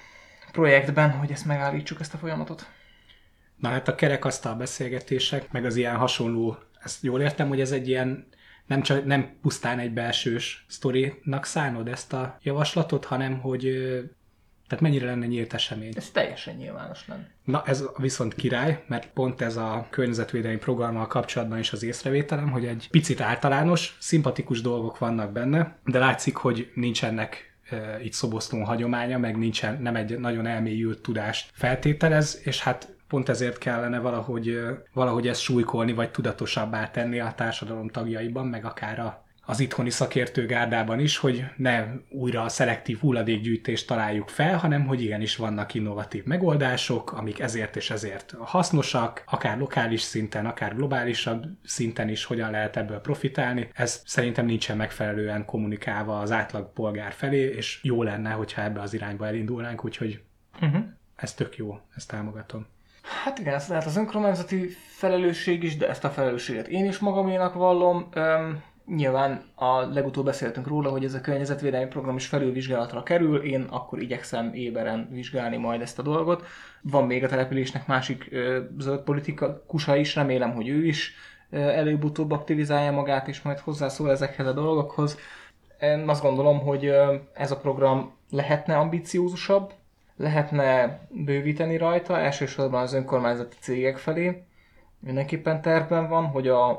[0.51, 2.67] projektben, hogy ezt megállítsuk, ezt a folyamatot.
[3.55, 7.87] Na hát a kerekasztal beszélgetések, meg az ilyen hasonló, ezt jól értem, hogy ez egy
[7.87, 8.27] ilyen
[8.65, 13.65] nem, csak, nem pusztán egy belsős sztorinak szánod ezt a javaslatot, hanem hogy
[14.69, 15.93] tehát mennyire lenne nyílt esemény?
[15.95, 17.27] Ez teljesen nyilvános lenne.
[17.43, 22.65] Na ez viszont király, mert pont ez a környezetvédelmi programmal kapcsolatban is az észrevételem, hogy
[22.65, 29.17] egy picit általános, szimpatikus dolgok vannak benne, de látszik, hogy nincsenek e, itt szoboszlón hagyománya,
[29.17, 34.59] meg nincsen, nem egy nagyon elmélyült tudást feltételez, és hát pont ezért kellene valahogy,
[34.93, 40.99] valahogy ezt súlykolni, vagy tudatosabbá tenni a társadalom tagjaiban, meg akár a az itthoni szakértőgárdában
[40.99, 47.11] is, hogy ne újra a szelektív hulladékgyűjtést találjuk fel, hanem hogy igenis vannak innovatív megoldások,
[47.11, 52.99] amik ezért és ezért hasznosak, akár lokális szinten, akár globálisabb szinten is hogyan lehet ebből
[52.99, 53.69] profitálni.
[53.73, 58.93] Ez szerintem nincsen megfelelően kommunikálva az átlag polgár felé, és jó lenne, hogyha ebbe az
[58.93, 60.21] irányba elindulnánk, úgyhogy
[60.61, 60.83] uh-huh.
[61.15, 62.67] ez tök jó, ezt támogatom.
[63.23, 64.67] Hát igen, ez lehet az önkormányzati
[64.97, 68.09] felelősség is, de ezt a felelősséget én is magaménak vallom.
[68.15, 73.61] Üm, Nyilván a legutóbb beszéltünk róla, hogy ez a környezetvédelmi program is felülvizsgálatra kerül, én
[73.61, 76.45] akkor igyekszem éberen vizsgálni majd ezt a dolgot.
[76.81, 79.03] Van még a településnek másik ö, zöld
[79.67, 81.13] kusa is, remélem, hogy ő is
[81.49, 85.17] előbb-utóbb aktivizálja magát, és majd hozzászól ezekhez a dolgokhoz.
[85.81, 86.91] Én azt gondolom, hogy
[87.33, 89.73] ez a program lehetne ambiciózusabb,
[90.17, 94.43] lehetne bővíteni rajta, elsősorban az önkormányzati cégek felé.
[94.99, 96.69] Mindenképpen tervben van, hogy a,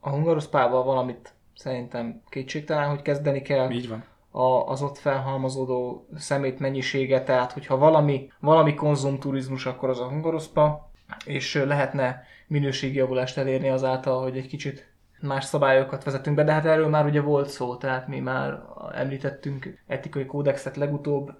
[0.00, 3.70] a hungaroszpával valamit szerintem kétségtelen, hogy kezdeni kell.
[3.70, 4.04] Így van.
[4.30, 10.90] A, az ott felhalmozódó szemét mennyisége, tehát hogyha valami, valami konzumturizmus, akkor az a hungaroszpa,
[11.24, 16.88] és lehetne minőségjavulást elérni azáltal, hogy egy kicsit más szabályokat vezetünk be, de hát erről
[16.88, 18.62] már ugye volt szó, tehát mi már
[18.94, 21.30] említettünk etikai kódexet legutóbb,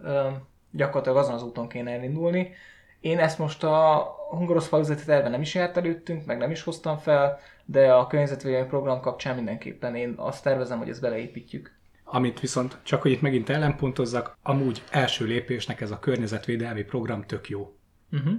[0.71, 2.55] gyakorlatilag azon az úton kéne elindulni.
[3.01, 7.39] Én ezt most a hungaroszpa terve nem is járt előttünk, meg nem is hoztam fel,
[7.67, 11.75] de a környezetvédelmi program kapcsán mindenképpen én azt tervezem, hogy ezt beleépítjük.
[12.05, 17.49] Amit viszont, csak hogy itt megint ellenpontozzak, amúgy első lépésnek ez a környezetvédelmi program tök
[17.49, 17.77] jó.
[18.13, 18.33] Uh-huh.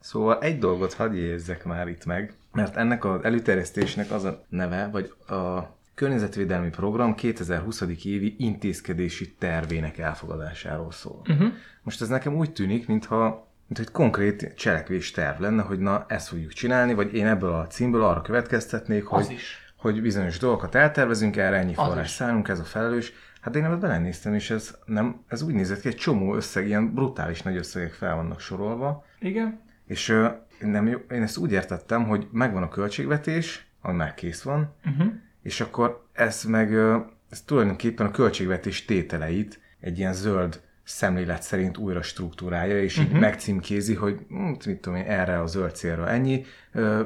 [0.00, 4.88] Szóval egy dolgot hadd érzek már itt meg, mert ennek az előterjesztésnek az a neve,
[4.92, 7.80] vagy a környezetvédelmi program 2020.
[8.04, 11.20] évi intézkedési tervének elfogadásáról szól.
[11.28, 11.52] Uh-huh.
[11.82, 16.28] Most ez nekem úgy tűnik, mintha mint hogy konkrét cselekvés terv lenne, hogy na ezt
[16.28, 19.72] fogjuk csinálni, vagy én ebből a címből arra következtetnék, hogy, is.
[19.76, 23.12] hogy bizonyos dolgokat eltervezünk, erre ennyi forrás szállunk, ez a felelős.
[23.40, 26.94] Hát én ebben belenéztem, és ez, nem, ez úgy nézett ki, egy csomó összeg, ilyen
[26.94, 29.04] brutális nagy összegek fel vannak sorolva.
[29.18, 29.60] Igen.
[29.86, 30.26] És uh,
[30.60, 35.12] nem, én ezt úgy értettem, hogy megvan a költségvetés, ami már kész van, uh-huh.
[35.42, 36.96] és akkor ez meg, uh,
[37.30, 43.06] ez tulajdonképpen a költségvetés tételeit egy ilyen zöld szemlélet szerint újra struktúrája, és uh-huh.
[43.06, 43.20] így mhm.
[43.20, 46.44] megcímkézi, hogy hm, mit tudom én, erre a zöld célra ennyi,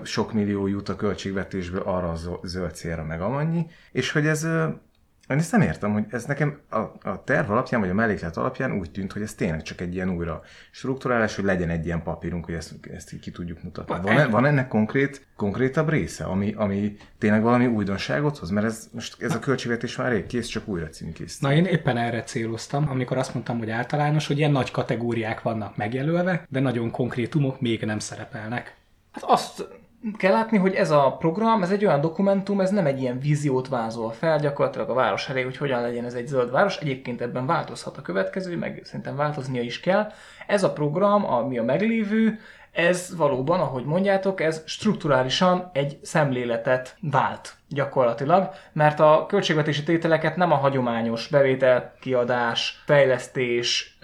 [0.03, 4.47] sok millió jut a költségvetésből arra a zöld célra meg amannyi, és hogy ez
[5.31, 8.73] én ezt nem értem, hogy ez nekem a, a terv alapján, vagy a melléklet alapján
[8.73, 12.45] úgy tűnt, hogy ez tényleg csak egy ilyen újra struktúrálás, hogy legyen egy ilyen papírunk,
[12.45, 13.95] hogy ezt, ezt ki tudjuk mutatni.
[14.03, 18.51] Van, e, van ennek konkrét, konkrétabb része, ami, ami tényleg valami újdonságot hoz?
[18.51, 21.39] Mert ez, most ez a költségvetés már rég kész, csak újra címkész.
[21.39, 25.77] Na én éppen erre céloztam, amikor azt mondtam, hogy általános, hogy ilyen nagy kategóriák vannak
[25.77, 28.77] megjelölve, de nagyon konkrétumok még nem szerepelnek.
[29.13, 29.80] Hát azt
[30.17, 33.69] kell látni, hogy ez a program, ez egy olyan dokumentum, ez nem egy ilyen víziót
[33.69, 36.77] vázol fel gyakorlatilag a város elé, hogy hogyan legyen ez egy zöld város.
[36.77, 40.13] Egyébként ebben változhat a következő, meg szerintem változnia is kell.
[40.47, 42.39] Ez a program, ami a meglévő,
[42.73, 50.53] ez valóban, ahogy mondjátok, ez strukturálisan egy szemléletet vált gyakorlatilag, mert a költségvetési tételeket nem
[50.53, 53.99] a hagyományos bevétel, kiadás, fejlesztés,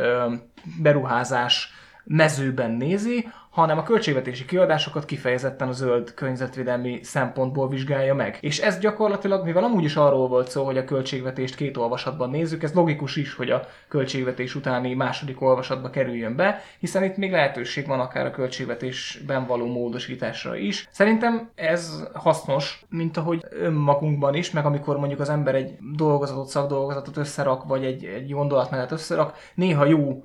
[0.82, 1.72] beruházás
[2.06, 8.38] mezőben nézi, hanem a költségvetési kiadásokat kifejezetten a zöld környezetvédelmi szempontból vizsgálja meg.
[8.40, 12.62] És ez gyakorlatilag, mivel amúgy is arról volt szó, hogy a költségvetést két olvasatban nézzük,
[12.62, 17.86] ez logikus is, hogy a költségvetés utáni második olvasatba kerüljön be, hiszen itt még lehetőség
[17.86, 20.88] van akár a költségvetésben való módosításra is.
[20.90, 27.16] Szerintem ez hasznos, mint ahogy önmagunkban is, meg amikor mondjuk az ember egy dolgozatot, szakdolgozatot
[27.16, 30.24] összerak, vagy egy, egy gondolatmenet összerak, néha jó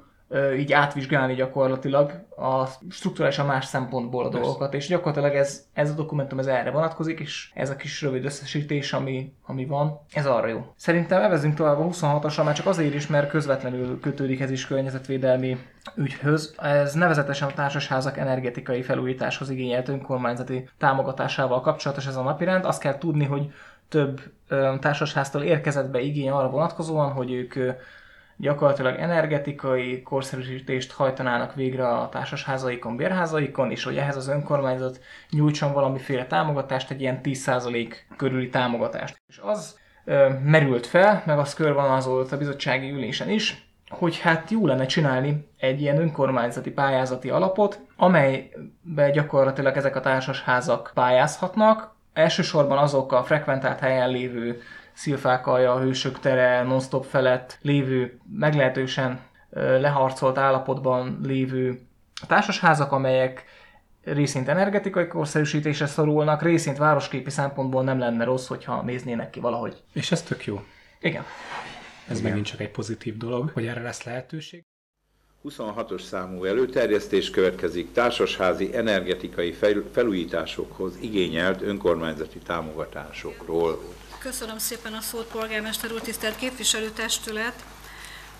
[0.58, 6.40] így átvizsgálni gyakorlatilag a strukturálisan más szempontból a dolgokat, és gyakorlatilag ez, ez a dokumentum
[6.40, 10.74] ez erre vonatkozik, és ez a kis rövid összesítés, ami, ami van, ez arra jó.
[10.76, 15.58] Szerintem evezünk tovább a 26-asra, már csak azért is, mert közvetlenül kötődik ez is környezetvédelmi
[15.96, 16.56] ügyhöz.
[16.58, 22.66] Ez nevezetesen a társasházak energetikai felújításhoz igényelt önkormányzati támogatásával kapcsolatos ez a napirend.
[22.66, 23.52] Azt kell tudni, hogy
[23.90, 24.22] több
[24.80, 27.54] társasháztól érkezett be igény arra vonatkozóan, hogy ők
[28.42, 35.00] gyakorlatilag energetikai korszerűsítést hajtanának végre a társasházaikon, bérházaikon, és hogy ehhez az önkormányzat
[35.30, 39.22] nyújtson valamiféle támogatást, egy ilyen 10% körüli támogatást.
[39.28, 44.66] És az ö, merült fel, meg az körvonalazott a bizottsági ülésen is, hogy hát jó
[44.66, 53.12] lenne csinálni egy ilyen önkormányzati pályázati alapot, amelybe gyakorlatilag ezek a társasházak pályázhatnak, elsősorban azok
[53.12, 54.62] a frekventált helyen lévő
[55.02, 59.20] Szilfákalja, Hősök tere, non-stop felett lévő, meglehetősen
[59.50, 61.80] leharcolt állapotban lévő
[62.28, 63.46] társasházak, amelyek
[64.04, 69.84] részint energetikai korszerűsítésre szorulnak, részint városképi szempontból nem lenne rossz, hogyha néznének ki valahogy.
[69.94, 70.64] És ez tök jó.
[71.00, 71.24] Igen.
[72.08, 72.30] Ez Igen.
[72.30, 74.64] megint csak egy pozitív dolog, hogy erre lesz lehetőség.
[75.44, 79.52] 26-os számú előterjesztés következik társasházi energetikai
[79.92, 83.80] felújításokhoz igényelt önkormányzati támogatásokról.
[84.24, 87.64] Köszönöm szépen a szót, polgármester úr, tisztelt képviselőtestület!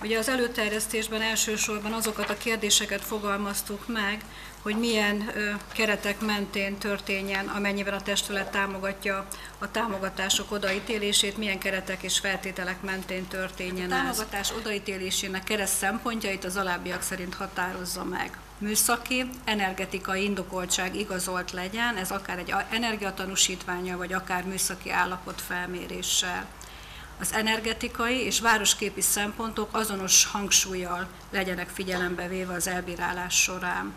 [0.02, 4.24] Ugye az előterjesztésben elsősorban azokat a kérdéseket fogalmaztuk meg,
[4.62, 9.28] hogy milyen ö, keretek mentén történjen, amennyiben a testület támogatja
[9.60, 16.58] a támogatások odaítélését, milyen keretek és feltételek mentén történjen A támogatás odaítélésének kereszt szempontjait az
[16.58, 24.44] alábbiak szerint határozza meg műszaki, energetikai indokoltság igazolt legyen, ez akár egy energiatanúsítványa, vagy akár
[24.44, 26.46] műszaki állapot felméréssel.
[27.20, 33.94] Az energetikai és városképi szempontok azonos hangsúlyjal legyenek figyelembe véve az elbírálás során.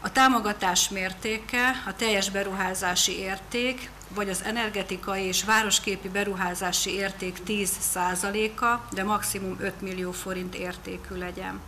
[0.00, 8.94] A támogatás mértéke, a teljes beruházási érték, vagy az energetikai és városképi beruházási érték 10%-a,
[8.94, 11.60] de maximum 5 millió forint értékű legyen.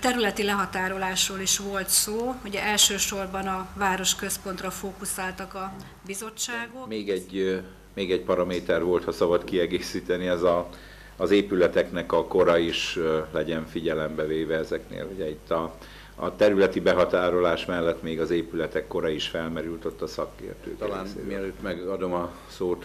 [0.00, 5.72] Területi lehatárolásról is volt szó, ugye elsősorban a városközpontra fókuszáltak a
[6.06, 6.88] bizottságok.
[6.88, 7.62] Még egy,
[7.94, 10.68] még egy paraméter volt, ha szabad kiegészíteni, ez a,
[11.16, 12.98] az épületeknek a kora is
[13.32, 15.08] legyen figyelembe véve ezeknél.
[15.14, 15.74] Ugye itt a,
[16.14, 20.78] a területi behatárolás mellett még az épületek kora is felmerült ott a szakértők.
[20.78, 21.26] Talán részéről.
[21.26, 22.84] mielőtt megadom a szót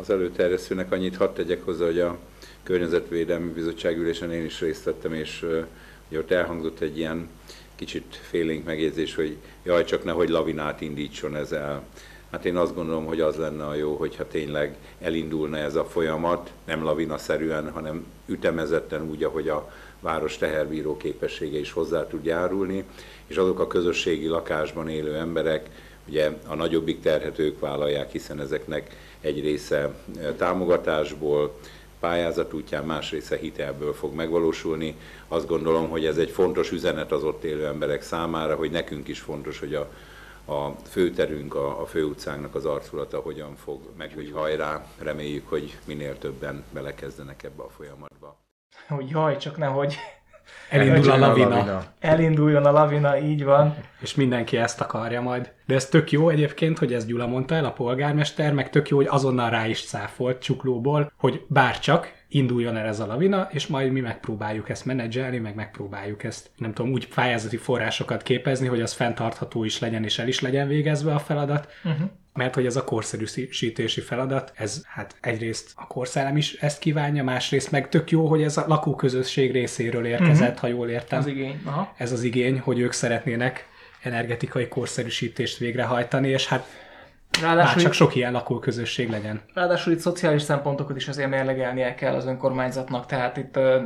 [0.00, 2.18] az előterjesztőnek, annyit hadd tegyek hozzá, hogy a
[2.62, 5.46] Környezetvédelmi Bizottság ülésen én is részt vettem, és
[6.16, 7.28] ott elhangzott egy ilyen
[7.74, 11.82] kicsit félénk megjegyzés, hogy jaj, csak nehogy lavinát indítson ez el.
[12.30, 16.52] Hát én azt gondolom, hogy az lenne a jó, hogyha tényleg elindulna ez a folyamat,
[16.64, 22.84] nem lavinaszerűen, hanem ütemezetten úgy, ahogy a város teherbíró képessége is hozzá tud járulni,
[23.26, 25.70] és azok a közösségi lakásban élő emberek,
[26.08, 29.94] ugye a nagyobbik terhet ők vállalják, hiszen ezeknek egy része
[30.36, 31.58] támogatásból,
[32.02, 34.96] pályázat útján, más része hitelből fog megvalósulni.
[35.28, 39.20] Azt gondolom, hogy ez egy fontos üzenet az ott élő emberek számára, hogy nekünk is
[39.20, 39.90] fontos, hogy a,
[40.52, 46.18] a főterünk, a, a főutcánknak az arculata hogyan fog meg, hogy hajrá, reméljük, hogy minél
[46.18, 48.40] többen belekezdenek ebbe a folyamatba.
[48.88, 49.96] Hogy jaj, csak nehogy
[50.72, 51.48] Elindul a lavina.
[51.48, 51.82] lavina.
[52.00, 53.74] Elinduljon a lavina, így van.
[54.00, 55.52] És mindenki ezt akarja majd.
[55.66, 58.96] De ez tök jó egyébként, hogy ez Gyula mondta el, a polgármester, meg tök jó,
[58.96, 63.92] hogy azonnal rá is cáfolt csuklóból, hogy bárcsak induljon el ez a lavina, és majd
[63.92, 68.92] mi megpróbáljuk ezt menedzselni, meg megpróbáljuk ezt, nem tudom, úgy pályázati forrásokat képezni, hogy az
[68.92, 71.68] fenntartható is legyen, és el is legyen végezve a feladat.
[71.84, 77.24] Uh-huh mert hogy ez a korszerűsítési feladat, ez hát egyrészt a korszellem is ezt kívánja,
[77.24, 80.60] másrészt meg tök jó, hogy ez a lakóközösség részéről érkezett, uh-huh.
[80.60, 81.18] ha jól értem.
[81.18, 81.60] Az igény.
[81.64, 81.94] Aha.
[81.96, 83.68] Ez az igény, hogy ők szeretnének
[84.02, 86.66] energetikai korszerűsítést végrehajtani, és hát
[87.40, 89.40] Ráadásul Már csak sok ilyen lakóközösség legyen.
[89.54, 93.80] Ráadásul itt szociális szempontokat is azért mérlegelnie kell az önkormányzatnak, tehát itt ö,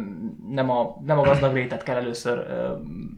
[0.50, 2.72] nem, a, nem a gazdag rétet kell először ö,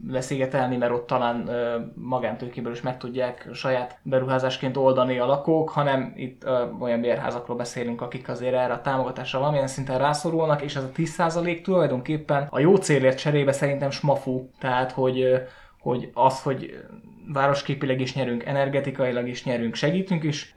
[0.07, 6.13] leszégetelni, mert ott talán ö, magántőkéből is meg tudják saját beruházásként oldani a lakók, hanem
[6.15, 10.83] itt ö, olyan bérházakról beszélünk, akik azért erre a támogatásra valamilyen szinten rászorulnak, és ez
[10.83, 15.41] a 10% tulajdonképpen a jó célért cserébe szerintem smafú, tehát hogy,
[15.79, 16.83] hogy az, hogy
[17.33, 20.51] városképileg is nyerünk, energetikailag is nyerünk, segítünk is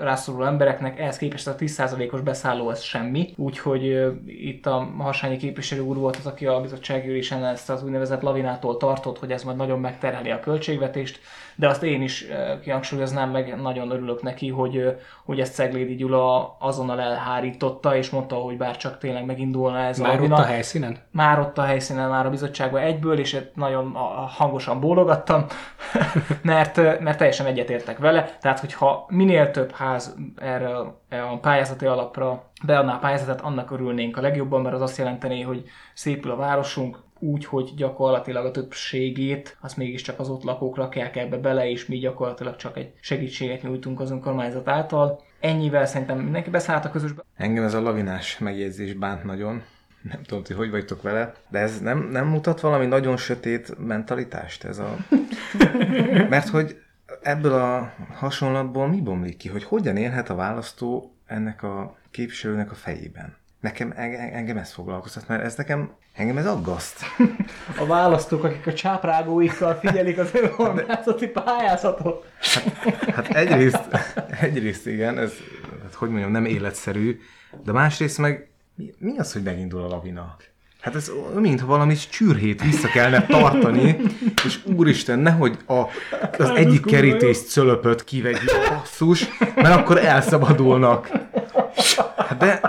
[0.00, 5.96] rászoruló embereknek, ehhez képest a 10%-os beszálló az semmi, úgyhogy itt a Harsányi képviselő úr
[5.96, 10.30] volt az, aki a bizottságülésen ezt az úgynevezett lavinától tartott, hogy ez majd nagyon megterheli
[10.30, 11.20] a költségvetést,
[11.56, 12.26] de azt én is
[12.62, 18.56] kihangsúlyoznám, meg nagyon örülök neki, hogy, hogy ezt Ceglédi Gyula azonnal elhárította, és mondta, hogy
[18.56, 20.34] bár csak tényleg megindulna ez már a lavina.
[20.34, 20.98] ott a helyszínen?
[21.10, 23.92] Már ott a helyszínen, már a bizottságban egyből, és nagyon
[24.36, 25.46] hangosan bólogattam,
[26.42, 28.36] mert, mert teljesen egyetértek vele.
[28.40, 34.20] Tehát, hogyha minél több ház erre a pályázati alapra beadná a pályázatot, annak örülnénk a
[34.20, 35.64] legjobban, mert az azt jelenteni, hogy
[35.94, 41.36] szépül a városunk, úgy, hogy gyakorlatilag a többségét azt mégiscsak az ott lakók rakják ebbe
[41.36, 45.20] bele, és mi gyakorlatilag csak egy segítséget nyújtunk az önkormányzat által.
[45.40, 47.22] Ennyivel szerintem mindenki beszállt a közösbe.
[47.36, 49.62] Engem ez a lavinás megjegyzés bánt nagyon.
[50.02, 54.64] Nem tudom, hogy hogy vagytok vele, de ez nem, nem mutat valami nagyon sötét mentalitást
[54.64, 54.96] ez a...
[56.28, 56.78] Mert hogy
[57.22, 62.74] ebből a hasonlatból mi bomlik ki, hogy hogyan élhet a választó ennek a képviselőnek a
[62.74, 63.36] fejében?
[63.60, 63.92] Nekem
[64.32, 67.04] engem ez foglalkoztat, mert ez nekem, engem ez aggaszt.
[67.82, 72.32] A választók, akik a csáprágóikkal figyelik az önkormányzati pályázatot.
[72.40, 73.88] Hát, hát egyrészt,
[74.40, 75.32] egyrészt igen, ez,
[75.82, 77.20] hát hogy mondjam, nem életszerű,
[77.64, 80.36] de másrészt meg mi, mi az, hogy megindul a lavina?
[80.80, 83.96] Hát ez mintha valami csürhét vissza kellene tartani,
[84.44, 85.82] és úristen, nehogy a,
[86.38, 91.10] az egyik kerítés cölöpöt kivegyük, basszus, mert akkor elszabadulnak.
[92.16, 92.60] Hát de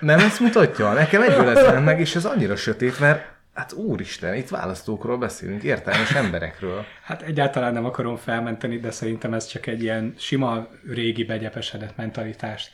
[0.00, 0.92] nem ezt mutatja?
[0.92, 6.14] Nekem egyből ez meg, és ez annyira sötét, mert Hát úristen, itt választókról beszélünk, értelmes
[6.14, 6.84] emberekről.
[7.02, 12.70] Hát egyáltalán nem akarom felmenteni, de szerintem ez csak egy ilyen sima, régi, begyepesedett mentalitást.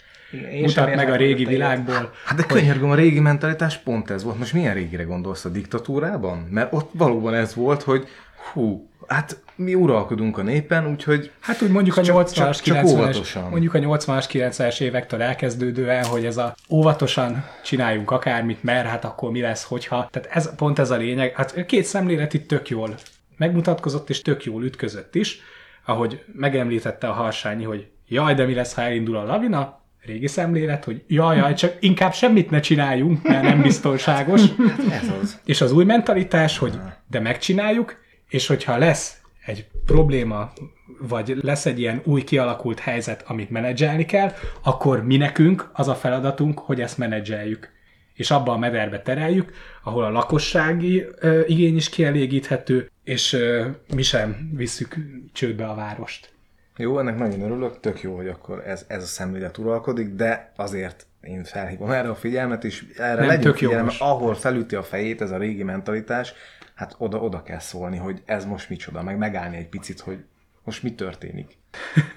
[0.52, 2.12] Én Mutat meg a régi világból.
[2.24, 4.38] Hát de könyörgöm, a régi mentalitás pont ez volt.
[4.38, 6.38] Most milyen régire gondolsz a diktatúrában?
[6.50, 8.08] Mert ott valóban ez volt, hogy
[8.52, 13.78] hú, hát mi uralkodunk a népen, úgyhogy Hát úgy mondjuk a 80-as, 90-es, mondjuk a
[13.78, 19.64] 80-as, 90-es évektől elkezdődően, hogy ez a óvatosan csináljunk akármit, mert hát akkor mi lesz,
[19.64, 20.08] hogyha.
[20.10, 21.34] Tehát ez, pont ez a lényeg.
[21.34, 22.94] Hát két szemlélet itt tök jól
[23.36, 25.40] megmutatkozott, és tök jól ütközött is,
[25.84, 30.84] ahogy megemlítette a Harsányi, hogy jaj, de mi lesz, ha elindul a lavina, régi szemlélet,
[30.84, 34.40] hogy jaj, jaj, csak inkább semmit ne csináljunk, mert nem biztonságos.
[34.68, 35.40] Hát ez az.
[35.44, 36.78] És az új mentalitás, hogy
[37.10, 37.96] de megcsináljuk,
[38.28, 40.52] és hogyha lesz egy probléma,
[41.00, 44.32] vagy lesz egy ilyen új kialakult helyzet, amit menedzselni kell,
[44.62, 47.74] akkor mi nekünk az a feladatunk, hogy ezt menedzseljük.
[48.14, 49.52] És abba a mederbe tereljük,
[49.82, 54.96] ahol a lakossági ö, igény is kielégíthető, és ö, mi sem visszük
[55.32, 56.34] csődbe a várost.
[56.76, 61.06] Jó, ennek nagyon örülök, tök jó, hogy akkor ez, ez a szemlélet uralkodik, de azért
[61.20, 65.30] én felhívom erre a figyelmet, és erre Nem, legyünk figyelme, ahol felüti a fejét ez
[65.30, 66.34] a régi mentalitás,
[66.76, 70.24] hát oda, oda kell szólni, hogy ez most micsoda, meg megállni egy picit, hogy
[70.64, 71.58] most mi történik.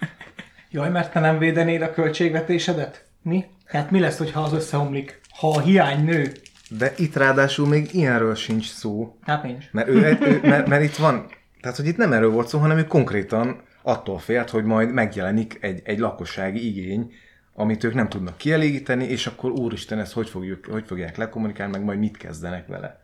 [0.71, 3.05] Jaj, mert te nem védenéd a költségvetésedet?
[3.21, 3.45] Mi?
[3.65, 5.21] Hát mi lesz, hogyha az összeomlik?
[5.29, 6.31] Ha a hiány nő?
[6.69, 9.17] De itt ráadásul még ilyenről sincs szó.
[9.21, 9.71] Hát nincs.
[9.71, 11.25] Mert, ő, ő, mert, mert itt van,
[11.61, 15.57] tehát hogy itt nem erről volt szó, hanem ő konkrétan attól félt, hogy majd megjelenik
[15.61, 17.11] egy, egy lakossági igény,
[17.53, 21.83] amit ők nem tudnak kielégíteni, és akkor úristen, ezt hogy, fogjuk, hogy fogják lekommunikálni, meg
[21.83, 22.99] majd mit kezdenek vele.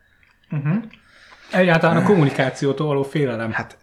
[0.50, 0.84] Uh-huh.
[1.52, 3.52] Egyáltalán a kommunikációtól való félelem.
[3.52, 3.78] Hát,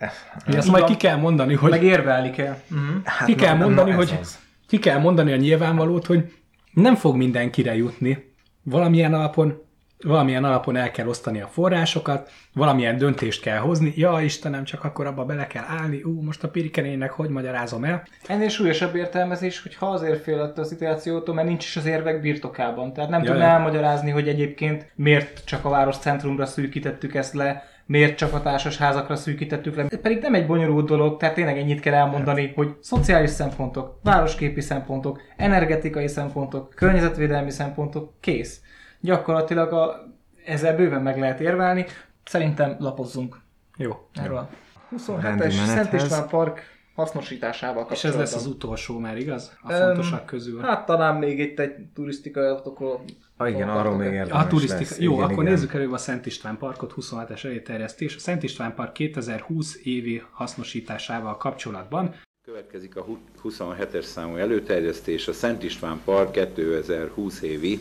[0.45, 1.69] hogy ezt majd ki kell mondani, hogy...
[1.69, 2.57] Meg érvelni kell.
[2.71, 3.03] Uh-huh.
[3.03, 4.17] Hát, ki kell na, mondani, na, hogy...
[4.21, 4.39] Az.
[4.67, 6.33] Ki kell mondani a nyilvánvalót, hogy
[6.73, 8.33] nem fog mindenkire jutni.
[8.63, 9.61] Valamilyen alapon
[10.03, 15.05] valamilyen alapon el kell osztani a forrásokat, valamilyen döntést kell hozni, ja Istenem, csak akkor
[15.05, 18.03] abba bele kell állni, ú, most a pirikenének hogy magyarázom el.
[18.27, 22.93] Ennél súlyosabb értelmezés, hogy ha azért félett a szituációtól, mert nincs is az érvek birtokában.
[22.93, 28.17] Tehát nem tudná elmagyarázni, hogy egyébként miért csak a város centrumra szűkítettük ezt le, miért
[28.17, 29.87] csak a társasházakra szűkítettük le.
[30.01, 35.21] Pedig nem egy bonyolult dolog, tehát tényleg ennyit kell elmondani, hogy szociális szempontok, városképi szempontok,
[35.37, 38.61] energetikai szempontok, környezetvédelmi szempontok, kész
[39.03, 40.13] gyakorlatilag a,
[40.45, 41.85] ezzel bőven meg lehet érvelni.
[42.23, 43.39] Szerintem lapozzunk.
[43.77, 44.07] Jó.
[44.13, 44.49] Erről.
[44.97, 46.61] 27-es Szent István Park
[46.95, 48.21] hasznosításával kapcsolatban.
[48.23, 49.57] És ez lesz az utolsó már, igaz?
[49.61, 50.61] A um, fontosak közül.
[50.61, 53.03] Hát talán még itt egy turisztikai adatokról
[53.37, 54.79] Ah, igen, arról még érdemes A turisztika.
[54.79, 54.99] Lesz.
[54.99, 55.53] Jó, igen, akkor igen.
[55.53, 58.15] nézzük előbb a Szent István Parkot, 27-es elérterjesztés.
[58.15, 62.15] A Szent István Park 2020 évi hasznosításával kapcsolatban.
[62.45, 63.05] Következik a
[63.43, 67.79] 27-es számú előterjesztés, a Szent István Park 2020 évi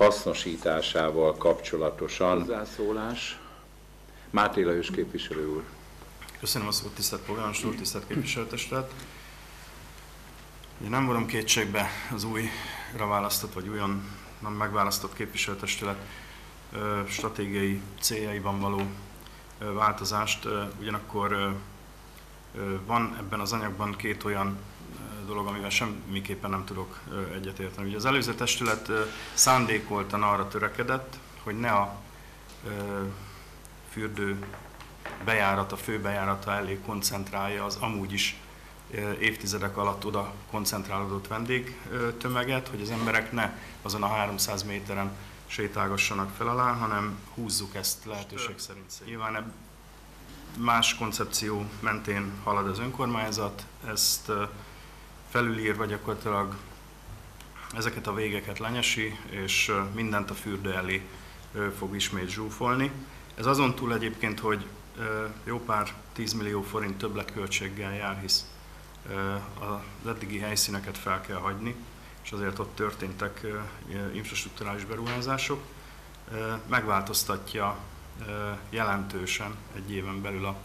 [0.00, 2.38] hasznosításával kapcsolatosan.
[2.38, 3.38] Hozzászólás.
[4.30, 5.62] Máté Lajos képviselő úr.
[6.38, 8.92] Köszönöm a szót, tisztelt polgármester úr, tisztelt képviselőtestet.
[10.88, 14.02] nem vonom kétségbe az újra választott, vagy újon
[14.38, 15.98] nem megválasztott képviselőtestület
[17.08, 18.82] stratégiai céljaiban való
[19.58, 20.48] változást,
[20.80, 21.56] ugyanakkor
[22.86, 24.58] Van ebben az anyagban két olyan
[25.30, 27.00] dolog, amivel semmiképpen nem tudok
[27.34, 27.88] egyetérteni.
[27.88, 28.90] Ugye az előző testület
[29.34, 32.00] szándékoltan arra törekedett, hogy ne a
[33.90, 34.44] fürdő
[35.24, 38.36] bejárata, főbejárata elé koncentrálja az amúgy is
[39.18, 45.12] évtizedek alatt oda koncentrálódott vendégtömeget, hogy az emberek ne azon a 300 méteren
[45.46, 48.92] sétálgassanak fel alá, hanem húzzuk ezt lehetőség szerint.
[49.04, 49.52] Nyilván
[50.58, 54.32] más koncepció mentén halad az önkormányzat, ezt
[55.30, 56.56] felülírva gyakorlatilag
[57.76, 61.02] ezeket a végeket lenyesi, és mindent a fürdő elé
[61.78, 62.90] fog ismét zsúfolni.
[63.34, 64.66] Ez azon túl egyébként, hogy
[65.44, 68.44] jó pár 10 millió forint többletköltséggel jár, hisz
[69.58, 71.74] az eddigi helyszíneket fel kell hagyni,
[72.22, 73.46] és azért ott történtek
[74.12, 75.62] infrastruktúrális beruházások.
[76.66, 77.78] Megváltoztatja
[78.70, 80.56] jelentősen egy éven belül a,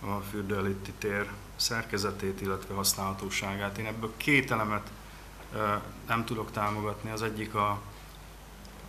[0.00, 3.78] a fürdő tér szerkezetét, illetve használhatóságát.
[3.78, 4.90] Én ebből két elemet
[6.06, 7.10] nem tudok támogatni.
[7.10, 7.68] Az egyik a,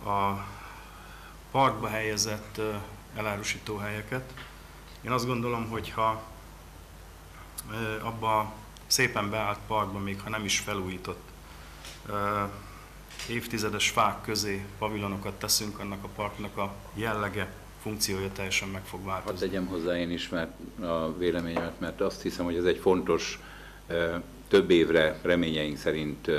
[0.04, 0.46] a
[1.50, 2.60] parkba helyezett
[3.16, 4.32] elárusító helyeket.
[5.02, 6.22] Én azt gondolom, hogy ha
[8.02, 8.52] abba
[8.86, 11.32] szépen beállt parkban, még ha nem is felújított
[13.28, 17.52] évtizedes fák közé pavilonokat teszünk, annak a parknak a jellege,
[17.84, 19.30] funkciója teljesen meg fog változni.
[19.30, 20.50] Hadd tegyem hozzá én is mert
[20.80, 23.40] a véleményemet, mert azt hiszem, hogy ez egy fontos,
[24.48, 26.30] több évre reményeink szerint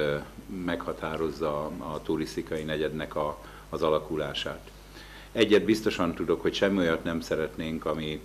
[0.65, 4.71] meghatározza a turisztikai negyednek a, az alakulását.
[5.31, 8.21] Egyet biztosan tudok, hogy semmi olyat nem szeretnénk, ami,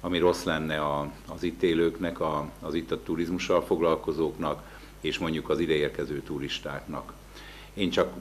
[0.00, 4.62] ami rossz lenne a, az itt élőknek, a, az itt a turizmussal foglalkozóknak,
[5.00, 7.12] és mondjuk az ideérkező turistáknak.
[7.74, 8.12] Én csak,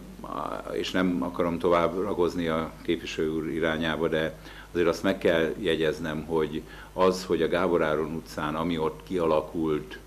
[0.71, 4.37] és nem akarom tovább ragozni a képviselő úr irányába, de
[4.71, 6.61] azért azt meg kell jegyeznem, hogy
[6.93, 9.99] az, hogy a Gábor Áron utcán, ami ott kialakult,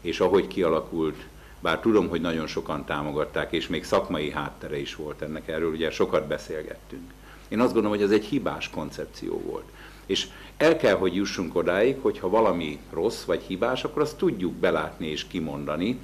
[0.00, 1.26] és ahogy kialakult,
[1.60, 5.90] bár tudom, hogy nagyon sokan támogatták, és még szakmai háttere is volt ennek, erről ugye
[5.90, 7.12] sokat beszélgettünk.
[7.48, 9.64] Én azt gondolom, hogy ez egy hibás koncepció volt.
[10.06, 10.26] És
[10.56, 15.06] el kell, hogy jussunk odáig, hogy ha valami rossz vagy hibás, akkor azt tudjuk belátni
[15.06, 15.98] és kimondani,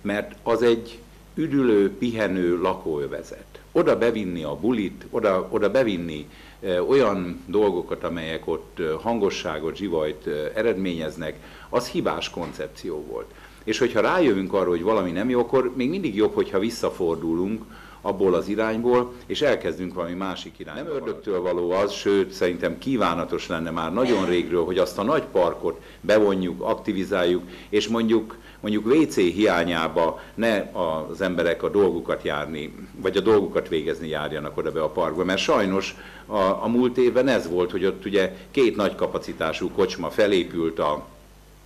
[0.00, 0.98] mert az egy
[1.36, 3.60] üdülő, pihenő lakóövezet.
[3.72, 6.26] Oda bevinni a bulit, oda, oda bevinni
[6.60, 11.34] e, olyan dolgokat, amelyek ott hangosságot, zsivajt e, eredményeznek,
[11.68, 13.30] az hibás koncepció volt.
[13.64, 17.62] És hogyha rájövünk arra, hogy valami nem jó, akkor még mindig jobb, hogyha visszafordulunk
[18.06, 20.82] abból az irányból, és elkezdünk valami másik irányba.
[20.82, 25.22] Nem ördögtől való az, sőt, szerintem kívánatos lenne már nagyon régről, hogy azt a nagy
[25.22, 33.16] parkot bevonjuk, aktivizáljuk, és mondjuk mondjuk WC hiányába ne az emberek a dolgukat járni, vagy
[33.16, 35.94] a dolgukat végezni járjanak oda be a parkba, mert sajnos
[36.26, 41.06] a, a múlt évben ez volt, hogy ott ugye két nagy kapacitású kocsma felépült a,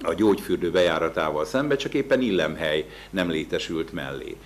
[0.03, 4.37] a gyógyfürdő bejáratával szembe, csak éppen illemhely nem létesült mellé.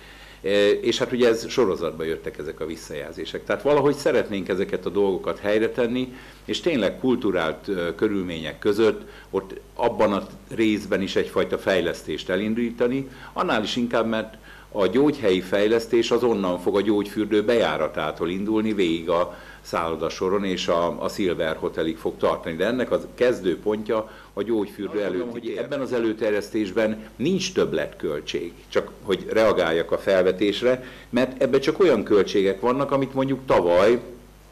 [0.81, 3.45] És hát ugye ez sorozatba jöttek ezek a visszajelzések.
[3.45, 6.13] Tehát valahogy szeretnénk ezeket a dolgokat helyre tenni,
[6.45, 13.75] és tényleg kulturált körülmények között ott abban a részben is egyfajta fejlesztést elindítani, annál is
[13.75, 14.37] inkább, mert
[14.77, 21.03] a gyógyhelyi fejlesztés az onnan fog a gyógyfürdő bejáratától indulni végig a szállodasoron, és a,
[21.03, 22.55] a Silver Hotelig fog tartani.
[22.55, 25.31] De ennek a kezdőpontja a gyógyfürdő előtt.
[25.31, 32.03] Hogy ebben az előterjesztésben nincs többletköltség, csak hogy reagáljak a felvetésre, mert ebben csak olyan
[32.03, 33.99] költségek vannak, amit mondjuk tavaly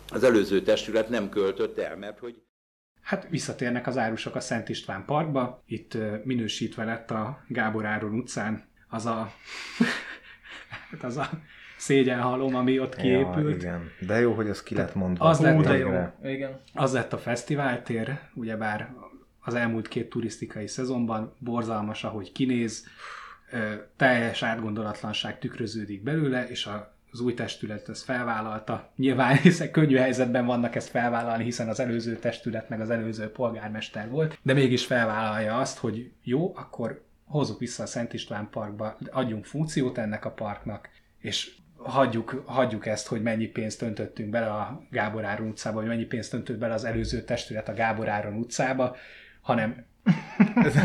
[0.09, 2.41] az előző testület nem költött el, mert hogy
[3.01, 8.69] Hát visszatérnek az árusok a Szent István Parkba, itt minősítve lett a Gábor Áron utcán
[8.89, 9.31] az a,
[10.91, 11.29] hát az a
[11.77, 13.63] szégyenhalom, ami ott kiépült.
[13.63, 13.91] Ja, igen.
[14.07, 15.25] De jó, hogy az ki lett mondva.
[15.25, 15.91] Az lett, a, jó.
[16.23, 16.61] Igen.
[16.73, 18.93] az lett a fesztiváltér, ugyebár
[19.43, 22.87] az elmúlt két turisztikai szezonban borzalmas, ahogy kinéz,
[23.95, 26.69] teljes átgondolatlanság tükröződik belőle, és
[27.11, 28.91] az új testület ezt felvállalta.
[28.95, 34.09] Nyilván hiszen könnyű helyzetben vannak ezt felvállalni, hiszen az előző testület meg az előző polgármester
[34.09, 39.45] volt, de mégis felvállalja azt, hogy jó, akkor hozzuk vissza a Szent István Parkba, adjunk
[39.45, 40.89] funkciót ennek a parknak,
[41.19, 46.05] és hagyjuk, hagyjuk ezt, hogy mennyi pénzt öntöttünk bele a Gábor Áron utcába, vagy mennyi
[46.05, 48.95] pénzt öntött bele az előző testület a Gábor Áron utcába,
[49.43, 49.85] hanem
[50.55, 50.75] ez,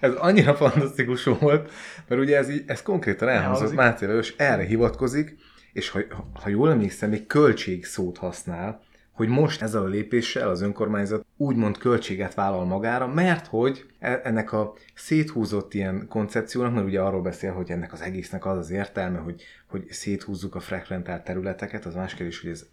[0.00, 1.70] ez annyira fantasztikus volt,
[2.08, 5.36] mert ugye ez, így, ez konkrétan elhangzott Máté Lajos, erre hivatkozik,
[5.72, 6.00] és ha,
[6.32, 8.82] ha jól emlékszem, még költség szót használ,
[9.12, 14.52] hogy most ezzel a lépéssel az önkormányzat úgymond költséget vállal magára, mert hogy e, ennek
[14.52, 19.18] a széthúzott ilyen koncepciónak, mert ugye arról beszél, hogy ennek az egésznek az az értelme,
[19.18, 22.66] hogy, hogy széthúzzuk a frekventált területeket, az más kérdés, hogy ez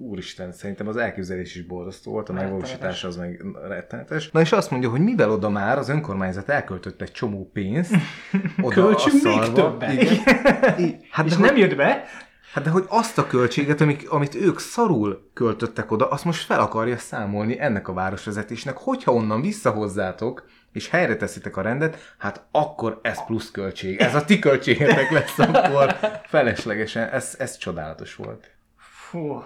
[0.00, 4.30] úristen, szerintem az elképzelés is borzasztó volt, a megvalósítás az meg rettenetes.
[4.30, 7.94] Na és azt mondja, hogy mivel oda már az önkormányzat elköltött egy csomó pénzt,
[8.62, 10.02] oda Költsünk a még többet.
[11.10, 12.04] Hát és de nem hogy- jött be?
[12.52, 16.60] Hát de hogy azt a költséget, amik, amit ők szarul költöttek oda, azt most fel
[16.60, 22.98] akarja számolni ennek a városvezetésnek, hogyha onnan visszahozzátok, és helyre teszitek a rendet, hát akkor
[23.02, 24.00] ez plusz költség.
[24.00, 27.08] Ez a ti költségetek lesz akkor feleslegesen.
[27.08, 28.50] Ez, ez csodálatos volt.
[28.76, 29.42] Fú.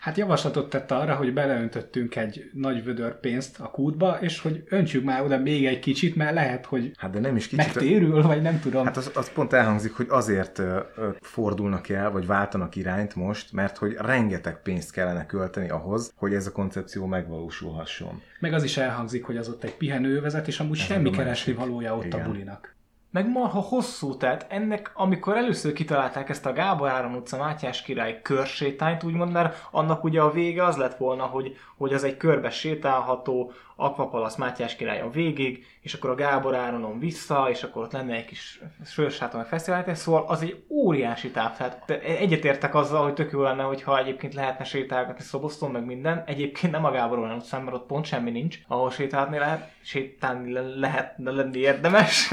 [0.00, 5.04] Hát javaslatot tett arra, hogy beleöntöttünk egy nagy vödör pénzt a kútba, és hogy öntsük
[5.04, 7.64] már oda még egy kicsit, mert lehet, hogy Hát de nem is kicsit.
[7.74, 8.84] megtérül, vagy nem tudom.
[8.84, 10.62] Hát az, az pont elhangzik, hogy azért
[11.20, 16.46] fordulnak el, vagy váltanak irányt most, mert hogy rengeteg pénzt kellene költeni ahhoz, hogy ez
[16.46, 18.22] a koncepció megvalósulhasson.
[18.40, 21.96] Meg az is elhangzik, hogy az ott egy pihenővezet, és amúgy Ez semmi keresni valója
[21.96, 22.20] ott Igen.
[22.20, 22.76] a bulinak.
[23.10, 28.20] Meg marha hosszú, tehát ennek, amikor először kitalálták ezt a Gábor Áron utca Mátyás király
[28.22, 32.50] körsétányt, úgymond, mert annak ugye a vége az lett volna, hogy, hogy az egy körbe
[32.50, 38.14] sétálható, Aquapalasz Mátyás királyon végig, és akkor a Gábor Áronon vissza, és akkor ott lenne
[38.14, 41.56] egy kis sörsáton, meg fesztivál, szóval az egy óriási táv.
[41.56, 46.22] Tehát egyetértek azzal, hogy tök jó lenne, hogyha egyébként lehetne sétálgatni Szoboszton, meg minden.
[46.26, 50.52] Egyébként nem a Gábor Áron utcán, mert ott pont semmi nincs, ahol sétálni lehet, sétálni
[50.52, 52.32] le- lehet lenni érdemes.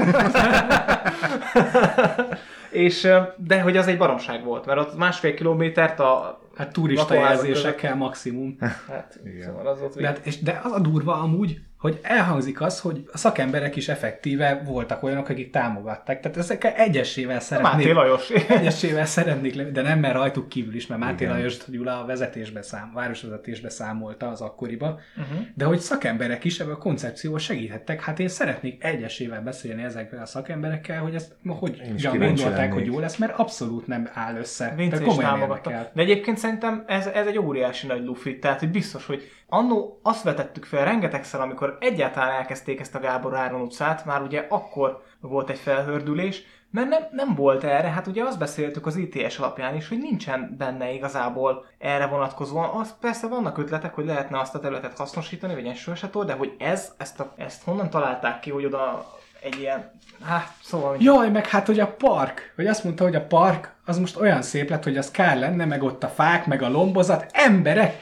[2.70, 7.96] és, de hogy az egy baromság volt, mert ott másfél kilométert a Hát turista jelzésekkel
[7.96, 8.56] maximum.
[8.88, 12.80] Hát, szóval az ott De, hát, és, de az a durva amúgy, hogy elhangzik az,
[12.80, 16.20] hogy a szakemberek is effektíve voltak olyanok, akik támogatták.
[16.20, 17.72] Tehát ezekkel egyesével szeretnék.
[17.72, 18.30] Máté Lajos.
[18.48, 21.36] egyesével szeretnék de nem mert rajtuk kívül is, mert Máté Igen.
[21.36, 25.46] Lajos Gyula a vezetésbe szám, városvezetésbe számolta az akkoriba, Uh-huh.
[25.54, 28.02] de hogy szakemberek is ebben a koncepcióval segíthettek.
[28.02, 31.82] Hát én szeretnék egyesével beszélni ezekkel a szakemberekkel, hogy ezt hogy
[32.18, 34.74] gondolták, hogy jó lesz, mert abszolút nem áll össze.
[34.76, 35.90] Vince is támogatta.
[35.94, 40.22] De egyébként szerintem ez, ez egy óriási nagy lufi, tehát hogy biztos, hogy annó azt
[40.22, 45.50] vetettük fel rengetegszer, amikor egyáltalán elkezdték ezt a Gábor Áron utcát, már ugye akkor volt
[45.50, 49.88] egy felhördülés, mert nem, nem volt erre, hát ugye azt beszéltük az ITS alapján is,
[49.88, 52.80] hogy nincsen benne igazából erre vonatkozóan.
[52.80, 56.92] Az persze vannak ötletek, hogy lehetne azt a területet hasznosítani, vagy egy de hogy ez,
[56.98, 59.90] ezt, a, ezt honnan találták ki, hogy oda egy ilyen,
[60.22, 60.90] hát szóval...
[60.90, 64.16] hogy- Jaj, meg hát, hogy a park, hogy azt mondta, hogy a park az most
[64.16, 67.94] olyan szép lett, hogy az kár lenne, meg ott a fák, meg a lombozat, emberek,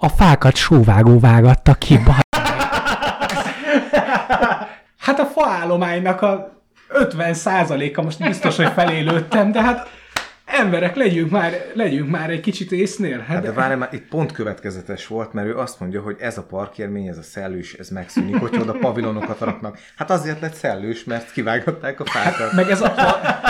[0.00, 2.00] a fákat sóvágó vágatta ki,
[4.98, 6.62] Hát a faállománynak a
[6.94, 9.88] 50%-a most biztos, hogy felé lőttem, de hát
[10.44, 13.18] emberek, legyünk már, legyünk már egy kicsit észnél.
[13.18, 16.42] Hát de várj már, itt pont következetes volt, mert ő azt mondja, hogy ez a
[16.42, 19.78] parkérmény, ez a szellős, ez megszűnik, hogyha oda pavilonokat raknak.
[19.96, 22.52] Hát azért lett szellős, mert kivágották a fákat.
[22.52, 22.94] Meg ez a,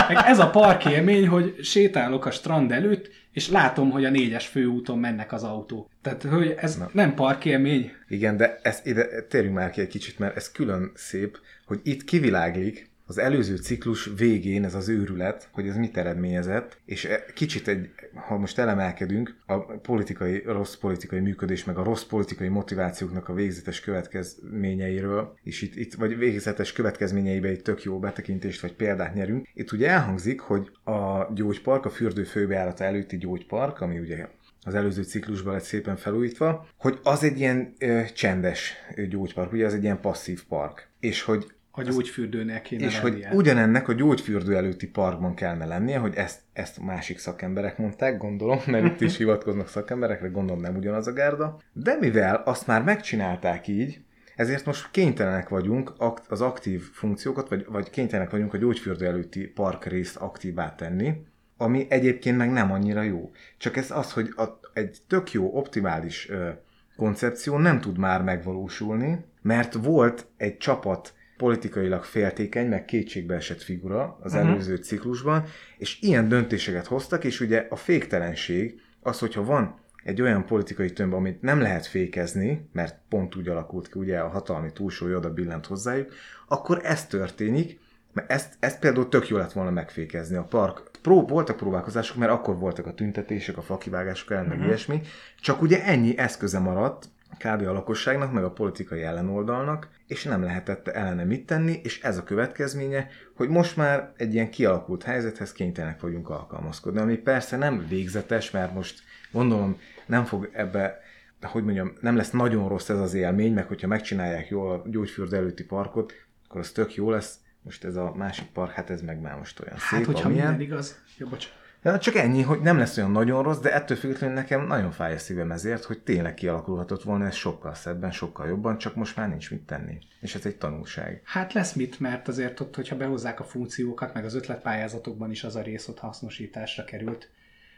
[0.07, 3.09] meg ez a parkélmény, hogy sétálok a strand előtt,
[3.39, 5.89] és látom, hogy a négyes főúton mennek az autók.
[6.01, 6.89] Tehát, hogy ez Na.
[6.93, 7.91] nem parkélmény.
[8.07, 12.03] Igen, de ez, ide térjünk már ki egy kicsit, mert ez külön szép, hogy itt
[12.03, 17.67] kiviláglik az előző ciklus végén ez az őrület, hogy ez mit eredményezett, és e- kicsit
[17.67, 23.33] egy, ha most elemelkedünk, a politikai, rossz politikai működés, meg a rossz politikai motivációknak a
[23.33, 29.47] végzetes következményeiről, és itt, itt vagy végzetes következményeibe egy tök jó betekintést vagy példát nyerünk.
[29.53, 34.27] Itt ugye elhangzik, hogy a gyógypark, a fürdő főbejárata előtti gyógypark, ami ugye
[34.63, 38.73] az előző ciklusban lett szépen felújítva, hogy az egy ilyen ö, csendes
[39.09, 40.89] gyógypark, ugye az egy ilyen passzív park.
[40.99, 43.33] És hogy A gyógyfürdőnél kéne és hogy lennie.
[43.33, 48.85] ugyanennek a gyógyfürdő előtti parkban kellene lennie, hogy ezt, ezt másik szakemberek mondták, gondolom, mert
[48.85, 51.59] itt is hivatkoznak szakemberekre, gondolom nem ugyanaz a gárda.
[51.73, 54.01] De mivel azt már megcsinálták így,
[54.35, 55.93] ezért most kénytelenek vagyunk
[56.27, 61.13] az aktív funkciókat, vagy, vagy kénytelenek vagyunk a gyógyfürdő előtti park részt aktívá tenni,
[61.57, 63.31] ami egyébként meg nem annyira jó.
[63.57, 64.43] Csak ez az, hogy a,
[64.73, 66.49] egy tök jó, optimális ö,
[66.95, 74.33] koncepció nem tud már megvalósulni, mert volt egy csapat politikailag féltékeny, meg kétségbeesett figura az
[74.33, 74.47] Mhm.
[74.47, 75.43] előző ciklusban,
[75.77, 81.13] és ilyen döntéseket hoztak, és ugye a féktelenség az, hogyha van egy olyan politikai tömb,
[81.13, 85.65] amit nem lehet fékezni, mert pont úgy alakult ki, ugye a hatalmi túlsúly oda billent
[85.65, 86.13] hozzájuk,
[86.47, 87.79] akkor ez történik,
[88.13, 90.35] mert ezt, ezt például tök jó lett volna megfékezni.
[90.35, 94.65] A park Pró, voltak próbálkozások, mert akkor voltak a tüntetések, a fakivágások ellen, Mhm.
[94.65, 95.01] ilyesmi,
[95.41, 97.05] csak ugye ennyi eszköze maradt
[97.39, 97.67] kb.
[97.67, 102.23] a lakosságnak, meg a politikai ellenoldalnak, és nem lehetett ellene mit tenni, és ez a
[102.23, 108.51] következménye, hogy most már egy ilyen kialakult helyzethez kénytelenek vagyunk alkalmazkodni, ami persze nem végzetes,
[108.51, 108.99] mert most
[109.31, 110.99] gondolom nem fog ebbe
[111.41, 115.35] hogy mondjam, nem lesz nagyon rossz ez az élmény, meg hogyha megcsinálják jól a gyógyfürdő
[115.35, 116.13] előtti parkot,
[116.47, 117.37] akkor az tök jó lesz.
[117.61, 120.47] Most ez a másik park, hát ez meg már most olyan Hát, szép, hogyha amilyen.
[120.47, 120.99] minden igaz.
[121.17, 121.47] Jó, bocs.
[121.83, 125.13] Ja, csak ennyi, hogy nem lesz olyan nagyon rossz, de ettől függetlenül nekem nagyon fáj
[125.13, 129.29] a szívem ezért, hogy tényleg kialakulhatott volna ez sokkal szebben, sokkal jobban, csak most már
[129.29, 129.97] nincs mit tenni.
[130.21, 131.21] És ez egy tanulság.
[131.23, 135.55] Hát lesz mit, mert azért ott, hogyha behozzák a funkciókat, meg az ötletpályázatokban is az
[135.55, 137.29] a rész ott hasznosításra került.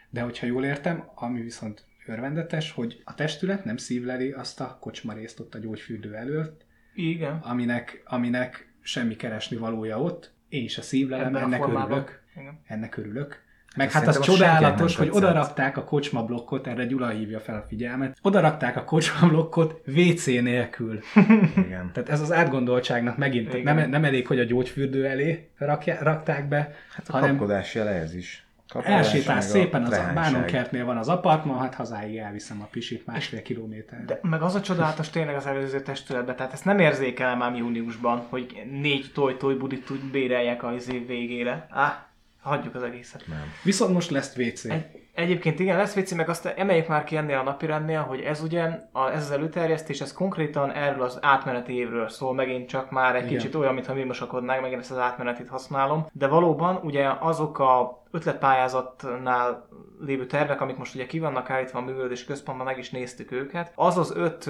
[0.10, 5.14] De hogyha jól értem, ami viszont örvendetes, hogy a testület nem szívleli azt a kocsma
[5.14, 6.66] részt ott a gyógyfürdő előtt,
[6.96, 7.40] Igen.
[7.44, 10.34] aminek, aminek semmi keresni valója ott.
[10.50, 11.92] Én is a szívlelem, ennek formában.
[11.92, 12.22] örülök.
[12.36, 12.62] Igen.
[12.68, 13.50] Ennek örülök.
[13.76, 15.44] Meg Hát hát az csodálatos, hogy nem oda tetszett.
[15.46, 19.82] rakták a kocsma blokkot, erre Gyula hívja fel a figyelmet, oda rakták a kocsma blokkot
[19.88, 21.00] WC nélkül.
[21.66, 21.90] Igen.
[21.94, 23.76] Tehát ez az átgondoltságnak megint Igen.
[23.76, 27.92] nem, nem elég, hogy a gyógyfürdő elé rakja, rakták be, Hát a hanem kapkodás jele
[27.92, 28.46] ez is.
[28.70, 33.42] Kapkodás, elsétálsz meg szépen, az bánonkertnél van az apartman, hát hazáig elviszem a pisit másfél
[33.42, 34.06] kilométer.
[34.06, 38.26] De meg az a csodálatos tényleg az előző testületben, tehát ezt nem érzékelem ám júniusban,
[38.30, 41.68] hogy négy toj-toj budit úgy béreljek az év végére.
[41.70, 42.06] Á,
[42.42, 43.24] hagyjuk az egészet.
[43.28, 43.44] Nem.
[43.64, 44.66] Viszont most lesz WC.
[44.66, 48.42] Egy, egyébként igen, lesz vicci, meg azt emeljük már ki ennél a napirendnél, hogy ez
[48.42, 53.16] ugye, a, ez az előterjesztés, ez konkrétan erről az átmeneti évről szól, megint csak már
[53.16, 53.38] egy Igen.
[53.38, 58.04] kicsit olyan, mintha mi mosakodnánk, megint ezt az átmenetit használom, de valóban ugye azok a
[58.12, 59.68] ötletpályázatnál
[60.00, 63.72] lévő tervek, amik most ugye ki vannak állítva a művelődési központban, meg is néztük őket,
[63.76, 64.50] az az öt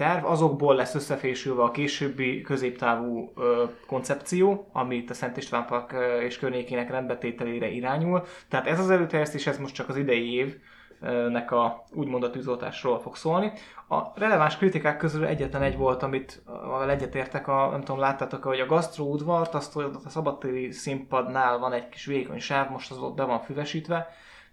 [0.00, 5.94] terv, azokból lesz összefésülve a későbbi középtávú ö, koncepció, ami itt a Szent István Park
[6.22, 8.22] és környékének rendbetételére irányul.
[8.48, 13.16] Tehát ez az előterjesztés, ez most csak az idei évnek a úgymond a tűzoltásról fog
[13.16, 13.52] szólni.
[13.88, 16.42] A releváns kritikák közül egyetlen egy volt, amit
[16.88, 21.88] egyetértek, a, nem tudom, láttátok hogy a gasztróudvart, azt hogy a szabadtéri színpadnál van egy
[21.88, 23.96] kis vékony sáv, most az ott be van füvesítve,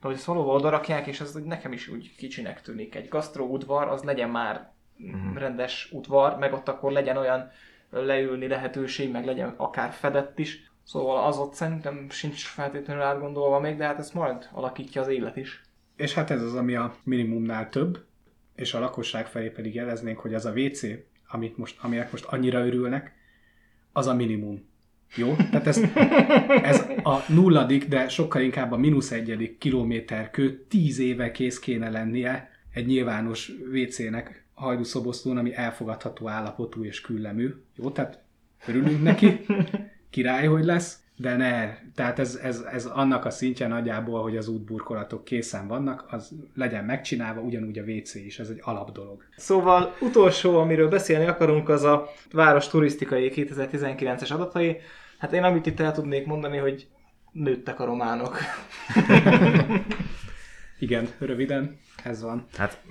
[0.01, 2.95] de hogy ezt valóban oda rakják, és ez nekem is úgy kicsinek tűnik.
[2.95, 5.37] Egy gasztróudvar, az legyen már Mhm.
[5.37, 7.51] rendes udvar, meg ott akkor legyen olyan
[7.89, 10.71] leülni lehetőség, meg legyen akár fedett is.
[10.83, 15.37] Szóval az ott szerintem sincs feltétlenül átgondolva még, de hát ezt majd alakítja az élet
[15.37, 15.61] is.
[15.95, 18.05] És hát ez az, ami a minimumnál több,
[18.55, 20.81] és a lakosság felé pedig jeleznénk, hogy az a WC,
[21.27, 23.15] amit most, aminek most annyira örülnek,
[23.91, 24.69] az a minimum.
[25.15, 25.35] Jó?
[25.35, 25.81] Tehát ez,
[26.63, 31.89] ez a nulladik, de sokkal inkább a mínusz egyedik kilométer kő tíz éve kész kéne
[31.89, 37.53] lennie egy nyilvános WC-nek hajdúszoboszlón, ami elfogadható állapotú és küllemű.
[37.75, 37.89] Jó?
[37.89, 38.19] Tehát
[38.67, 39.45] örülünk neki,
[40.09, 44.47] király, hogy lesz, de ne, tehát ez, ez, ez annak a szintje nagyjából, hogy az
[44.47, 49.23] útburkolatok készen vannak, az legyen megcsinálva, ugyanúgy a WC is, ez egy alap dolog.
[49.35, 54.77] Szóval utolsó, amiről beszélni akarunk, az a város turisztikai 2019-es adatai.
[55.17, 56.87] Hát én amit itt el tudnék mondani, hogy
[57.31, 58.37] nőttek a románok.
[60.79, 62.45] Igen, röviden, ez van.
[62.57, 62.81] Hát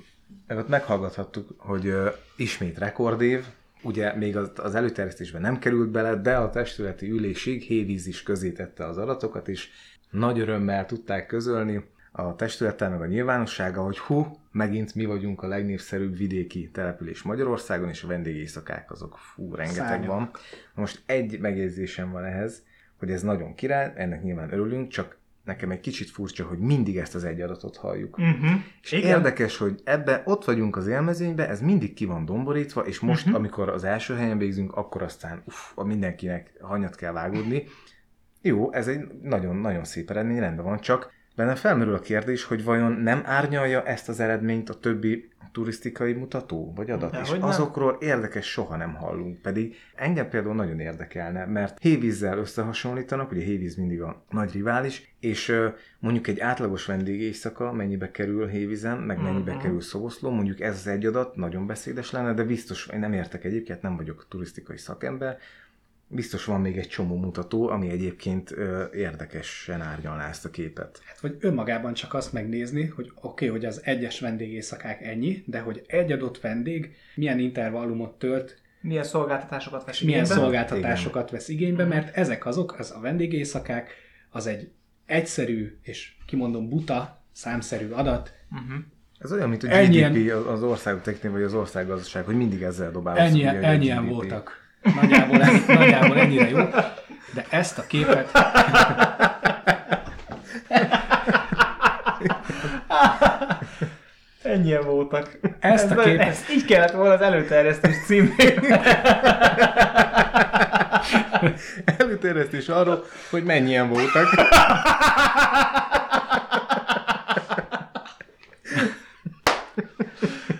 [0.48, 3.44] ott meghallgathattuk, hogy ö, ismét rekordév,
[3.82, 8.52] ugye még az, az előterjesztésben nem került bele, de a testületi ülésig Hévíz is közé
[8.52, 9.68] tette az adatokat, és
[10.10, 15.46] nagy örömmel tudták közölni a testülettel meg a nyilvánossága, hogy hú, megint mi vagyunk a
[15.46, 20.08] legnépszerűbb vidéki település Magyarországon, és a vendégészakák azok fú, rengeteg Szárnyak.
[20.08, 20.30] van.
[20.74, 22.62] Most egy megjegyzésem van ehhez,
[22.98, 27.14] hogy ez nagyon király, ennek nyilván örülünk, csak nekem egy kicsit furcsa, hogy mindig ezt
[27.14, 28.18] az egy adatot halljuk.
[28.18, 28.50] Uh-huh.
[28.82, 29.16] És Igen.
[29.16, 33.38] érdekes, hogy ebbe ott vagyunk az élmezőnybe, ez mindig ki van domborítva, és most, uh-huh.
[33.38, 37.64] amikor az első helyen végzünk, akkor aztán uff, mindenkinek hanyat kell vágódni.
[38.42, 42.92] Jó, ez egy nagyon-nagyon szép eredmény, rendben van, csak bennem felmerül a kérdés, hogy vajon
[42.92, 47.48] nem árnyalja ezt az eredményt a többi turisztikai mutató vagy adat, és Dehogy nem.
[47.48, 53.74] azokról érdekes soha nem hallunk, pedig engem például nagyon érdekelne, mert hévízzel összehasonlítanak, ugye hévíz
[53.76, 55.52] mindig a nagy rivális, és
[55.98, 59.60] mondjuk egy átlagos vendégészaka mennyibe kerül hévízen, meg mennyibe Mhm.
[59.60, 63.44] kerül szoboszló, mondjuk ez az egy adat, nagyon beszédes lenne, de biztos, én nem értek
[63.44, 65.38] egyébként, nem vagyok turisztikai szakember,
[66.08, 71.00] biztos van még egy csomó mutató, ami egyébként ö, érdekesen árnyalná ezt a képet.
[71.04, 75.58] Hát, vagy önmagában csak azt megnézni, hogy oké, okay, hogy az egyes vendégészakák ennyi, de
[75.60, 80.40] hogy egy adott vendég milyen intervallumot tölt, Milyen szolgáltatásokat vesz és milyen igénybe?
[80.42, 83.90] szolgáltatásokat vesz igénybe, mert ezek azok, az a vendégészakák,
[84.30, 84.70] az egy
[85.06, 88.84] egyszerű és kimondom buta, számszerű adat, Uh-huh.
[89.18, 92.62] Ez olyan, mint a Ennyien- GDP az- az ország technika, vagy az országgazdaság, hogy mindig
[92.62, 93.20] ezzel dobálod.
[93.20, 94.64] Ennyi, ennyien voltak.
[94.94, 96.56] Nagyjából, ennyi, nagyjából ennyire jó.
[97.34, 98.30] De ezt a képet
[104.42, 105.38] Ennyien voltak.
[105.60, 108.58] Ezt a Ez- képet- Ez így kellett volna az előterjesztés címén.
[111.98, 114.26] Előterjesztés arról, hogy mennyien voltak.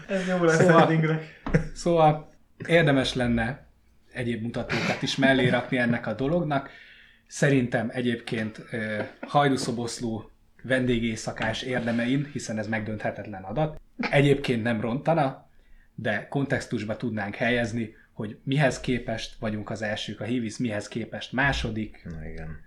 [0.08, 0.98] Ez jó lesz Szóval-.
[1.74, 2.30] Szóval
[2.66, 3.65] érdemes lenne
[4.16, 6.70] egyéb mutatókat is mellé rakni ennek a dolognak.
[7.26, 8.62] Szerintem egyébként
[9.20, 10.30] Hajdúszoboszló
[10.62, 13.80] vendégészakás érdemein, hiszen ez megdönthetetlen adat.
[14.10, 15.48] Egyébként nem rontana,
[15.94, 22.02] de kontextusba tudnánk helyezni, hogy mihez képest vagyunk az elsők, a Hivis mihez képest második.
[22.04, 22.64] Na igen.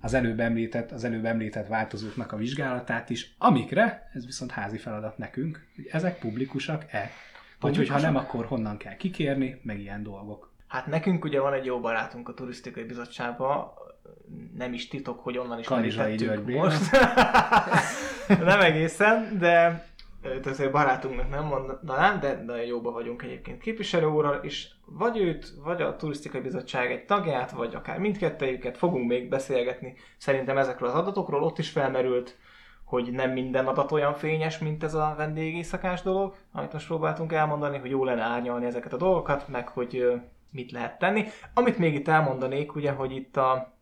[0.00, 5.18] Az előbb említett, az előbb említett változóknak a vizsgálatát is, amikre, ez viszont házi feladat
[5.18, 7.10] nekünk, hogy ezek publikusak-e.
[7.60, 10.53] Vagy hogyha nem, akkor honnan kell kikérni, meg ilyen dolgok.
[10.74, 13.70] Hát nekünk ugye van egy jó barátunk a turisztikai bizottságban,
[14.56, 16.90] nem is titok, hogy onnan is merítettük most.
[18.50, 19.86] nem egészen, de
[20.22, 25.52] őt azért barátunknak nem mondanám, de, de jóba vagyunk egyébként képviselő úrral, és vagy őt,
[25.64, 30.94] vagy a turisztikai bizottság egy tagját, vagy akár mindkettőjüket fogunk még beszélgetni szerintem ezekről az
[30.94, 31.42] adatokról.
[31.42, 32.36] Ott is felmerült,
[32.84, 37.78] hogy nem minden adat olyan fényes, mint ez a vendégészakás dolog, amit most próbáltunk elmondani,
[37.78, 40.20] hogy jó lenne árnyalni ezeket a dolgokat, meg hogy
[40.54, 41.24] mit lehet tenni.
[41.54, 43.72] Amit még itt elmondanék, ugye, hogy itt a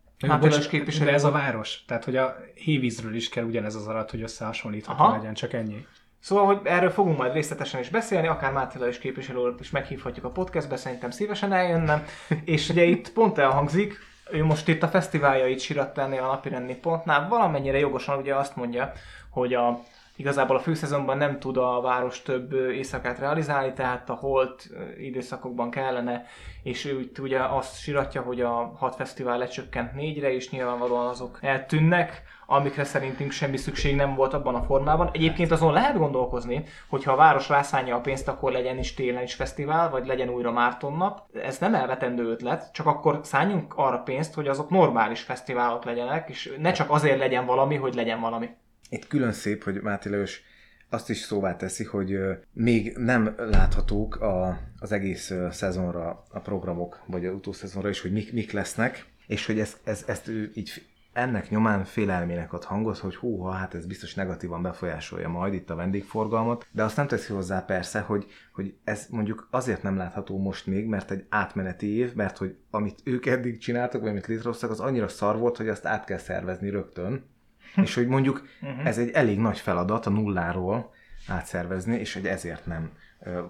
[0.40, 1.84] Bocs, képviselő de ez a város.
[1.86, 5.16] Tehát, hogy a hévízről is kell ugyanez az adat, hogy összehasonlítható Aha.
[5.16, 5.86] legyen, csak ennyi.
[6.20, 10.30] Szóval, hogy erről fogunk majd részletesen is beszélni, akár Mátila is képviselő is meghívhatjuk a
[10.30, 12.04] podcastbe, szerintem szívesen eljönnem.
[12.44, 13.98] És ugye itt pont elhangzik,
[14.30, 18.92] ő most itt a fesztiváljait síratta ennél a napirendi pontnál, valamennyire jogosan ugye azt mondja,
[19.30, 19.80] hogy a,
[20.22, 26.24] igazából a főszezonban nem tud a város több éjszakát realizálni, tehát a holt időszakokban kellene,
[26.62, 32.22] és ő ugye azt siratja, hogy a hat fesztivál lecsökkent négyre, és nyilvánvalóan azok eltűnnek,
[32.46, 35.10] amikre szerintünk semmi szükség nem volt abban a formában.
[35.12, 39.22] Egyébként azon lehet gondolkozni, hogy ha a város rászánja a pénzt, akkor legyen is télen
[39.22, 41.20] is fesztivál, vagy legyen újra Márton nap.
[41.42, 46.54] Ez nem elvetendő ötlet, csak akkor szálljunk arra pénzt, hogy azok normális fesztiválok legyenek, és
[46.58, 48.48] ne csak azért legyen valami, hogy legyen valami.
[48.92, 50.42] Itt külön szép, hogy Máté Lajos
[50.88, 52.18] azt is szóvá teszi, hogy
[52.52, 58.32] még nem láthatók a, az egész szezonra a programok, vagy a utószezonra is, hogy mik,
[58.32, 60.82] mik lesznek, és hogy ez, ez, ezt ő így
[61.12, 65.74] ennek nyomán félelmének ad hangot, hogy húha, hát ez biztos negatívan befolyásolja majd itt a
[65.74, 70.66] vendégforgalmat, de azt nem teszi hozzá persze, hogy, hogy ez mondjuk azért nem látható most
[70.66, 74.80] még, mert egy átmeneti év, mert hogy amit ők eddig csináltak, vagy amit létrehoztak, az
[74.80, 77.30] annyira szar volt, hogy azt át kell szervezni rögtön,
[77.84, 78.86] és hogy mondjuk Mhm.
[78.86, 80.92] ez egy elég nagy feladat a nulláról
[81.28, 82.90] átszervezni, és hogy ezért nem.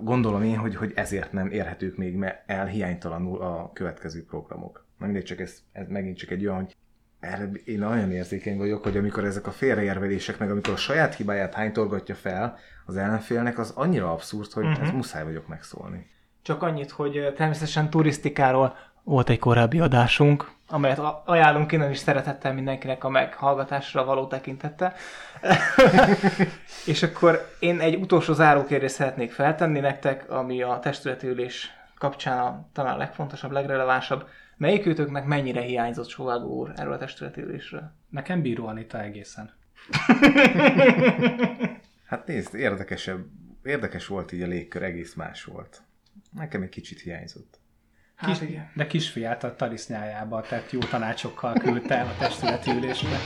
[0.01, 4.87] Gondolom én, hogy, hogy ezért nem érhetők még el hiánytalanul a következő programok.
[4.99, 6.77] Na mindegy, csak ez, ez megint csak egy olyan, hogy
[7.21, 11.55] erre én nagyon érzékeny vagyok, hogy amikor ezek a félreérvelések, meg amikor a saját hibáját
[11.55, 14.83] hánytorgatja fel az ellenfélnek, az annyira abszurd, hogy Mhm.
[14.83, 16.07] ez muszáj vagyok megszólni.
[16.43, 23.05] Csak annyit, hogy természetesen turisztikáról volt egy korábbi adásunk, amelyet ajánlunk innen is szeretettel mindenkinek
[23.05, 24.95] a meghallgatásra való tekintette.
[26.93, 32.69] És akkor én egy utolsó zárókérdést szeretnék feltenni nektek, ami a testületi ülés kapcsán a,
[32.73, 34.29] talán a legfontosabb, legrelevánsabb.
[34.57, 37.93] Melyik őtöknek mennyire hiányzott Sovágó úr erről a testületi ülésről?
[38.09, 39.51] Nekem Bíró Anita egészen.
[42.13, 43.25] Hát nézd, érdekesebb,
[43.63, 45.83] érdekes volt így a légkör, egész más volt.
[46.31, 47.59] Nekem egy kicsit hiányzott.
[48.27, 48.71] Kis, Hát igen.
[48.75, 53.19] de kisfiát a tarisznyájába tett jó tanácsokkal küldte el a testületi ülésre.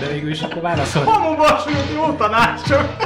[0.00, 1.06] De végül is akkor válaszolt.
[1.08, 1.58] Hamuba
[1.94, 2.96] jó tanácsok!